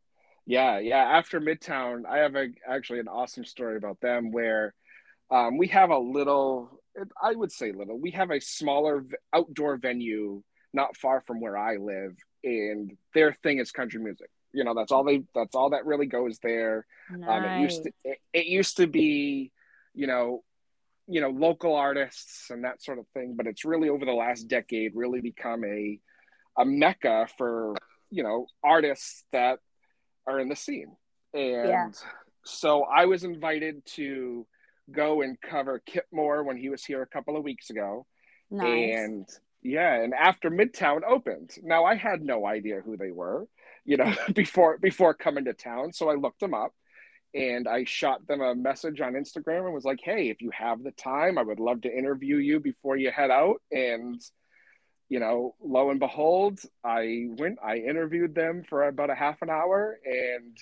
Yeah, 0.45 0.79
yeah. 0.79 1.03
After 1.03 1.41
Midtown, 1.41 2.05
I 2.05 2.19
have 2.19 2.35
a, 2.35 2.47
actually 2.69 2.99
an 2.99 3.07
awesome 3.07 3.45
story 3.45 3.77
about 3.77 3.99
them 3.99 4.31
where 4.31 4.73
um, 5.31 5.57
we 5.57 5.67
have 5.67 5.89
a 5.89 5.97
little, 5.97 6.79
I 7.21 7.33
would 7.33 7.51
say 7.51 7.71
little, 7.71 7.99
we 7.99 8.11
have 8.11 8.29
a 8.29 8.39
smaller 8.39 9.05
outdoor 9.33 9.77
venue 9.77 10.43
not 10.71 10.97
far 10.97 11.21
from 11.21 11.41
where 11.41 11.57
I 11.57 11.77
live, 11.77 12.15
and 12.43 12.95
their 13.13 13.35
thing 13.41 13.59
is 13.59 13.71
country 13.71 13.99
music. 13.99 14.29
You 14.53 14.63
know, 14.63 14.73
that's 14.75 14.91
all 14.91 15.03
they, 15.03 15.23
that's 15.33 15.55
all 15.55 15.71
that 15.71 15.85
really 15.85 16.05
goes 16.05 16.37
there. 16.43 16.85
Um, 17.27 17.43
it 17.45 17.61
used 17.61 17.83
to, 17.83 17.91
it, 18.03 18.17
it 18.33 18.45
used 18.45 18.77
to 18.77 18.87
be, 18.87 19.51
you 19.93 20.05
know, 20.05 20.43
you 21.07 21.21
know, 21.21 21.29
local 21.29 21.75
artists 21.75 22.49
and 22.49 22.63
that 22.63 22.83
sort 22.83 22.99
of 22.99 23.05
thing, 23.13 23.35
but 23.35 23.47
it's 23.47 23.65
really 23.65 23.89
over 23.89 24.05
the 24.05 24.11
last 24.11 24.47
decade 24.47 24.91
really 24.95 25.21
become 25.21 25.63
a, 25.63 25.99
a 26.57 26.65
mecca 26.65 27.27
for, 27.37 27.75
you 28.09 28.23
know, 28.23 28.47
artists 28.63 29.23
that 29.31 29.59
are 30.27 30.39
in 30.39 30.49
the 30.49 30.55
scene. 30.55 30.95
And 31.33 31.69
Yeah. 31.69 31.89
so 32.43 32.83
I 32.83 33.05
was 33.05 33.23
invited 33.23 33.85
to 33.95 34.45
go 34.91 35.21
and 35.21 35.39
cover 35.41 35.79
Kip 35.85 36.05
Moore 36.11 36.43
when 36.43 36.57
he 36.57 36.69
was 36.69 36.85
here 36.85 37.01
a 37.01 37.07
couple 37.07 37.35
of 37.35 37.43
weeks 37.43 37.69
ago. 37.69 38.05
Nice. 38.51 38.95
And 38.97 39.27
yeah, 39.61 39.95
and 39.95 40.13
after 40.13 40.51
Midtown 40.51 41.01
opened. 41.07 41.55
Now 41.63 41.85
I 41.85 41.95
had 41.95 42.21
no 42.21 42.45
idea 42.45 42.81
who 42.81 42.97
they 42.97 43.11
were, 43.11 43.47
you 43.83 43.97
know, 43.97 44.13
before 44.33 44.77
before 44.77 45.13
coming 45.13 45.45
to 45.45 45.53
town. 45.53 45.91
So 45.93 46.09
I 46.09 46.15
looked 46.15 46.39
them 46.39 46.53
up 46.53 46.73
and 47.33 47.67
I 47.67 47.83
shot 47.83 48.25
them 48.27 48.41
a 48.41 48.53
message 48.55 49.01
on 49.01 49.13
Instagram 49.13 49.65
and 49.65 49.73
was 49.73 49.83
like, 49.83 49.99
"Hey, 50.03 50.29
if 50.29 50.41
you 50.41 50.51
have 50.51 50.83
the 50.83 50.91
time, 50.91 51.37
I 51.37 51.41
would 51.43 51.59
love 51.59 51.81
to 51.81 51.91
interview 51.97 52.37
you 52.37 52.59
before 52.59 52.95
you 52.95 53.09
head 53.11 53.31
out." 53.31 53.61
And 53.71 54.21
you 55.09 55.19
know, 55.19 55.55
lo 55.63 55.89
and 55.91 55.99
behold, 55.99 56.59
I 56.83 57.27
went, 57.29 57.59
I 57.63 57.77
interviewed 57.77 58.33
them 58.35 58.63
for 58.67 58.87
about 58.87 59.09
a 59.09 59.15
half 59.15 59.41
an 59.41 59.49
hour 59.49 59.99
and 60.05 60.57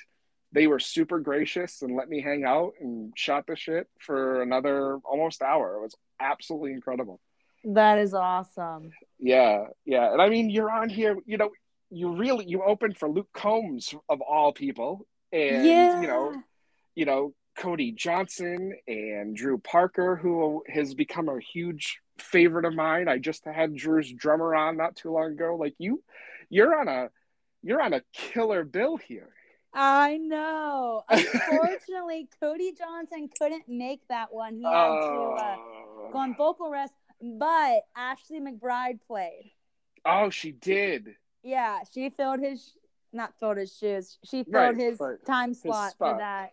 they 0.52 0.68
were 0.68 0.80
super 0.80 1.20
gracious 1.20 1.82
and 1.82 1.96
let 1.96 2.10
me 2.10 2.22
hang 2.22 2.44
out 2.44 2.74
and 2.80 3.12
shot 3.16 3.48
the 3.48 3.56
shit 3.56 3.88
for 4.00 4.42
another 4.42 4.98
almost 5.04 5.42
hour. 5.42 5.76
It 5.78 5.82
was 5.82 5.96
absolutely 6.20 6.74
incredible. 6.74 7.20
that 7.66 7.98
is 8.00 8.14
awesome. 8.14 8.92
Yeah, 9.20 9.66
yeah. 9.86 10.12
And 10.12 10.22
I 10.22 10.30
mean, 10.30 10.50
you're 10.50 10.70
on 10.70 10.90
here, 10.90 11.18
you 11.26 11.38
know, 11.38 11.52
you 11.90 12.16
really 12.16 12.46
you 12.46 12.64
opened 12.64 12.98
for 12.98 13.10
Luke 13.10 13.30
Combs 13.34 13.94
of 14.10 14.22
all 14.22 14.52
people. 14.52 15.08
And 15.32 15.66
yeah, 15.66 16.02
you 16.02 16.08
know, 16.08 16.44
you 16.96 17.06
know, 17.06 17.34
Cody 17.56 17.92
Johnson 17.92 18.74
and 18.88 19.36
Drew 19.36 19.58
Parker, 19.58 20.16
who 20.16 20.64
has 20.68 20.94
become 20.94 21.30
a 21.30 21.40
huge 21.40 22.00
favorite 22.18 22.66
of 22.66 22.74
mine. 22.76 23.08
I 23.08 23.18
just 23.20 23.46
had 23.46 23.76
Drew's 23.76 24.12
drummer 24.12 24.56
on 24.56 24.78
not 24.78 24.96
too 24.96 25.12
long 25.12 25.32
ago. 25.34 25.56
Like 25.56 25.76
you 25.78 26.04
you're 26.50 26.78
on 26.80 26.88
a 26.88 27.10
you're 27.62 27.82
on 27.82 27.94
a 27.94 28.02
killer 28.14 28.64
bill 28.64 28.98
here. 28.98 29.30
I 29.74 30.18
know. 30.18 31.04
Unfortunately, 31.10 32.28
Cody 32.40 32.74
Johnson 32.78 33.30
couldn't 33.40 33.68
make 33.68 34.02
that 34.10 34.32
one. 34.34 34.58
He 34.58 34.64
had 34.64 34.72
to 34.72 34.76
uh, 34.76 35.56
Oh. 35.58 36.10
go 36.12 36.20
on 36.20 36.36
vocal 36.36 36.70
rest, 36.70 36.94
but 37.22 37.82
Ashley 37.96 38.40
McBryde 38.40 39.00
played. 39.08 39.52
Oh, 40.06 40.30
she 40.30 40.52
did. 40.52 41.16
Yeah, 41.44 41.80
she 41.92 42.10
filled 42.10 42.40
his 42.42 42.74
not 43.12 43.34
filled 43.40 43.58
his 43.58 43.76
shoes. 43.76 44.18
She 44.24 44.44
filled 44.44 44.54
Right, 44.54 44.76
his 44.78 45.00
time 45.26 45.50
His 45.50 45.62
slot 45.62 45.94
for 45.98 46.18
that. 46.18 46.52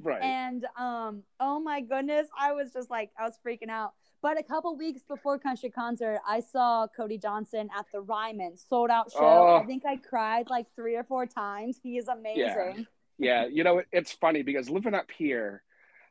Right. 0.00 0.22
And 0.22 0.64
um, 0.78 1.22
oh 1.40 1.58
my 1.60 1.80
goodness, 1.80 2.28
I 2.38 2.52
was 2.52 2.72
just 2.72 2.90
like 2.90 3.10
I 3.18 3.24
was 3.24 3.38
freaking 3.46 3.68
out. 3.70 3.94
But 4.20 4.38
a 4.38 4.42
couple 4.42 4.76
weeks 4.76 5.02
before 5.06 5.38
country 5.38 5.70
concert, 5.70 6.18
I 6.26 6.40
saw 6.40 6.86
Cody 6.96 7.18
Johnson 7.18 7.68
at 7.76 7.86
the 7.92 8.00
Ryman 8.00 8.56
sold 8.56 8.90
out 8.90 9.12
show. 9.12 9.18
Oh. 9.20 9.60
I 9.62 9.64
think 9.66 9.84
I 9.86 9.96
cried 9.96 10.50
like 10.50 10.66
three 10.74 10.96
or 10.96 11.04
four 11.04 11.26
times. 11.26 11.78
He 11.82 11.96
is 11.98 12.08
amazing. 12.08 12.86
yeah 13.18 13.46
you 13.46 13.64
know 13.64 13.78
it- 13.78 13.88
it's 13.92 14.12
funny 14.12 14.42
because 14.42 14.70
living 14.70 14.94
up 14.94 15.10
here 15.16 15.62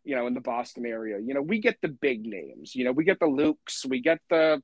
you 0.03 0.13
know 0.15 0.27
in 0.27 0.33
the 0.33 0.41
boston 0.41 0.85
area 0.85 1.17
you 1.19 1.33
know 1.33 1.41
we 1.41 1.59
get 1.59 1.77
the 1.81 1.87
big 1.87 2.25
names 2.25 2.75
you 2.75 2.83
know 2.85 2.91
we 2.91 3.03
get 3.05 3.17
the 3.19 3.25
lukes 3.25 3.85
we 3.87 4.01
get 4.01 4.19
the 4.29 4.61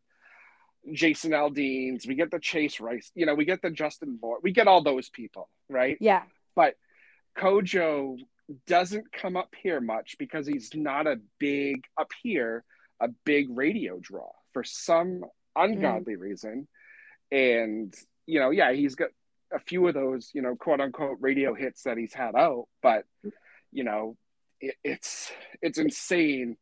jason 0.92 1.32
aldeans 1.32 2.06
we 2.06 2.16
get 2.16 2.30
the 2.32 2.40
chase 2.40 2.82
rice 2.82 3.12
you 3.16 3.26
know 3.26 3.34
we 3.34 3.46
get 3.46 3.62
the 3.62 3.70
justin 3.70 4.20
moore 4.22 4.40
we 4.44 4.52
get 4.52 4.68
all 4.68 4.84
those 4.84 5.10
people 5.10 5.48
right 5.70 5.98
Yeah. 6.02 6.24
but 6.56 6.76
CoJo 7.38 8.18
doesn't 8.68 9.12
come 9.12 9.38
up 9.38 9.54
here 9.62 9.82
much 9.82 10.16
because 10.20 10.46
he's 10.48 10.72
not 10.76 11.08
a 11.08 11.20
big 11.40 11.84
up 12.00 12.12
here 12.22 12.64
a 13.02 13.08
big 13.26 13.48
radio 13.50 14.00
draw 14.00 14.30
for 14.54 14.64
some 14.64 15.24
ungodly 15.56 16.16
reason 16.16 16.68
and 17.32 17.94
you 18.26 18.40
know 18.40 18.50
yeah 18.50 18.72
he's 18.74 18.96
got 18.96 19.10
a 19.54 19.60
few 19.60 19.88
of 19.88 19.94
those 19.94 20.32
you 20.34 20.42
know 20.42 20.56
quote 20.56 20.82
unquote 20.82 21.18
radio 21.22 21.54
hits 21.54 21.84
that 21.84 21.98
he's 21.98 22.14
had 22.14 22.36
out 22.36 22.66
but 22.82 23.06
you 23.72 23.84
know 23.84 24.18
it, 24.60 24.76
it's 24.84 25.32
it's 25.62 25.78
insane 25.78 26.58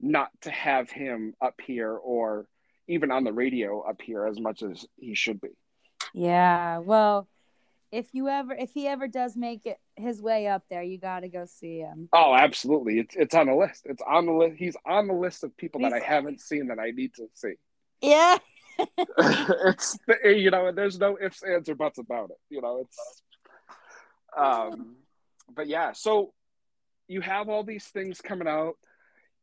not 0.00 0.28
to 0.42 0.50
have 0.50 0.90
him 0.90 1.34
up 1.40 1.60
here 1.64 1.92
or 1.92 2.46
even 2.88 3.10
on 3.10 3.24
the 3.24 3.32
radio 3.32 3.80
up 3.80 4.00
here 4.02 4.26
as 4.26 4.38
much 4.38 4.62
as 4.62 4.86
he 4.96 5.14
should 5.14 5.40
be. 5.40 5.48
Yeah, 6.12 6.78
well, 6.78 7.26
if 7.94 8.08
you 8.12 8.28
ever 8.28 8.52
if 8.52 8.72
he 8.72 8.88
ever 8.88 9.06
does 9.06 9.36
make 9.36 9.66
it 9.66 9.78
his 9.94 10.20
way 10.20 10.48
up 10.48 10.64
there, 10.68 10.82
you 10.82 10.98
got 10.98 11.20
to 11.20 11.28
go 11.28 11.44
see 11.46 11.78
him. 11.78 12.08
Oh, 12.12 12.34
absolutely. 12.34 12.98
It's 12.98 13.14
it's 13.14 13.34
on 13.34 13.46
the 13.46 13.54
list. 13.54 13.82
It's 13.84 14.02
on 14.04 14.26
the 14.26 14.32
list. 14.32 14.56
He's 14.58 14.76
on 14.84 15.06
the 15.06 15.14
list 15.14 15.44
of 15.44 15.56
people 15.56 15.80
He's- 15.80 15.92
that 15.92 16.02
I 16.02 16.04
haven't 16.04 16.40
seen 16.40 16.66
that 16.68 16.80
I 16.80 16.90
need 16.90 17.14
to 17.14 17.28
see. 17.34 17.54
Yeah. 18.00 18.38
it's 18.78 19.96
you 20.24 20.50
know, 20.50 20.72
there's 20.72 20.98
no 20.98 21.16
ifs, 21.22 21.44
ands, 21.44 21.68
or 21.68 21.76
buts 21.76 21.98
about 21.98 22.30
it. 22.30 22.38
You 22.50 22.62
know, 22.62 22.80
it's 22.80 23.22
um 24.36 24.96
but 25.54 25.68
yeah, 25.68 25.92
so 25.92 26.32
you 27.06 27.20
have 27.20 27.48
all 27.48 27.62
these 27.62 27.86
things 27.86 28.20
coming 28.20 28.48
out. 28.48 28.74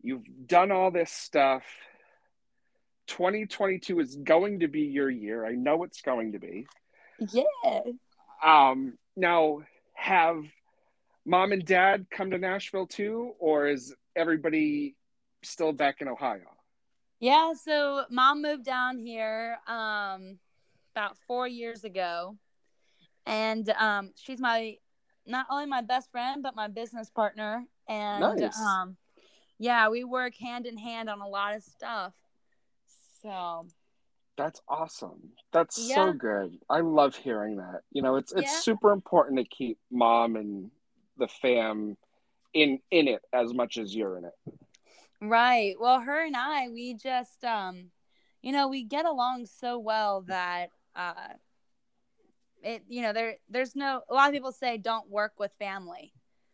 You've 0.01 0.25
done 0.45 0.71
all 0.71 0.91
this 0.91 1.11
stuff. 1.11 1.63
2022 3.07 3.99
is 4.01 4.15
going 4.15 4.59
to 4.59 4.67
be 4.67 4.81
your 4.81 5.09
year. 5.09 5.45
I 5.45 5.51
know 5.51 5.83
it's 5.83 6.01
going 6.01 6.33
to 6.33 6.39
be. 6.39 6.67
Yeah. 7.19 7.81
Um, 8.43 8.97
now, 9.15 9.59
have 9.93 10.43
mom 11.25 11.51
and 11.51 11.65
dad 11.65 12.07
come 12.11 12.31
to 12.31 12.37
Nashville 12.37 12.87
too, 12.87 13.33
or 13.39 13.67
is 13.67 13.93
everybody 14.15 14.95
still 15.43 15.73
back 15.73 16.01
in 16.01 16.07
Ohio? 16.07 16.41
Yeah, 17.19 17.53
so 17.53 18.05
mom 18.09 18.41
moved 18.41 18.65
down 18.65 18.97
here 18.97 19.57
um 19.67 20.39
about 20.95 21.17
4 21.27 21.47
years 21.47 21.83
ago. 21.83 22.37
And 23.25 23.69
um 23.69 24.11
she's 24.15 24.39
my 24.39 24.77
not 25.27 25.45
only 25.49 25.67
my 25.67 25.81
best 25.81 26.11
friend 26.11 26.41
but 26.41 26.55
my 26.55 26.67
business 26.67 27.09
partner 27.09 27.65
and 27.87 28.21
Nice. 28.21 28.59
um 28.59 28.97
yeah, 29.59 29.89
we 29.89 30.03
work 30.03 30.33
hand 30.35 30.65
in 30.65 30.75
hand 30.75 31.07
on 31.07 31.21
a 31.21 31.27
lot 31.27 31.55
of 31.55 31.61
stuff. 31.61 32.13
So, 33.21 33.67
That's 34.37 34.61
awesome. 34.67 35.33
That's 35.51 35.87
Yeah. 35.89 35.95
so 35.95 36.13
good. 36.13 36.57
I 36.69 36.79
love 36.79 37.15
hearing 37.15 37.57
that. 37.57 37.81
You 37.91 38.01
know, 38.01 38.15
it's 38.15 38.31
it's 38.31 38.51
Yeah. 38.51 38.59
super 38.59 38.91
important 38.91 39.39
to 39.39 39.45
keep 39.45 39.77
mom 39.91 40.35
and 40.35 40.71
the 41.17 41.27
fam 41.27 41.97
in 42.53 42.79
in 42.91 43.07
it 43.07 43.21
as 43.33 43.53
much 43.53 43.77
as 43.77 43.95
you're 43.95 44.17
in 44.17 44.25
it. 44.25 44.33
Right. 45.21 45.75
Well, 45.79 45.99
her 45.99 46.25
and 46.25 46.35
I, 46.35 46.69
we 46.69 46.93
just 46.95 47.43
um 47.43 47.91
you 48.41 48.51
know, 48.51 48.67
we 48.67 48.83
get 48.83 49.05
along 49.05 49.45
so 49.45 49.77
well 49.77 50.21
that 50.27 50.69
uh 50.95 51.33
it 52.63 52.83
you 52.87 53.01
know, 53.01 53.13
there 53.13 53.35
there's 53.49 53.75
no 53.75 54.01
a 54.09 54.13
lot 54.13 54.27
of 54.29 54.33
people 54.33 54.51
say 54.51 54.77
don't 54.77 55.09
work 55.09 55.33
with 55.37 55.51
family, 55.59 56.13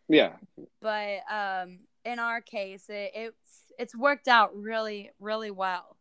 Yeah. 0.10 0.34
but 0.82 1.20
um 1.32 1.80
in 2.04 2.20
our 2.20 2.42
case, 2.42 2.90
it, 2.90 3.12
it's 3.14 3.64
it's 3.78 3.96
worked 3.96 4.28
out 4.28 4.56
really 4.56 5.12
really 5.20 5.52
well. 5.52 5.98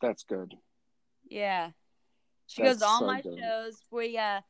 That's 0.00 0.22
good. 0.24 0.54
Yeah. 1.30 1.70
She 2.46 2.62
That's 2.62 2.80
goes 2.80 2.82
all 2.82 3.00
so 3.00 3.06
my 3.06 3.22
good. 3.22 3.38
shows. 3.38 3.80
We 3.90 4.18
uh 4.18 4.40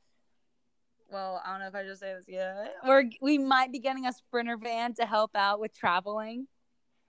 well, 1.13 1.43
I 1.45 1.51
don't 1.51 1.61
know 1.61 1.67
if 1.67 1.75
I 1.75 1.85
just 1.85 2.01
say 2.01 2.15
this 2.15 2.27
yet. 2.29 2.75
We're 2.87 3.05
we 3.21 3.39
might 3.39 3.73
be 3.73 3.79
getting 3.79 4.07
a 4.07 4.13
sprinter 4.13 4.57
van 4.57 4.95
to 4.95 5.07
help 5.07 5.33
out 5.35 5.61
with 5.61 5.77
traveling. 5.77 6.47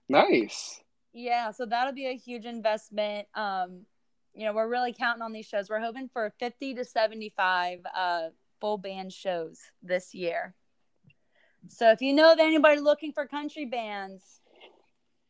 Nice. 0.08 0.80
Yeah, 1.14 1.50
so 1.52 1.66
that'll 1.66 1.94
be 1.94 2.06
a 2.06 2.16
huge 2.16 2.44
investment. 2.44 3.28
Um, 3.34 3.86
you 4.34 4.44
know, 4.44 4.52
we're 4.52 4.68
really 4.68 4.92
counting 4.92 5.22
on 5.22 5.32
these 5.32 5.46
shows. 5.46 5.68
We're 5.68 5.80
hoping 5.80 6.08
for 6.12 6.32
50 6.38 6.74
to 6.74 6.84
75 6.84 7.80
uh 7.94 8.28
full 8.60 8.78
band 8.78 9.12
shows 9.12 9.58
this 9.82 10.14
year. 10.14 10.54
So 11.68 11.90
if 11.90 12.02
you 12.02 12.12
know 12.12 12.32
of 12.32 12.38
anybody 12.38 12.80
looking 12.80 13.12
for 13.12 13.26
country 13.26 13.64
bands, 13.64 14.22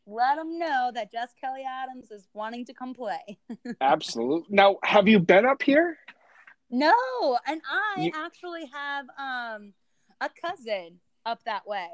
let 0.06 0.36
them 0.36 0.58
know 0.58 0.90
that 0.94 1.12
Jess 1.12 1.32
Kelly 1.40 1.62
Adams 1.68 2.10
is 2.10 2.26
wanting 2.34 2.64
to 2.66 2.74
come 2.74 2.94
play. 2.94 3.38
Absolutely. 3.80 4.46
Now, 4.50 4.76
have 4.82 5.06
you 5.08 5.18
been 5.20 5.46
up 5.46 5.62
here? 5.62 5.98
no, 6.70 7.38
and 7.46 7.60
I 7.70 8.02
You- 8.02 8.12
actually 8.14 8.64
have 8.72 9.06
um 9.18 9.74
a 10.20 10.30
cousin 10.44 11.00
up 11.26 11.42
that 11.44 11.66
way. 11.66 11.88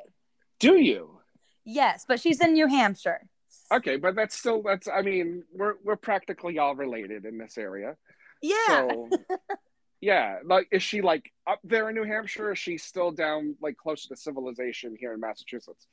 Do 0.60 0.76
you? 0.76 1.20
Yes, 1.64 2.04
but 2.06 2.20
she's 2.20 2.40
in 2.40 2.52
New 2.54 2.66
Hampshire. 2.68 3.28
Okay, 3.72 3.96
but 3.96 4.14
that's 4.14 4.36
still 4.38 4.62
that's 4.62 4.88
I 4.88 5.02
mean, 5.02 5.44
we're 5.52 5.74
we're 5.84 5.96
practically 5.96 6.58
all 6.58 6.74
related 6.74 7.24
in 7.24 7.38
this 7.38 7.58
area. 7.58 7.96
Yeah. 8.40 8.54
So 8.68 9.10
yeah, 10.00 10.38
like 10.44 10.68
is 10.70 10.82
she 10.82 11.02
like 11.02 11.32
up 11.46 11.58
there 11.64 11.88
in 11.88 11.94
New 11.96 12.04
Hampshire 12.04 12.48
or 12.48 12.52
is 12.52 12.58
she 12.58 12.78
still 12.78 13.10
down 13.10 13.56
like 13.60 13.76
close 13.76 14.06
to 14.06 14.16
civilization 14.16 14.96
here 14.98 15.12
in 15.12 15.20
Massachusetts? 15.20 15.86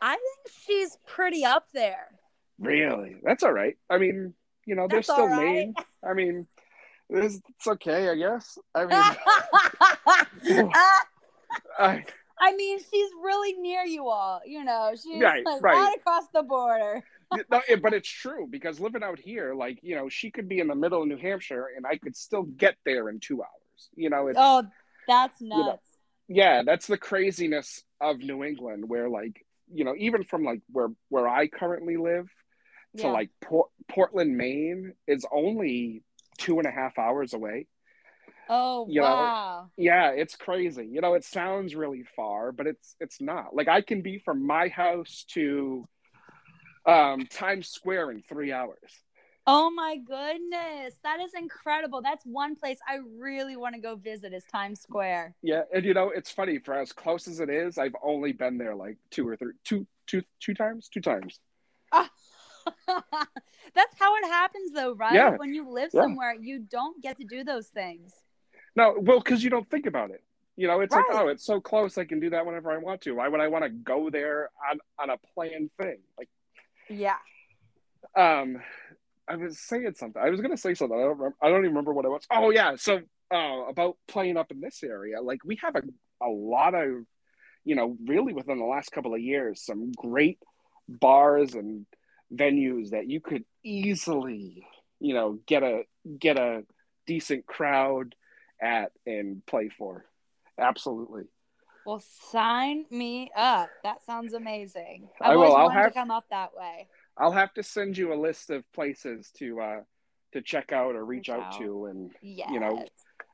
I 0.00 0.12
think 0.14 0.54
she's 0.66 0.96
pretty 1.06 1.44
up 1.44 1.66
there. 1.74 2.08
Really? 2.58 3.16
That's 3.22 3.42
all 3.42 3.52
right. 3.52 3.76
I 3.88 3.98
mean, 3.98 4.34
you 4.66 4.74
know, 4.74 4.86
That's 4.88 5.06
they're 5.08 5.14
still 5.16 5.26
right. 5.28 5.38
Maine. 5.38 5.74
I 6.08 6.14
mean, 6.14 6.46
it's, 7.08 7.40
it's 7.48 7.66
okay, 7.66 8.08
I 8.08 8.14
guess. 8.14 8.58
I 8.74 8.80
mean, 8.86 8.92
uh, 10.68 10.68
I, 11.78 12.04
I 12.40 12.54
mean, 12.56 12.78
she's 12.78 13.10
really 13.22 13.54
near 13.60 13.82
you 13.84 14.08
all. 14.08 14.40
You 14.46 14.64
know, 14.64 14.92
she's 14.94 15.20
Right, 15.22 15.44
like 15.44 15.62
right. 15.62 15.74
right 15.74 15.96
across 15.98 16.24
the 16.32 16.42
border. 16.42 17.02
no, 17.50 17.60
it- 17.68 17.82
but 17.82 17.92
it's 17.94 18.08
true 18.08 18.46
because 18.48 18.80
living 18.80 19.02
out 19.02 19.18
here, 19.18 19.54
like 19.54 19.78
you 19.82 19.94
know, 19.96 20.08
she 20.08 20.30
could 20.30 20.48
be 20.48 20.58
in 20.60 20.66
the 20.68 20.74
middle 20.74 21.02
of 21.02 21.08
New 21.08 21.16
Hampshire, 21.18 21.68
and 21.76 21.86
I 21.86 21.96
could 21.96 22.16
still 22.16 22.42
get 22.42 22.76
there 22.84 23.08
in 23.08 23.20
two 23.20 23.42
hours. 23.42 23.88
You 23.94 24.10
know, 24.10 24.28
it's 24.28 24.38
Oh, 24.40 24.64
that's 25.08 25.40
know, 25.40 25.64
nuts. 25.66 25.88
yeah, 26.28 26.62
that's 26.64 26.86
the 26.86 26.98
craziness 26.98 27.82
of 28.00 28.18
New 28.18 28.44
England, 28.44 28.88
where 28.88 29.08
like 29.08 29.44
you 29.72 29.84
know, 29.84 29.94
even 29.96 30.24
from 30.24 30.44
like 30.44 30.62
where 30.70 30.88
where 31.08 31.28
I 31.28 31.46
currently 31.46 31.96
live 31.96 32.28
to 32.96 33.02
Yeah. 33.04 33.12
like 33.12 33.30
Port- 33.40 33.70
Portland, 33.88 34.36
Maine, 34.36 34.94
is 35.06 35.24
only 35.32 36.02
two 36.38 36.58
and 36.58 36.66
a 36.66 36.70
half 36.70 36.98
hours 36.98 37.34
away. 37.34 37.66
Oh, 38.52 38.86
you 38.88 39.00
know, 39.00 39.06
wow. 39.06 39.70
yeah 39.76 40.08
it's 40.10 40.34
crazy 40.34 40.84
you 40.90 41.00
know 41.00 41.14
it 41.14 41.22
sounds 41.22 41.76
really 41.76 42.02
far 42.16 42.50
but 42.50 42.66
it's 42.66 42.96
it's 42.98 43.20
not 43.20 43.54
like 43.54 43.68
i 43.68 43.80
can 43.80 44.02
be 44.02 44.18
from 44.18 44.44
my 44.44 44.66
house 44.66 45.24
to 45.34 45.86
um 46.84 47.26
times 47.26 47.68
square 47.68 48.10
in 48.10 48.22
three 48.22 48.50
hours 48.50 48.90
Oh 49.52 49.68
my 49.68 49.96
goodness. 49.96 50.94
That 51.02 51.18
is 51.20 51.32
incredible. 51.36 52.02
That's 52.02 52.24
one 52.24 52.54
place 52.54 52.78
I 52.88 52.98
really 53.18 53.56
want 53.56 53.74
to 53.74 53.80
go 53.80 53.96
visit 53.96 54.32
is 54.32 54.44
Times 54.44 54.80
Square. 54.80 55.34
yeah 55.42 55.62
and 55.74 55.84
you 55.84 55.92
know 55.94 56.10
it's 56.14 56.30
funny 56.30 56.58
for 56.60 56.74
as 56.74 56.92
close 56.92 57.26
as 57.26 57.40
it 57.40 57.48
is 57.50 57.78
i've 57.78 57.94
only 58.02 58.32
been 58.32 58.58
there 58.58 58.74
like 58.74 58.96
two 59.10 59.26
or 59.26 59.36
three 59.36 59.52
two 59.64 59.86
two 60.06 60.22
two 60.38 60.54
times 60.54 60.88
two 60.92 61.00
times 61.00 61.40
That's 61.92 62.10
how 63.98 64.14
it 64.16 64.24
happens 64.26 64.72
though, 64.72 64.92
right? 64.94 65.14
Yeah. 65.14 65.36
When 65.36 65.52
you 65.54 65.68
live 65.68 65.90
Yeah. 65.92 66.02
somewhere, 66.02 66.34
you 66.40 66.60
don't 66.60 67.02
get 67.02 67.16
to 67.18 67.24
do 67.24 67.42
those 67.42 67.68
things. 67.68 68.12
no 68.76 68.94
well 69.00 69.18
because 69.20 69.42
you 69.42 69.50
don't 69.50 69.68
think 69.70 69.86
about 69.86 70.10
it 70.10 70.22
you 70.56 70.66
know 70.68 70.80
it's 70.80 70.94
Right. 70.94 71.04
like 71.10 71.24
oh 71.24 71.28
it's 71.28 71.44
so 71.52 71.60
close 71.60 71.98
i 71.98 72.04
can 72.04 72.20
do 72.20 72.30
that 72.30 72.44
whenever 72.46 72.70
i 72.70 72.78
want 72.78 73.00
to 73.02 73.12
why 73.18 73.26
would 73.28 73.40
i 73.40 73.48
want 73.54 73.64
to 73.64 73.70
go 73.70 74.10
there 74.10 74.50
on 74.70 74.78
on 75.02 75.08
a 75.10 75.18
planned 75.32 75.70
thing 75.80 75.98
like 76.18 76.28
Yeah. 77.04 77.18
um 78.16 78.48
i 79.30 79.36
was 79.36 79.58
saying 79.58 79.92
something 79.96 80.20
i 80.22 80.28
was 80.30 80.40
gonna 80.40 80.56
say 80.56 80.74
something 80.74 80.98
i 80.98 81.00
don't 81.02 81.16
remember 81.18 81.36
i 81.42 81.48
don't 81.48 81.60
even 81.60 81.70
remember 81.70 81.92
what 81.94 82.04
it 82.04 82.08
was 82.10 82.26
oh 82.30 82.50
yeah 82.50 82.74
so 82.76 83.00
uh 83.32 83.62
about 83.68 83.96
playing 84.08 84.36
up 84.36 84.50
in 84.50 84.60
this 84.60 84.82
area 84.82 85.20
like 85.22 85.38
we 85.44 85.56
have 85.62 85.76
a, 85.76 85.82
a 86.22 86.28
lot 86.28 86.74
of 86.74 86.88
you 87.64 87.74
know 87.76 87.96
really 88.06 88.32
within 88.34 88.58
the 88.58 88.64
last 88.64 88.90
couple 88.92 89.14
of 89.14 89.20
years 89.20 89.62
some 89.64 89.92
great 89.92 90.38
bars 90.88 91.54
and 91.54 91.86
venues 92.34 92.90
that 92.90 93.08
you 93.08 93.20
could 93.20 93.44
easily 93.64 94.64
you 95.00 95.14
know 95.14 95.38
get 95.46 95.62
a 95.62 95.82
get 96.18 96.38
a 96.38 96.62
decent 97.06 97.46
crowd 97.46 98.14
at 98.62 98.92
and 99.06 99.44
play 99.46 99.68
for 99.78 100.04
absolutely 100.58 101.24
Well, 101.86 102.02
sign 102.30 102.84
me 102.90 103.30
up. 103.34 103.70
That 103.82 104.04
sounds 104.04 104.34
amazing. 104.34 105.08
I 105.20 105.30
I've 105.30 105.36
will. 105.38 105.44
always 105.44 105.56
I'll 105.56 105.70
have- 105.70 105.92
to 105.92 105.98
come 105.98 106.10
up 106.10 106.26
that 106.30 106.50
way. 106.54 106.88
I'll 107.20 107.32
have 107.32 107.52
to 107.54 107.62
send 107.62 107.98
you 107.98 108.12
a 108.12 108.20
list 108.20 108.50
of 108.50 108.64
places 108.72 109.30
to 109.38 109.60
uh 109.60 109.80
to 110.32 110.40
check 110.40 110.72
out 110.72 110.94
or 110.96 111.04
reach 111.04 111.28
out 111.28 111.58
to 111.58 111.86
and 111.86 112.10
Yes. 112.22 112.48
you 112.52 112.60
know 112.60 112.84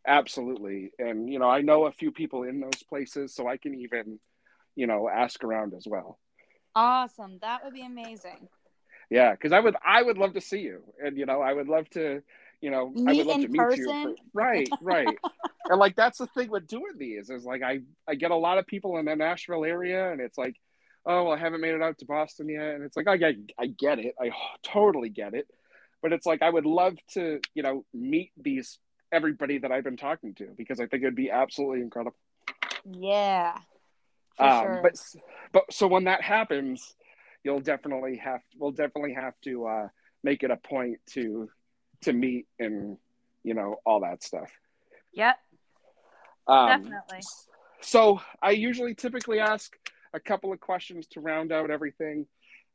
absolutely 0.06 0.90
and 0.98 1.32
you 1.32 1.38
know 1.38 1.48
I 1.48 1.60
know 1.62 1.86
a 1.86 1.92
few 1.92 2.10
people 2.10 2.42
in 2.42 2.60
those 2.60 2.82
places 2.88 3.34
so 3.34 3.46
I 3.46 3.56
can 3.56 3.74
even 3.74 4.18
you 4.74 4.86
know 4.86 5.08
ask 5.08 5.42
around 5.44 5.74
as 5.74 5.86
well. 5.86 6.18
Awesome. 6.74 7.38
That 7.40 7.64
would 7.64 7.74
be 7.74 7.84
amazing. 7.86 8.48
Yeah, 9.08 9.36
cuz 9.36 9.52
I 9.52 9.60
would 9.60 9.76
I 9.84 10.02
would 10.02 10.18
love 10.18 10.34
to 10.34 10.40
see 10.40 10.60
you 10.60 10.82
and 11.02 11.16
you 11.16 11.26
know 11.26 11.40
I 11.40 11.52
would 11.52 11.68
love 11.68 11.88
to 11.90 12.22
you 12.60 12.70
know 12.70 12.92
I 13.06 13.12
Meet 13.12 13.18
would 13.18 13.26
love 13.26 13.36
in 13.36 13.42
to 13.42 13.48
meet 13.48 13.58
person? 13.60 13.84
you. 13.84 13.94
For, 14.02 14.14
right, 14.34 14.70
right. 14.80 15.18
and 15.70 15.78
like 15.78 15.96
that's 15.96 16.18
the 16.18 16.26
thing 16.28 16.50
with 16.50 16.66
doing 16.66 16.94
these 16.98 17.30
is 17.30 17.44
like 17.44 17.62
I 17.62 17.80
I 18.08 18.14
get 18.16 18.30
a 18.30 18.36
lot 18.36 18.58
of 18.58 18.66
people 18.66 18.96
in 18.98 19.04
the 19.04 19.14
Nashville 19.16 19.64
area 19.64 20.10
and 20.10 20.20
it's 20.20 20.38
like 20.38 20.56
oh 21.06 21.24
well, 21.24 21.32
I 21.32 21.38
haven't 21.38 21.60
made 21.60 21.74
it 21.74 21.82
out 21.82 21.98
to 21.98 22.04
Boston 22.04 22.48
yet 22.48 22.74
and 22.74 22.84
it's 22.84 22.96
like 22.96 23.08
I 23.08 23.16
get 23.16 23.36
I 23.58 23.66
get 23.66 23.98
it. 23.98 24.14
I 24.20 24.30
totally 24.62 25.08
get 25.08 25.34
it. 25.34 25.46
But 26.02 26.12
it's 26.12 26.26
like 26.26 26.42
I 26.42 26.50
would 26.50 26.66
love 26.66 26.94
to, 27.14 27.40
you 27.54 27.62
know, 27.62 27.84
meet 27.94 28.32
these 28.36 28.78
everybody 29.12 29.58
that 29.58 29.72
I've 29.72 29.84
been 29.84 29.96
talking 29.96 30.34
to 30.34 30.48
because 30.56 30.80
I 30.80 30.86
think 30.86 31.02
it'd 31.02 31.14
be 31.14 31.30
absolutely 31.30 31.80
incredible. 31.80 32.16
Yeah. 32.84 33.56
um, 34.38 34.62
sure. 34.62 34.80
But 34.82 34.94
but 35.52 35.72
so 35.72 35.86
when 35.86 36.04
that 36.04 36.22
happens, 36.22 36.94
you'll 37.42 37.60
definitely 37.60 38.16
have 38.18 38.40
we'll 38.58 38.72
definitely 38.72 39.14
have 39.14 39.34
to 39.44 39.66
uh, 39.66 39.88
make 40.22 40.42
it 40.42 40.50
a 40.50 40.56
point 40.56 40.98
to 41.12 41.48
to 42.02 42.12
meet 42.12 42.46
and 42.58 42.98
you 43.42 43.54
know 43.54 43.76
all 43.86 44.00
that 44.00 44.22
stuff. 44.22 44.50
Yep. 45.14 45.38
Um, 46.48 46.68
Definitely. 46.68 47.20
So 47.80 48.20
I 48.42 48.50
usually 48.50 48.94
typically 48.94 49.40
ask 49.40 49.74
a 50.12 50.20
couple 50.20 50.52
of 50.52 50.60
questions 50.60 51.06
to 51.08 51.20
round 51.20 51.52
out 51.52 51.70
everything. 51.70 52.26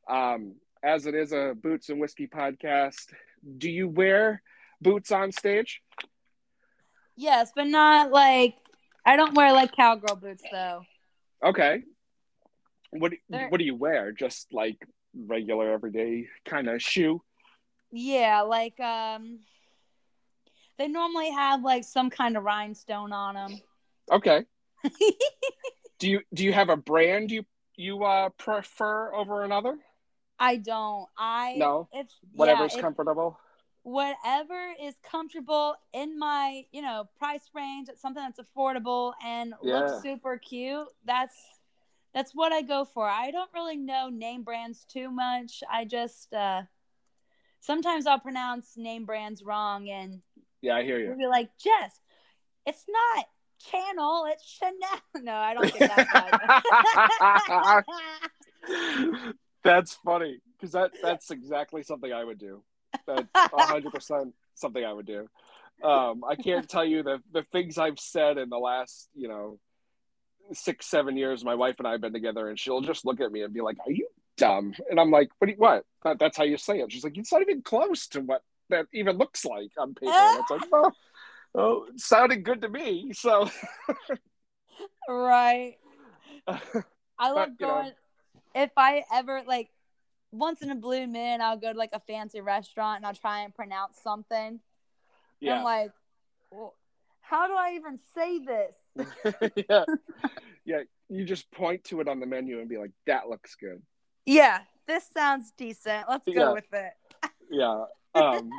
Um, 0.08 0.54
as 0.82 1.06
it 1.06 1.14
is 1.14 1.32
a 1.32 1.54
boots 1.60 1.88
and 1.88 2.00
whiskey 2.00 2.26
podcast, 2.26 3.12
do 3.58 3.70
you 3.70 3.88
wear 3.88 4.42
boots 4.80 5.12
on 5.12 5.30
stage? 5.32 5.80
Yes, 7.16 7.52
but 7.54 7.66
not 7.66 8.10
like 8.10 8.56
I 9.06 9.16
don't 9.16 9.34
wear 9.34 9.52
like 9.52 9.72
cowgirl 9.72 10.16
boots 10.16 10.42
though. 10.50 10.82
Okay. 11.44 11.82
What 12.90 13.12
They're- 13.28 13.48
what 13.48 13.58
do 13.58 13.64
you 13.64 13.74
wear? 13.76 14.12
Just 14.12 14.52
like 14.52 14.76
regular 15.14 15.72
everyday 15.72 16.26
kind 16.44 16.68
of 16.68 16.80
shoe? 16.82 17.22
Yeah, 17.90 18.40
like 18.42 18.78
um 18.80 19.40
they 20.78 20.88
normally 20.88 21.30
have 21.30 21.62
like 21.62 21.84
some 21.84 22.10
kind 22.10 22.36
of 22.36 22.44
rhinestone 22.44 23.12
on 23.12 23.34
them. 23.34 23.60
Okay. 24.10 24.44
do 26.02 26.10
you 26.10 26.20
do 26.34 26.42
you 26.42 26.52
have 26.52 26.68
a 26.68 26.76
brand 26.76 27.30
you 27.30 27.44
you 27.76 28.02
uh 28.04 28.28
prefer 28.30 29.14
over 29.14 29.44
another? 29.44 29.78
I 30.36 30.56
don't. 30.56 31.06
I 31.16 31.54
No. 31.56 31.88
It's 31.92 32.12
Whatever's 32.32 32.74
yeah, 32.74 32.80
comfortable. 32.80 33.38
whatever 33.84 34.72
is 34.82 34.94
comfortable 35.08 35.76
in 35.92 36.18
my 36.18 36.64
you 36.72 36.82
know 36.82 37.08
price 37.18 37.48
range 37.54 37.88
it's 37.88 38.02
something 38.02 38.22
that's 38.22 38.40
affordable 38.40 39.12
and 39.24 39.54
Yeah. 39.62 39.74
looks 39.76 40.02
super 40.02 40.38
cute 40.38 40.88
that's 41.04 41.34
that's 42.14 42.32
what 42.32 42.52
i 42.52 42.62
go 42.62 42.84
for 42.84 43.08
i 43.08 43.30
don't 43.30 43.50
really 43.54 43.76
know 43.76 44.08
name 44.08 44.42
brands 44.42 44.84
too 44.84 45.10
much 45.10 45.62
i 45.70 45.84
just 45.84 46.32
uh 46.32 46.62
sometimes 47.60 48.06
i'll 48.06 48.20
pronounce 48.20 48.74
name 48.76 49.04
brands 49.04 49.42
wrong 49.42 49.88
and 49.88 50.20
Yeah, 50.60 50.76
I 50.76 50.84
hear 50.84 50.98
you. 50.98 51.14
be 51.16 51.26
like 51.26 51.50
jess 51.58 51.98
it's 52.66 52.84
not 52.88 53.26
channel 53.70 54.26
it's 54.28 54.44
chanel 54.44 55.00
no 55.24 55.32
i 55.32 55.54
don't 55.54 55.72
get 55.78 55.90
that 55.96 57.84
bad. 57.84 59.32
That's 59.64 59.94
funny 60.04 60.40
because 60.56 60.72
that 60.72 60.90
that's 61.02 61.30
exactly 61.30 61.82
something 61.82 62.12
I 62.12 62.24
would 62.24 62.38
do. 62.38 62.62
That's 63.06 63.22
hundred 63.34 63.92
percent 63.92 64.34
something 64.54 64.84
I 64.84 64.92
would 64.92 65.06
do. 65.06 65.28
Um, 65.82 66.22
I 66.28 66.36
can't 66.36 66.68
tell 66.68 66.84
you 66.84 67.02
the 67.02 67.22
the 67.32 67.44
things 67.52 67.78
I've 67.78 67.98
said 67.98 68.38
in 68.38 68.48
the 68.48 68.58
last 68.58 69.08
you 69.14 69.28
know 69.28 69.58
six 70.52 70.86
seven 70.86 71.16
years. 71.16 71.44
My 71.44 71.54
wife 71.54 71.76
and 71.78 71.86
I 71.86 71.92
have 71.92 72.00
been 72.00 72.12
together, 72.12 72.48
and 72.48 72.58
she'll 72.58 72.80
just 72.80 73.06
look 73.06 73.20
at 73.20 73.30
me 73.30 73.42
and 73.42 73.54
be 73.54 73.60
like, 73.60 73.78
"Are 73.86 73.92
you 73.92 74.08
dumb?" 74.36 74.74
And 74.90 74.98
I'm 74.98 75.10
like, 75.10 75.30
"What? 75.38 75.50
What? 75.56 75.84
That, 76.02 76.18
that's 76.18 76.36
how 76.36 76.44
you 76.44 76.56
say 76.56 76.80
it?" 76.80 76.90
She's 76.90 77.04
like, 77.04 77.16
"It's 77.16 77.32
not 77.32 77.42
even 77.42 77.62
close 77.62 78.08
to 78.08 78.20
what 78.20 78.42
that 78.68 78.86
even 78.92 79.16
looks 79.16 79.44
like 79.44 79.70
on 79.78 79.94
paper." 79.94 80.12
And 80.12 80.40
it's 80.40 80.50
like, 80.50 80.72
"Well, 80.72 80.92
it 81.54 82.00
sounded 82.00 82.44
good 82.44 82.62
to 82.62 82.68
me." 82.68 83.12
So. 83.12 83.50
right 85.08 85.76
I 86.46 86.60
But, 87.18 87.34
love 87.34 87.48
know. 87.50 87.66
going. 87.66 87.92
If 88.54 88.70
I 88.76 89.04
ever 89.12 89.42
like, 89.46 89.70
once 90.30 90.60
in 90.62 90.70
a 90.70 90.74
blue 90.74 91.06
moon, 91.06 91.40
I'll 91.40 91.56
go 91.56 91.72
to 91.72 91.78
like 91.78 91.92
a 91.92 92.00
fancy 92.00 92.40
restaurant 92.40 92.98
and 92.98 93.06
I'll 93.06 93.14
try 93.14 93.40
and 93.40 93.54
pronounce 93.54 93.98
something. 94.02 94.38
And 94.48 94.60
Yeah. 95.40 95.58
I'm 95.58 95.64
like, 95.64 95.92
well, 96.50 96.74
how 97.20 97.46
do 97.46 97.54
I 97.54 97.74
even 97.74 97.98
say 98.14 98.40
this? 98.40 99.52
yeah. 99.68 99.84
Yeah. 100.64 100.82
You 101.08 101.24
just 101.24 101.50
point 101.52 101.84
to 101.84 102.00
it 102.00 102.08
on 102.08 102.20
the 102.20 102.26
menu 102.26 102.60
and 102.60 102.68
be 102.68 102.78
like, 102.78 102.92
that 103.06 103.28
looks 103.28 103.54
good. 103.54 103.82
Yeah, 104.26 104.60
this 104.86 105.04
sounds 105.12 105.52
decent. 105.56 106.08
Let's 106.08 106.26
go 106.26 106.32
Yeah. 106.34 106.52
with 106.52 106.72
it. 106.72 106.92
Yeah. 107.50 107.84
Um, 108.14 108.50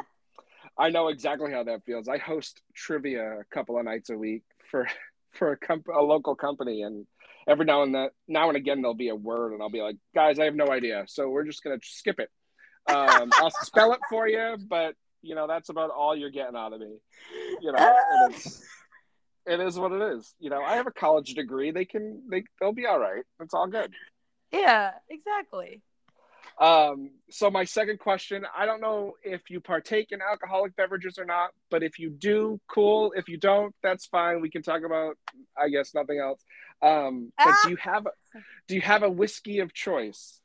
I 0.78 0.90
know 0.90 1.10
exactly 1.10 1.52
how 1.52 1.64
that 1.64 1.84
feels. 1.86 2.08
I 2.08 2.18
host 2.18 2.62
trivia 2.74 3.40
a 3.40 3.44
couple 3.54 3.78
of 3.78 3.86
nights 3.86 4.10
a 4.10 4.18
week 4.18 4.44
for 4.70 4.88
for 5.34 5.54
a, 5.54 5.58
comp- 5.58 5.88
a 5.88 6.02
local 6.02 6.36
company, 6.36 6.84
and 6.84 7.08
every 7.48 7.66
now 7.66 7.84
and 7.84 7.94
then, 7.94 8.10
now 8.28 8.50
and 8.50 8.58
again, 8.58 8.82
there'll 8.82 8.94
be 8.94 9.10
a 9.10 9.16
word, 9.16 9.54
and 9.54 9.62
I'll 9.62 9.70
be 9.70 9.82
like, 9.82 9.98
"Guys, 10.14 10.40
I 10.40 10.46
have 10.46 10.56
no 10.56 10.70
idea, 10.70 11.06
so 11.08 11.30
we're 11.30 11.46
just 11.46 11.64
gonna 11.64 11.80
skip 11.82 12.20
it. 12.20 12.30
Um, 12.88 13.32
I'll 13.36 13.52
spell 13.64 13.94
it 13.94 14.00
for 14.10 14.28
you, 14.28 14.58
but 14.68 14.96
you 15.22 15.36
know 15.36 15.48
that's 15.48 15.70
about 15.70 15.90
all 15.90 16.16
you're 16.16 16.30
getting 16.30 16.56
out 16.56 16.74
of 16.74 16.80
me. 16.80 16.98
You 17.62 17.72
know, 17.72 17.96
it's, 18.30 18.64
it 19.46 19.60
is 19.60 19.80
what 19.80 19.92
it 19.92 20.02
is. 20.16 20.34
You 20.40 20.50
know, 20.50 20.62
I 20.62 20.76
have 20.76 20.88
a 20.88 20.92
college 20.92 21.34
degree. 21.34 21.72
They 21.72 21.86
can 21.86 22.24
they 22.30 22.44
they'll 22.60 22.74
be 22.74 22.86
all 22.86 23.00
right. 23.00 23.24
It's 23.40 23.54
all 23.54 23.68
good. 23.68 23.94
Yeah, 24.52 24.92
exactly. 25.10 25.82
Um, 26.60 27.12
so 27.30 27.50
my 27.50 27.64
second 27.64 28.00
question, 28.00 28.46
I 28.58 28.66
don't 28.66 28.82
know 28.82 29.14
if 29.24 29.50
you 29.50 29.60
partake 29.60 30.12
in 30.12 30.20
alcoholic 30.22 30.76
beverages 30.76 31.18
or 31.18 31.26
not, 31.26 31.50
but 31.72 31.84
if 31.84 32.00
you 32.00 32.10
do, 32.10 32.60
cool. 32.68 33.14
If 33.16 33.28
you 33.28 33.38
don't, 33.38 33.74
that's 33.82 34.06
fine. 34.06 34.42
We 34.42 34.50
can 34.50 34.62
talk 34.62 34.82
about, 34.86 35.18
I 35.58 35.70
guess, 35.70 35.94
nothing 35.96 36.20
else. 36.20 36.44
Um, 36.82 37.32
but 37.38 37.56
do 37.64 37.72
you 37.72 37.78
have, 37.78 38.08
do 38.68 38.76
you 38.76 38.82
have 38.82 39.04
a 39.04 39.10
whiskey 39.10 39.60
of 39.60 39.74
choice? 39.74 40.40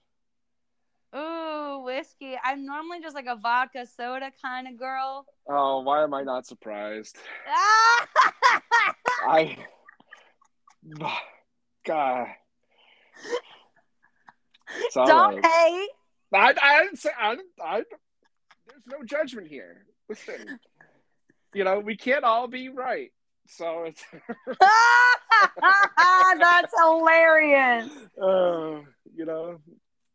Ooh, 1.15 1.83
whiskey. 1.85 2.37
I'm 2.43 2.67
normally 2.67 3.01
just 3.01 3.15
like 3.15 3.27
a 3.27 3.37
vodka 3.37 3.87
soda 3.87 4.31
kind 4.43 4.69
of 4.69 4.79
girl. 4.79 5.27
Oh, 5.49 5.81
why 5.81 6.03
am 6.03 6.13
I 6.15 6.23
not 6.23 6.47
surprised? 6.47 7.17
I, 9.29 9.57
God. 11.87 12.29
All 14.97 15.07
Don't 15.07 15.45
hate. 15.45 15.89
I, 16.33 16.55
I 16.61 16.83
didn't 16.85 16.99
say 16.99 17.11
I, 17.19 17.37
I. 17.63 17.83
There's 18.67 18.83
no 18.87 19.03
judgment 19.05 19.49
here. 19.49 19.87
Listen, 20.09 20.59
you 21.55 21.65
know 21.65 21.81
we 21.81 21.97
can't 21.97 22.25
all 22.25 22.49
be 22.49 22.69
right, 22.69 23.13
so 23.47 23.85
it's. 23.85 24.05
That's 26.39 26.73
hilarious. 26.79 27.91
uh, 28.23 28.81
you 29.15 29.25
know, 29.25 29.59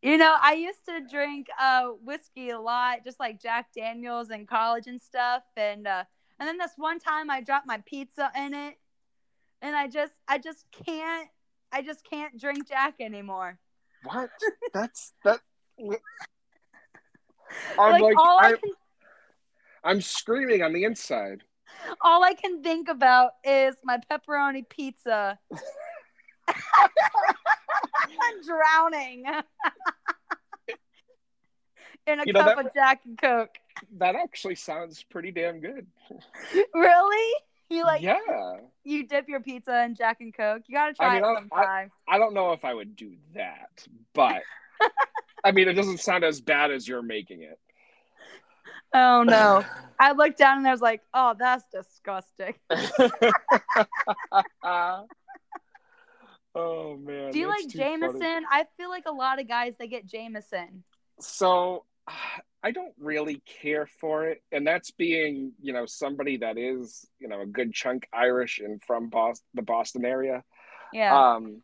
You 0.01 0.17
know, 0.17 0.35
I 0.41 0.53
used 0.53 0.85
to 0.87 1.01
drink 1.09 1.47
uh 1.59 1.89
whiskey 2.03 2.49
a 2.49 2.59
lot, 2.59 3.03
just 3.03 3.19
like 3.19 3.41
Jack 3.41 3.67
Daniels 3.75 4.29
in 4.31 4.45
college 4.45 4.87
and 4.87 5.01
stuff. 5.01 5.43
And 5.57 5.87
uh 5.87 6.03
and 6.39 6.47
then 6.47 6.57
this 6.57 6.73
one 6.77 6.99
time 6.99 7.29
I 7.29 7.41
dropped 7.41 7.67
my 7.67 7.81
pizza 7.85 8.31
in 8.35 8.53
it 8.53 8.75
and 9.61 9.75
I 9.75 9.87
just 9.87 10.13
I 10.27 10.37
just 10.37 10.65
can't 10.85 11.29
I 11.71 11.81
just 11.81 12.07
can't 12.07 12.39
drink 12.39 12.67
Jack 12.67 12.95
anymore. 12.99 13.57
What? 14.03 14.29
That's 14.73 15.13
that. 15.23 15.39
I'm 15.79 15.87
Like, 17.91 18.01
like, 18.01 18.17
all 18.17 18.39
I 18.39 18.47
I, 18.47 18.51
can 18.53 18.71
I'm 19.83 20.01
screaming 20.01 20.63
on 20.63 20.73
the 20.73 20.85
inside. 20.85 21.43
all 22.01 22.23
I 22.23 22.33
can 22.33 22.63
think 22.63 22.87
about 22.89 23.31
is 23.43 23.75
my 23.83 23.99
pepperoni 24.09 24.67
pizza. 24.67 25.37
I'm 26.47 28.41
drowning 28.45 29.25
in 32.07 32.19
a 32.19 32.23
You 32.25 32.33
know, 32.33 32.43
cup 32.43 32.57
that- 32.57 32.65
of 32.67 32.73
Jack 32.73 33.01
and 33.05 33.17
Coke. 33.17 33.57
That 33.97 34.15
actually 34.15 34.55
sounds 34.55 35.03
pretty 35.03 35.31
damn 35.31 35.59
good. 35.59 35.87
Really? 36.73 37.33
You 37.73 37.83
like 37.85 38.03
yeah. 38.03 38.19
you 38.83 39.07
dip 39.07 39.27
your 39.27 39.39
pizza 39.39 39.83
in 39.83 39.95
Jack 39.95 40.17
and 40.21 40.31
Coke? 40.31 40.61
You 40.67 40.75
gotta 40.75 40.93
try 40.93 41.17
I 41.17 41.21
mean, 41.21 41.23
it 41.23 41.35
sometime. 41.35 41.91
I, 42.07 42.15
I 42.15 42.19
don't 42.19 42.35
know 42.35 42.51
if 42.51 42.63
I 42.63 42.71
would 42.71 42.95
do 42.95 43.15
that, 43.33 43.83
but 44.13 44.43
I 45.43 45.51
mean, 45.51 45.67
it 45.67 45.73
doesn't 45.73 45.99
sound 45.99 46.23
as 46.23 46.39
bad 46.39 46.69
as 46.69 46.87
you're 46.87 47.01
making 47.01 47.41
it. 47.41 47.59
Oh 48.93 49.23
no. 49.23 49.65
I 49.99 50.11
looked 50.11 50.37
down 50.37 50.59
and 50.59 50.67
I 50.67 50.71
was 50.71 50.81
like, 50.81 51.01
oh, 51.15 51.33
that's 51.37 51.65
disgusting. 51.71 52.53
oh 56.53 56.97
man. 56.97 57.31
Do 57.31 57.39
you 57.39 57.47
like 57.47 57.67
Jameson? 57.69 58.19
funny. 58.21 58.45
I 58.51 58.67
feel 58.77 58.89
like 58.89 59.05
a 59.07 59.11
lot 59.11 59.41
of 59.41 59.47
guys 59.47 59.73
they 59.79 59.87
get 59.87 60.05
Jameson. 60.05 60.83
So 61.19 61.85
I 62.63 62.71
don't 62.71 62.93
really 62.97 63.41
care 63.61 63.87
for 63.99 64.27
it, 64.27 64.41
and 64.51 64.65
that's 64.65 64.91
being 64.91 65.51
you 65.61 65.73
know 65.73 65.85
somebody 65.85 66.37
that 66.37 66.57
is 66.57 67.05
you 67.19 67.27
know 67.27 67.41
a 67.41 67.45
good 67.45 67.73
chunk 67.73 68.07
Irish 68.13 68.59
and 68.59 68.81
from 68.85 69.09
Boston, 69.09 69.45
the 69.53 69.61
Boston 69.61 70.05
area. 70.05 70.43
Yeah. 70.93 71.33
Um, 71.33 71.61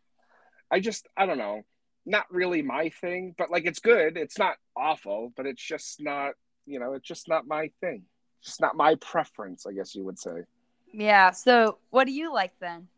I 0.70 0.80
just 0.80 1.08
I 1.16 1.26
don't 1.26 1.38
know, 1.38 1.62
not 2.04 2.26
really 2.30 2.62
my 2.62 2.90
thing, 2.90 3.34
but 3.38 3.50
like 3.50 3.64
it's 3.64 3.80
good. 3.80 4.16
It's 4.16 4.38
not 4.38 4.56
awful, 4.76 5.32
but 5.36 5.46
it's 5.46 5.62
just 5.62 6.00
not 6.02 6.34
you 6.66 6.78
know 6.78 6.92
it's 6.92 7.08
just 7.08 7.28
not 7.28 7.46
my 7.46 7.70
thing. 7.80 8.02
Just 8.42 8.60
not 8.60 8.76
my 8.76 8.94
preference, 8.96 9.66
I 9.66 9.72
guess 9.72 9.94
you 9.94 10.04
would 10.04 10.18
say. 10.18 10.44
yeah. 10.92 11.30
So 11.30 11.78
what 11.90 12.04
do 12.06 12.12
you 12.12 12.32
like 12.32 12.52
then? 12.60 12.88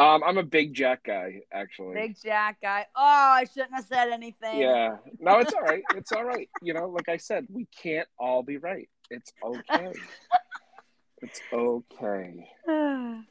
Um, 0.00 0.22
I'm 0.24 0.38
a 0.38 0.42
big 0.42 0.72
Jack 0.72 1.04
guy, 1.04 1.42
actually. 1.52 1.92
Big 1.92 2.16
Jack 2.22 2.62
guy. 2.62 2.86
Oh, 2.96 3.02
I 3.02 3.44
shouldn't 3.44 3.74
have 3.74 3.84
said 3.84 4.08
anything. 4.08 4.58
Yeah. 4.58 4.96
No, 5.18 5.40
it's 5.40 5.52
all 5.52 5.60
right. 5.60 5.82
It's 5.94 6.10
all 6.12 6.24
right. 6.24 6.48
You 6.62 6.72
know, 6.72 6.88
like 6.88 7.10
I 7.10 7.18
said, 7.18 7.46
we 7.50 7.66
can't 7.66 8.08
all 8.18 8.42
be 8.42 8.56
right. 8.56 8.88
It's 9.10 9.30
okay. 9.44 9.92
it's 11.22 11.40
okay. 11.52 12.48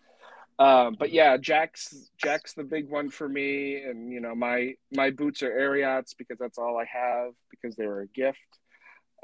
Um, 0.59 0.97
but 0.99 1.13
yeah, 1.13 1.37
Jack's 1.37 2.11
Jack's 2.17 2.51
the 2.51 2.65
big 2.65 2.89
one 2.89 3.09
for 3.09 3.29
me, 3.29 3.81
and 3.81 4.11
you 4.11 4.19
know 4.19 4.35
my 4.35 4.73
my 4.91 5.09
boots 5.09 5.41
are 5.41 5.49
Ariats 5.57 6.13
because 6.13 6.37
that's 6.37 6.57
all 6.57 6.77
I 6.77 6.83
have 6.83 7.31
because 7.49 7.77
they 7.77 7.87
were 7.87 8.01
a 8.01 8.07
gift. 8.07 8.39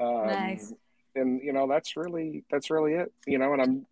Um, 0.00 0.28
Nice. 0.28 0.72
And 1.14 1.42
you 1.42 1.52
know 1.52 1.68
that's 1.68 1.94
really 1.94 2.42
that's 2.50 2.70
really 2.70 2.94
it. 2.94 3.12
You 3.26 3.36
know, 3.36 3.52
and 3.52 3.60
I'm 3.60 3.86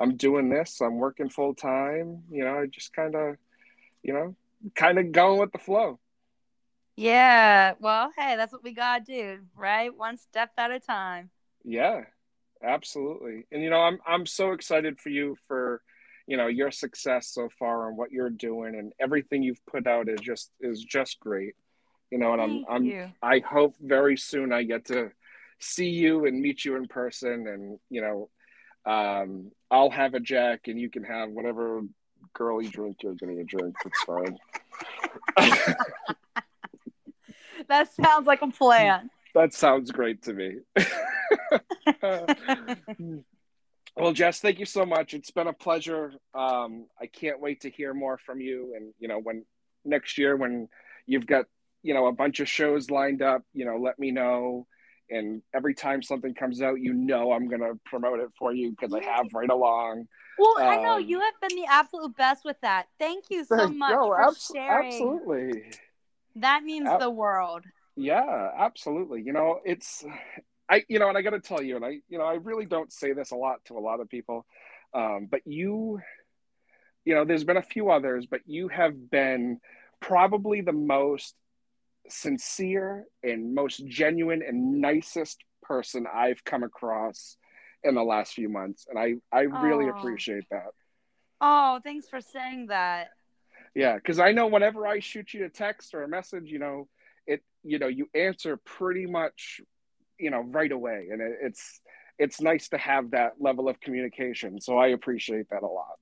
I'm 0.00 0.16
doing 0.16 0.48
this. 0.48 0.80
I'm 0.80 0.96
working 0.96 1.28
full 1.28 1.54
time. 1.54 2.22
You 2.30 2.44
know, 2.44 2.60
I 2.60 2.66
just 2.66 2.92
kind 2.94 3.14
of, 3.14 3.36
you 4.02 4.14
know, 4.14 4.34
kind 4.74 4.98
of 4.98 5.12
going 5.12 5.38
with 5.38 5.52
the 5.52 5.58
flow. 5.58 5.98
Yeah. 6.96 7.74
Well, 7.78 8.10
hey, 8.16 8.34
that's 8.36 8.52
what 8.52 8.64
we 8.64 8.72
gotta 8.72 9.04
do, 9.04 9.40
right? 9.54 9.94
One 9.94 10.16
step 10.16 10.50
at 10.56 10.70
a 10.70 10.80
time. 10.80 11.30
Yeah, 11.64 12.04
absolutely. 12.62 13.44
And 13.52 13.62
you 13.62 13.70
know, 13.70 13.80
I'm 13.80 13.98
I'm 14.06 14.26
so 14.26 14.52
excited 14.52 14.98
for 14.98 15.10
you 15.10 15.36
for 15.46 15.82
you 16.26 16.36
know 16.36 16.46
your 16.46 16.70
success 16.70 17.28
so 17.28 17.48
far 17.58 17.88
and 17.88 17.96
what 17.96 18.10
you're 18.10 18.30
doing 18.30 18.74
and 18.74 18.92
everything 18.98 19.42
you've 19.42 19.64
put 19.66 19.86
out 19.86 20.08
is 20.08 20.20
just 20.20 20.50
is 20.60 20.82
just 20.82 21.20
great. 21.20 21.54
You 22.10 22.18
know, 22.18 22.32
and 22.32 22.40
Thank 22.40 22.66
I'm 22.68 22.76
I'm 22.76 22.84
you. 22.84 23.10
I 23.22 23.40
hope 23.40 23.76
very 23.80 24.16
soon 24.16 24.52
I 24.52 24.62
get 24.62 24.86
to 24.86 25.10
see 25.58 25.90
you 25.90 26.24
and 26.24 26.40
meet 26.40 26.64
you 26.64 26.76
in 26.76 26.86
person 26.86 27.46
and 27.46 27.78
you 27.90 28.00
know 28.00 28.30
um 28.90 29.52
I'll 29.70 29.90
have 29.90 30.14
a 30.14 30.20
jack 30.20 30.66
and 30.66 30.78
you 30.80 30.90
can 30.90 31.04
have 31.04 31.30
whatever 31.30 31.82
girly 32.34 32.68
drink 32.68 32.98
you're 33.02 33.14
gonna 33.14 33.44
drink. 33.44 33.74
It's 33.84 34.02
fine. 34.02 34.38
That 37.70 37.92
sounds 37.94 38.26
like 38.26 38.42
a 38.42 38.48
plan. 38.48 39.10
That 39.34 39.54
sounds 39.54 39.92
great 39.92 40.22
to 40.24 40.32
me. 40.32 40.56
well, 43.96 44.12
Jess, 44.12 44.40
thank 44.40 44.58
you 44.58 44.66
so 44.66 44.84
much. 44.84 45.14
It's 45.14 45.30
been 45.30 45.46
a 45.46 45.52
pleasure. 45.52 46.12
Um, 46.34 46.86
I 47.00 47.06
can't 47.06 47.40
wait 47.40 47.60
to 47.60 47.70
hear 47.70 47.94
more 47.94 48.18
from 48.18 48.40
you. 48.40 48.74
And 48.76 48.92
you 48.98 49.06
know, 49.06 49.20
when 49.20 49.44
next 49.84 50.18
year, 50.18 50.36
when 50.36 50.68
you've 51.06 51.28
got 51.28 51.46
you 51.84 51.94
know 51.94 52.06
a 52.06 52.12
bunch 52.12 52.40
of 52.40 52.48
shows 52.48 52.90
lined 52.90 53.22
up, 53.22 53.42
you 53.54 53.64
know, 53.64 53.76
let 53.76 54.00
me 54.00 54.10
know. 54.10 54.66
And 55.10 55.42
every 55.54 55.74
time 55.74 56.02
something 56.02 56.34
comes 56.34 56.62
out, 56.62 56.80
you 56.80 56.92
know 56.92 57.32
I'm 57.32 57.48
gonna 57.48 57.72
promote 57.84 58.20
it 58.20 58.30
for 58.38 58.52
you 58.52 58.70
because 58.70 58.94
I 58.94 59.02
have 59.04 59.26
right 59.34 59.50
along. 59.50 60.06
Well, 60.38 60.54
I 60.58 60.76
know 60.76 60.96
Um, 60.96 61.04
you 61.04 61.20
have 61.20 61.34
been 61.40 61.56
the 61.56 61.66
absolute 61.68 62.16
best 62.16 62.44
with 62.44 62.56
that. 62.62 62.86
Thank 62.98 63.24
you 63.28 63.44
so 63.44 63.68
much 63.68 63.92
no, 63.92 64.06
for 64.06 64.34
sharing. 64.56 64.86
absolutely. 64.86 65.64
That 66.36 66.62
means 66.62 66.88
Ab- 66.88 67.00
the 67.00 67.10
world. 67.10 67.64
Yeah, 67.96 68.50
absolutely. 68.56 69.22
You 69.22 69.32
know, 69.32 69.60
it's 69.64 70.04
I 70.68 70.84
you 70.88 70.98
know, 70.98 71.08
and 71.08 71.18
I 71.18 71.22
got 71.22 71.30
to 71.30 71.40
tell 71.40 71.62
you 71.62 71.76
and 71.76 71.84
I 71.84 72.00
you 72.08 72.18
know, 72.18 72.24
I 72.24 72.34
really 72.34 72.64
don't 72.64 72.92
say 72.92 73.12
this 73.12 73.32
a 73.32 73.36
lot 73.36 73.64
to 73.66 73.76
a 73.76 73.80
lot 73.80 74.00
of 74.00 74.08
people. 74.08 74.46
Um 74.94 75.26
but 75.30 75.40
you 75.44 76.00
you 77.04 77.14
know, 77.14 77.24
there's 77.24 77.44
been 77.44 77.56
a 77.56 77.62
few 77.62 77.90
others, 77.90 78.26
but 78.26 78.40
you 78.46 78.68
have 78.68 79.10
been 79.10 79.58
probably 80.00 80.60
the 80.60 80.72
most 80.72 81.34
sincere 82.10 83.04
and 83.22 83.54
most 83.54 83.86
genuine 83.86 84.42
and 84.46 84.80
nicest 84.80 85.38
person 85.62 86.06
I've 86.12 86.44
come 86.44 86.62
across 86.62 87.36
in 87.82 87.94
the 87.94 88.02
last 88.02 88.34
few 88.34 88.48
months 88.48 88.86
and 88.88 88.98
I 88.98 89.14
I 89.32 89.42
really 89.42 89.86
Aw. 89.86 89.90
appreciate 89.90 90.44
that. 90.50 90.70
Oh, 91.40 91.80
thanks 91.82 92.08
for 92.08 92.20
saying 92.20 92.66
that. 92.66 93.08
Yeah, 93.74 93.94
because 93.94 94.18
I 94.18 94.32
know 94.32 94.46
whenever 94.46 94.86
I 94.86 94.98
shoot 94.98 95.32
you 95.32 95.44
a 95.44 95.48
text 95.48 95.94
or 95.94 96.02
a 96.02 96.08
message, 96.08 96.44
you 96.46 96.58
know, 96.58 96.88
it 97.26 97.42
you 97.62 97.78
know 97.78 97.86
you 97.88 98.08
answer 98.14 98.56
pretty 98.56 99.06
much, 99.06 99.60
you 100.18 100.30
know, 100.30 100.40
right 100.40 100.70
away, 100.72 101.08
and 101.10 101.20
it, 101.20 101.38
it's 101.42 101.80
it's 102.18 102.40
nice 102.40 102.68
to 102.70 102.78
have 102.78 103.12
that 103.12 103.32
level 103.40 103.68
of 103.68 103.80
communication. 103.80 104.60
So 104.60 104.76
I 104.78 104.88
appreciate 104.88 105.48
that 105.50 105.62
a 105.62 105.66
lot. 105.66 105.96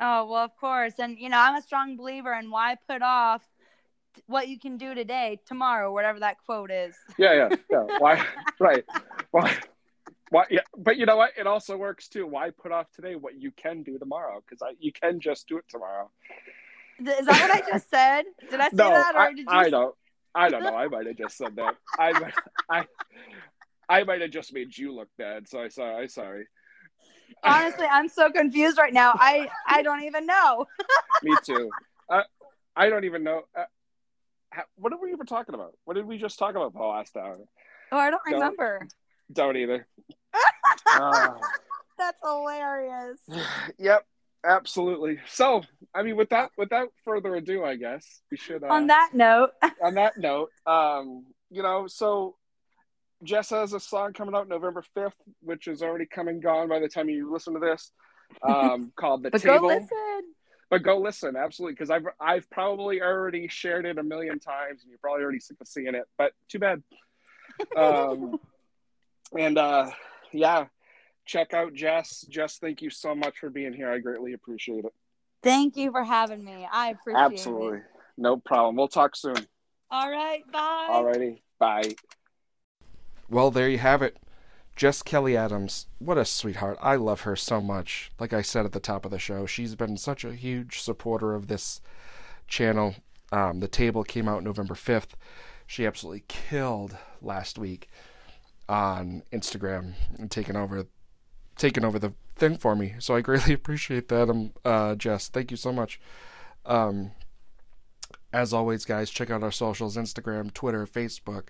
Oh, 0.00 0.26
well, 0.26 0.44
of 0.44 0.56
course. 0.56 0.94
And, 0.98 1.18
you 1.18 1.28
know, 1.28 1.38
I'm 1.38 1.56
a 1.56 1.62
strong 1.62 1.96
believer 1.96 2.32
in 2.32 2.50
why 2.50 2.76
put 2.88 3.02
off 3.02 3.42
what 4.26 4.48
you 4.48 4.58
can 4.58 4.76
do 4.76 4.94
today, 4.94 5.40
tomorrow, 5.46 5.92
whatever 5.92 6.20
that 6.20 6.36
quote 6.44 6.70
is. 6.70 6.96
Yeah, 7.16 7.34
yeah, 7.34 7.56
yeah. 7.70 7.84
Why? 7.98 8.24
right. 8.60 8.84
Why? 9.30 9.56
Why? 10.30 10.44
Yeah. 10.50 10.60
But 10.76 10.96
you 10.96 11.06
know 11.06 11.16
what? 11.16 11.32
It 11.38 11.46
also 11.46 11.76
works 11.76 12.08
too. 12.08 12.26
Why 12.26 12.50
put 12.50 12.72
off 12.72 12.90
today 12.92 13.14
what 13.14 13.40
you 13.40 13.50
can 13.50 13.82
do 13.82 13.98
tomorrow? 13.98 14.42
Because 14.44 14.62
I 14.62 14.74
you 14.78 14.92
can 14.92 15.20
just 15.20 15.48
do 15.48 15.58
it 15.58 15.64
tomorrow. 15.68 16.10
Is 17.00 17.26
that 17.26 17.40
what 17.40 17.50
I 17.50 17.60
just 17.70 17.88
said? 17.90 18.24
Did 18.50 18.60
I 18.60 18.64
say 18.70 18.76
no, 18.76 18.90
that? 18.90 19.14
Or 19.14 19.20
I, 19.20 19.28
did 19.28 19.38
you 19.38 19.46
I 19.48 19.70
don't. 19.70 19.94
I 20.34 20.48
don't 20.48 20.62
know. 20.62 20.76
I 20.76 20.88
might 20.88 21.06
have 21.06 21.16
just 21.16 21.36
said 21.36 21.56
that. 21.56 21.76
I 21.98 22.12
might, 22.12 22.34
I 22.70 22.84
I 23.88 24.04
might 24.04 24.20
have 24.20 24.30
just 24.30 24.52
made 24.52 24.76
you 24.76 24.94
look 24.94 25.08
bad. 25.16 25.48
So 25.48 25.60
I 25.60 25.68
sorry. 25.68 26.04
I 26.04 26.06
sorry. 26.06 26.46
Honestly, 27.44 27.86
I'm 27.90 28.08
so 28.08 28.30
confused 28.30 28.78
right 28.78 28.92
now. 28.92 29.12
I 29.14 29.48
I 29.66 29.82
don't 29.82 30.02
even 30.02 30.26
know. 30.26 30.66
Me 31.22 31.36
too. 31.44 31.70
Uh, 32.10 32.22
I 32.76 32.88
don't 32.88 33.04
even 33.04 33.22
know. 33.22 33.42
Uh, 33.56 33.64
how, 34.50 34.62
what 34.76 34.92
were 34.92 35.06
we 35.06 35.12
even 35.12 35.26
talking 35.26 35.54
about? 35.54 35.72
What 35.84 35.94
did 35.94 36.06
we 36.06 36.18
just 36.18 36.38
talk 36.38 36.50
about 36.54 36.72
the 36.72 36.80
last 36.82 37.16
hour? 37.16 37.38
Oh, 37.92 37.96
I 37.98 38.10
don't 38.10 38.20
Don't- 38.24 38.34
remember. 38.34 38.86
Don't 39.32 39.56
either. 39.56 39.86
Uh, 40.86 41.34
That's 41.98 42.18
hilarious. 42.22 43.18
yep, 43.78 44.04
absolutely. 44.46 45.18
So, 45.28 45.62
I 45.94 46.02
mean, 46.02 46.16
without 46.16 46.50
without 46.56 46.88
further 47.04 47.34
ado, 47.34 47.64
I 47.64 47.76
guess 47.76 48.20
we 48.30 48.36
should. 48.36 48.62
Uh, 48.62 48.68
On 48.68 48.86
that 48.86 49.10
note, 49.12 49.50
on 49.82 49.94
that 49.94 50.16
note, 50.16 50.50
um, 50.66 51.26
you 51.50 51.62
know, 51.62 51.86
so 51.88 52.36
Jess 53.24 53.50
has 53.50 53.72
a 53.72 53.80
song 53.80 54.12
coming 54.12 54.34
out 54.34 54.48
November 54.48 54.82
fifth, 54.94 55.16
which 55.42 55.66
is 55.66 55.82
already 55.82 56.06
come 56.06 56.28
and 56.28 56.42
gone 56.42 56.68
by 56.68 56.78
the 56.78 56.88
time 56.88 57.08
you 57.08 57.32
listen 57.32 57.54
to 57.54 57.60
this, 57.60 57.90
um, 58.42 58.92
called 58.96 59.22
"The 59.24 59.30
but 59.30 59.42
Table." 59.42 59.60
go 59.60 59.66
listen. 59.66 60.34
But 60.70 60.82
go 60.82 60.98
listen, 60.98 61.34
absolutely, 61.36 61.74
because 61.74 61.90
I've 61.90 62.04
I've 62.20 62.48
probably 62.50 63.00
already 63.00 63.48
shared 63.48 63.86
it 63.86 63.98
a 63.98 64.02
million 64.02 64.38
times, 64.38 64.82
and 64.82 64.90
you're 64.90 64.98
probably 64.98 65.22
already 65.22 65.40
sick 65.40 65.56
of 65.60 65.68
seeing 65.68 65.94
it. 65.94 66.04
But 66.16 66.32
too 66.48 66.58
bad. 66.58 66.82
Um, 67.76 68.38
and 69.36 69.58
uh, 69.58 69.90
yeah, 70.32 70.66
check 71.26 71.54
out 71.54 71.74
Jess. 71.74 72.24
Jess, 72.28 72.58
thank 72.58 72.82
you 72.82 72.90
so 72.90 73.16
much 73.16 73.38
for 73.38 73.50
being 73.50 73.72
here. 73.72 73.90
I 73.90 73.98
greatly 73.98 74.32
appreciate 74.32 74.84
it. 74.84 74.92
Thank 75.42 75.76
you 75.76 75.90
for 75.90 76.04
having 76.04 76.44
me. 76.44 76.68
I 76.70 76.90
appreciate 76.90 77.20
Absolutely, 77.20 77.38
it. 77.38 77.80
Absolutely. 77.80 77.80
No 78.16 78.36
problem. 78.36 78.76
We'll 78.76 78.86
talk 78.86 79.16
soon. 79.16 79.36
All 79.90 80.10
right, 80.10 80.42
bye. 80.52 80.86
All 80.88 81.04
righty. 81.04 81.42
bye. 81.58 81.94
Well, 83.28 83.50
there 83.50 83.68
you 83.68 83.78
have 83.78 84.02
it. 84.02 84.16
Jess 84.78 85.02
Kelly 85.02 85.36
Adams. 85.36 85.88
What 85.98 86.18
a 86.18 86.24
sweetheart. 86.24 86.78
I 86.80 86.94
love 86.94 87.22
her 87.22 87.34
so 87.34 87.60
much. 87.60 88.12
Like 88.20 88.32
I 88.32 88.42
said 88.42 88.64
at 88.64 88.70
the 88.70 88.78
top 88.78 89.04
of 89.04 89.10
the 89.10 89.18
show, 89.18 89.44
she's 89.44 89.74
been 89.74 89.96
such 89.96 90.24
a 90.24 90.36
huge 90.36 90.78
supporter 90.78 91.34
of 91.34 91.48
this 91.48 91.80
channel. 92.46 92.94
Um, 93.32 93.58
the 93.58 93.66
table 93.66 94.04
came 94.04 94.28
out 94.28 94.44
November 94.44 94.74
5th. 94.74 95.14
She 95.66 95.84
absolutely 95.84 96.22
killed 96.28 96.96
last 97.20 97.58
week 97.58 97.88
on 98.68 99.24
Instagram 99.32 99.94
and 100.16 100.30
taking 100.30 100.54
over 100.54 100.86
taking 101.56 101.84
over 101.84 101.98
the 101.98 102.12
thing 102.36 102.56
for 102.56 102.76
me. 102.76 102.94
So 103.00 103.16
I 103.16 103.20
greatly 103.28 103.54
appreciate 103.54 104.06
that. 104.08 104.30
Um 104.30 104.52
uh 104.64 104.94
Jess, 104.94 105.28
thank 105.28 105.50
you 105.50 105.56
so 105.56 105.72
much. 105.72 106.00
Um 106.64 107.10
as 108.32 108.52
always 108.52 108.84
guys, 108.84 109.10
check 109.10 109.28
out 109.28 109.42
our 109.42 109.50
socials, 109.50 109.96
Instagram, 109.96 110.54
Twitter, 110.54 110.86
Facebook, 110.86 111.48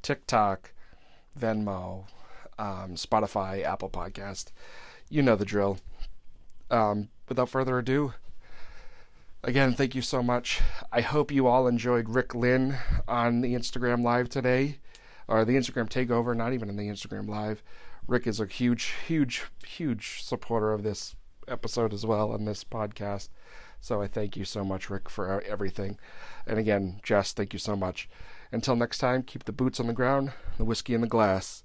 TikTok, 0.00 0.72
Venmo, 1.38 2.06
um, 2.62 2.94
Spotify, 2.94 3.64
Apple 3.64 3.90
Podcast. 3.90 4.52
You 5.08 5.20
know 5.20 5.34
the 5.34 5.44
drill. 5.44 5.78
Um, 6.70 7.08
without 7.28 7.48
further 7.48 7.78
ado, 7.78 8.14
again, 9.42 9.74
thank 9.74 9.96
you 9.96 10.02
so 10.02 10.22
much. 10.22 10.60
I 10.92 11.00
hope 11.00 11.32
you 11.32 11.48
all 11.48 11.66
enjoyed 11.66 12.08
Rick 12.08 12.34
Lynn 12.36 12.76
on 13.08 13.40
the 13.40 13.54
Instagram 13.54 14.04
Live 14.04 14.28
today, 14.28 14.78
or 15.26 15.44
the 15.44 15.56
Instagram 15.56 15.88
Takeover, 15.88 16.36
not 16.36 16.52
even 16.52 16.68
in 16.68 16.76
the 16.76 16.88
Instagram 16.88 17.28
Live. 17.28 17.62
Rick 18.06 18.28
is 18.28 18.38
a 18.38 18.46
huge, 18.46 18.94
huge, 19.06 19.44
huge 19.66 20.22
supporter 20.22 20.72
of 20.72 20.84
this 20.84 21.16
episode 21.48 21.92
as 21.92 22.06
well 22.06 22.32
and 22.32 22.46
this 22.46 22.62
podcast. 22.62 23.28
So 23.80 24.00
I 24.00 24.06
thank 24.06 24.36
you 24.36 24.44
so 24.44 24.64
much, 24.64 24.88
Rick, 24.88 25.10
for 25.10 25.40
everything. 25.42 25.98
And 26.46 26.60
again, 26.60 27.00
Jess, 27.02 27.32
thank 27.32 27.52
you 27.52 27.58
so 27.58 27.74
much. 27.74 28.08
Until 28.52 28.76
next 28.76 28.98
time, 28.98 29.24
keep 29.24 29.44
the 29.44 29.52
boots 29.52 29.80
on 29.80 29.88
the 29.88 29.92
ground, 29.92 30.32
the 30.58 30.64
whiskey 30.64 30.94
in 30.94 31.00
the 31.00 31.08
glass. 31.08 31.64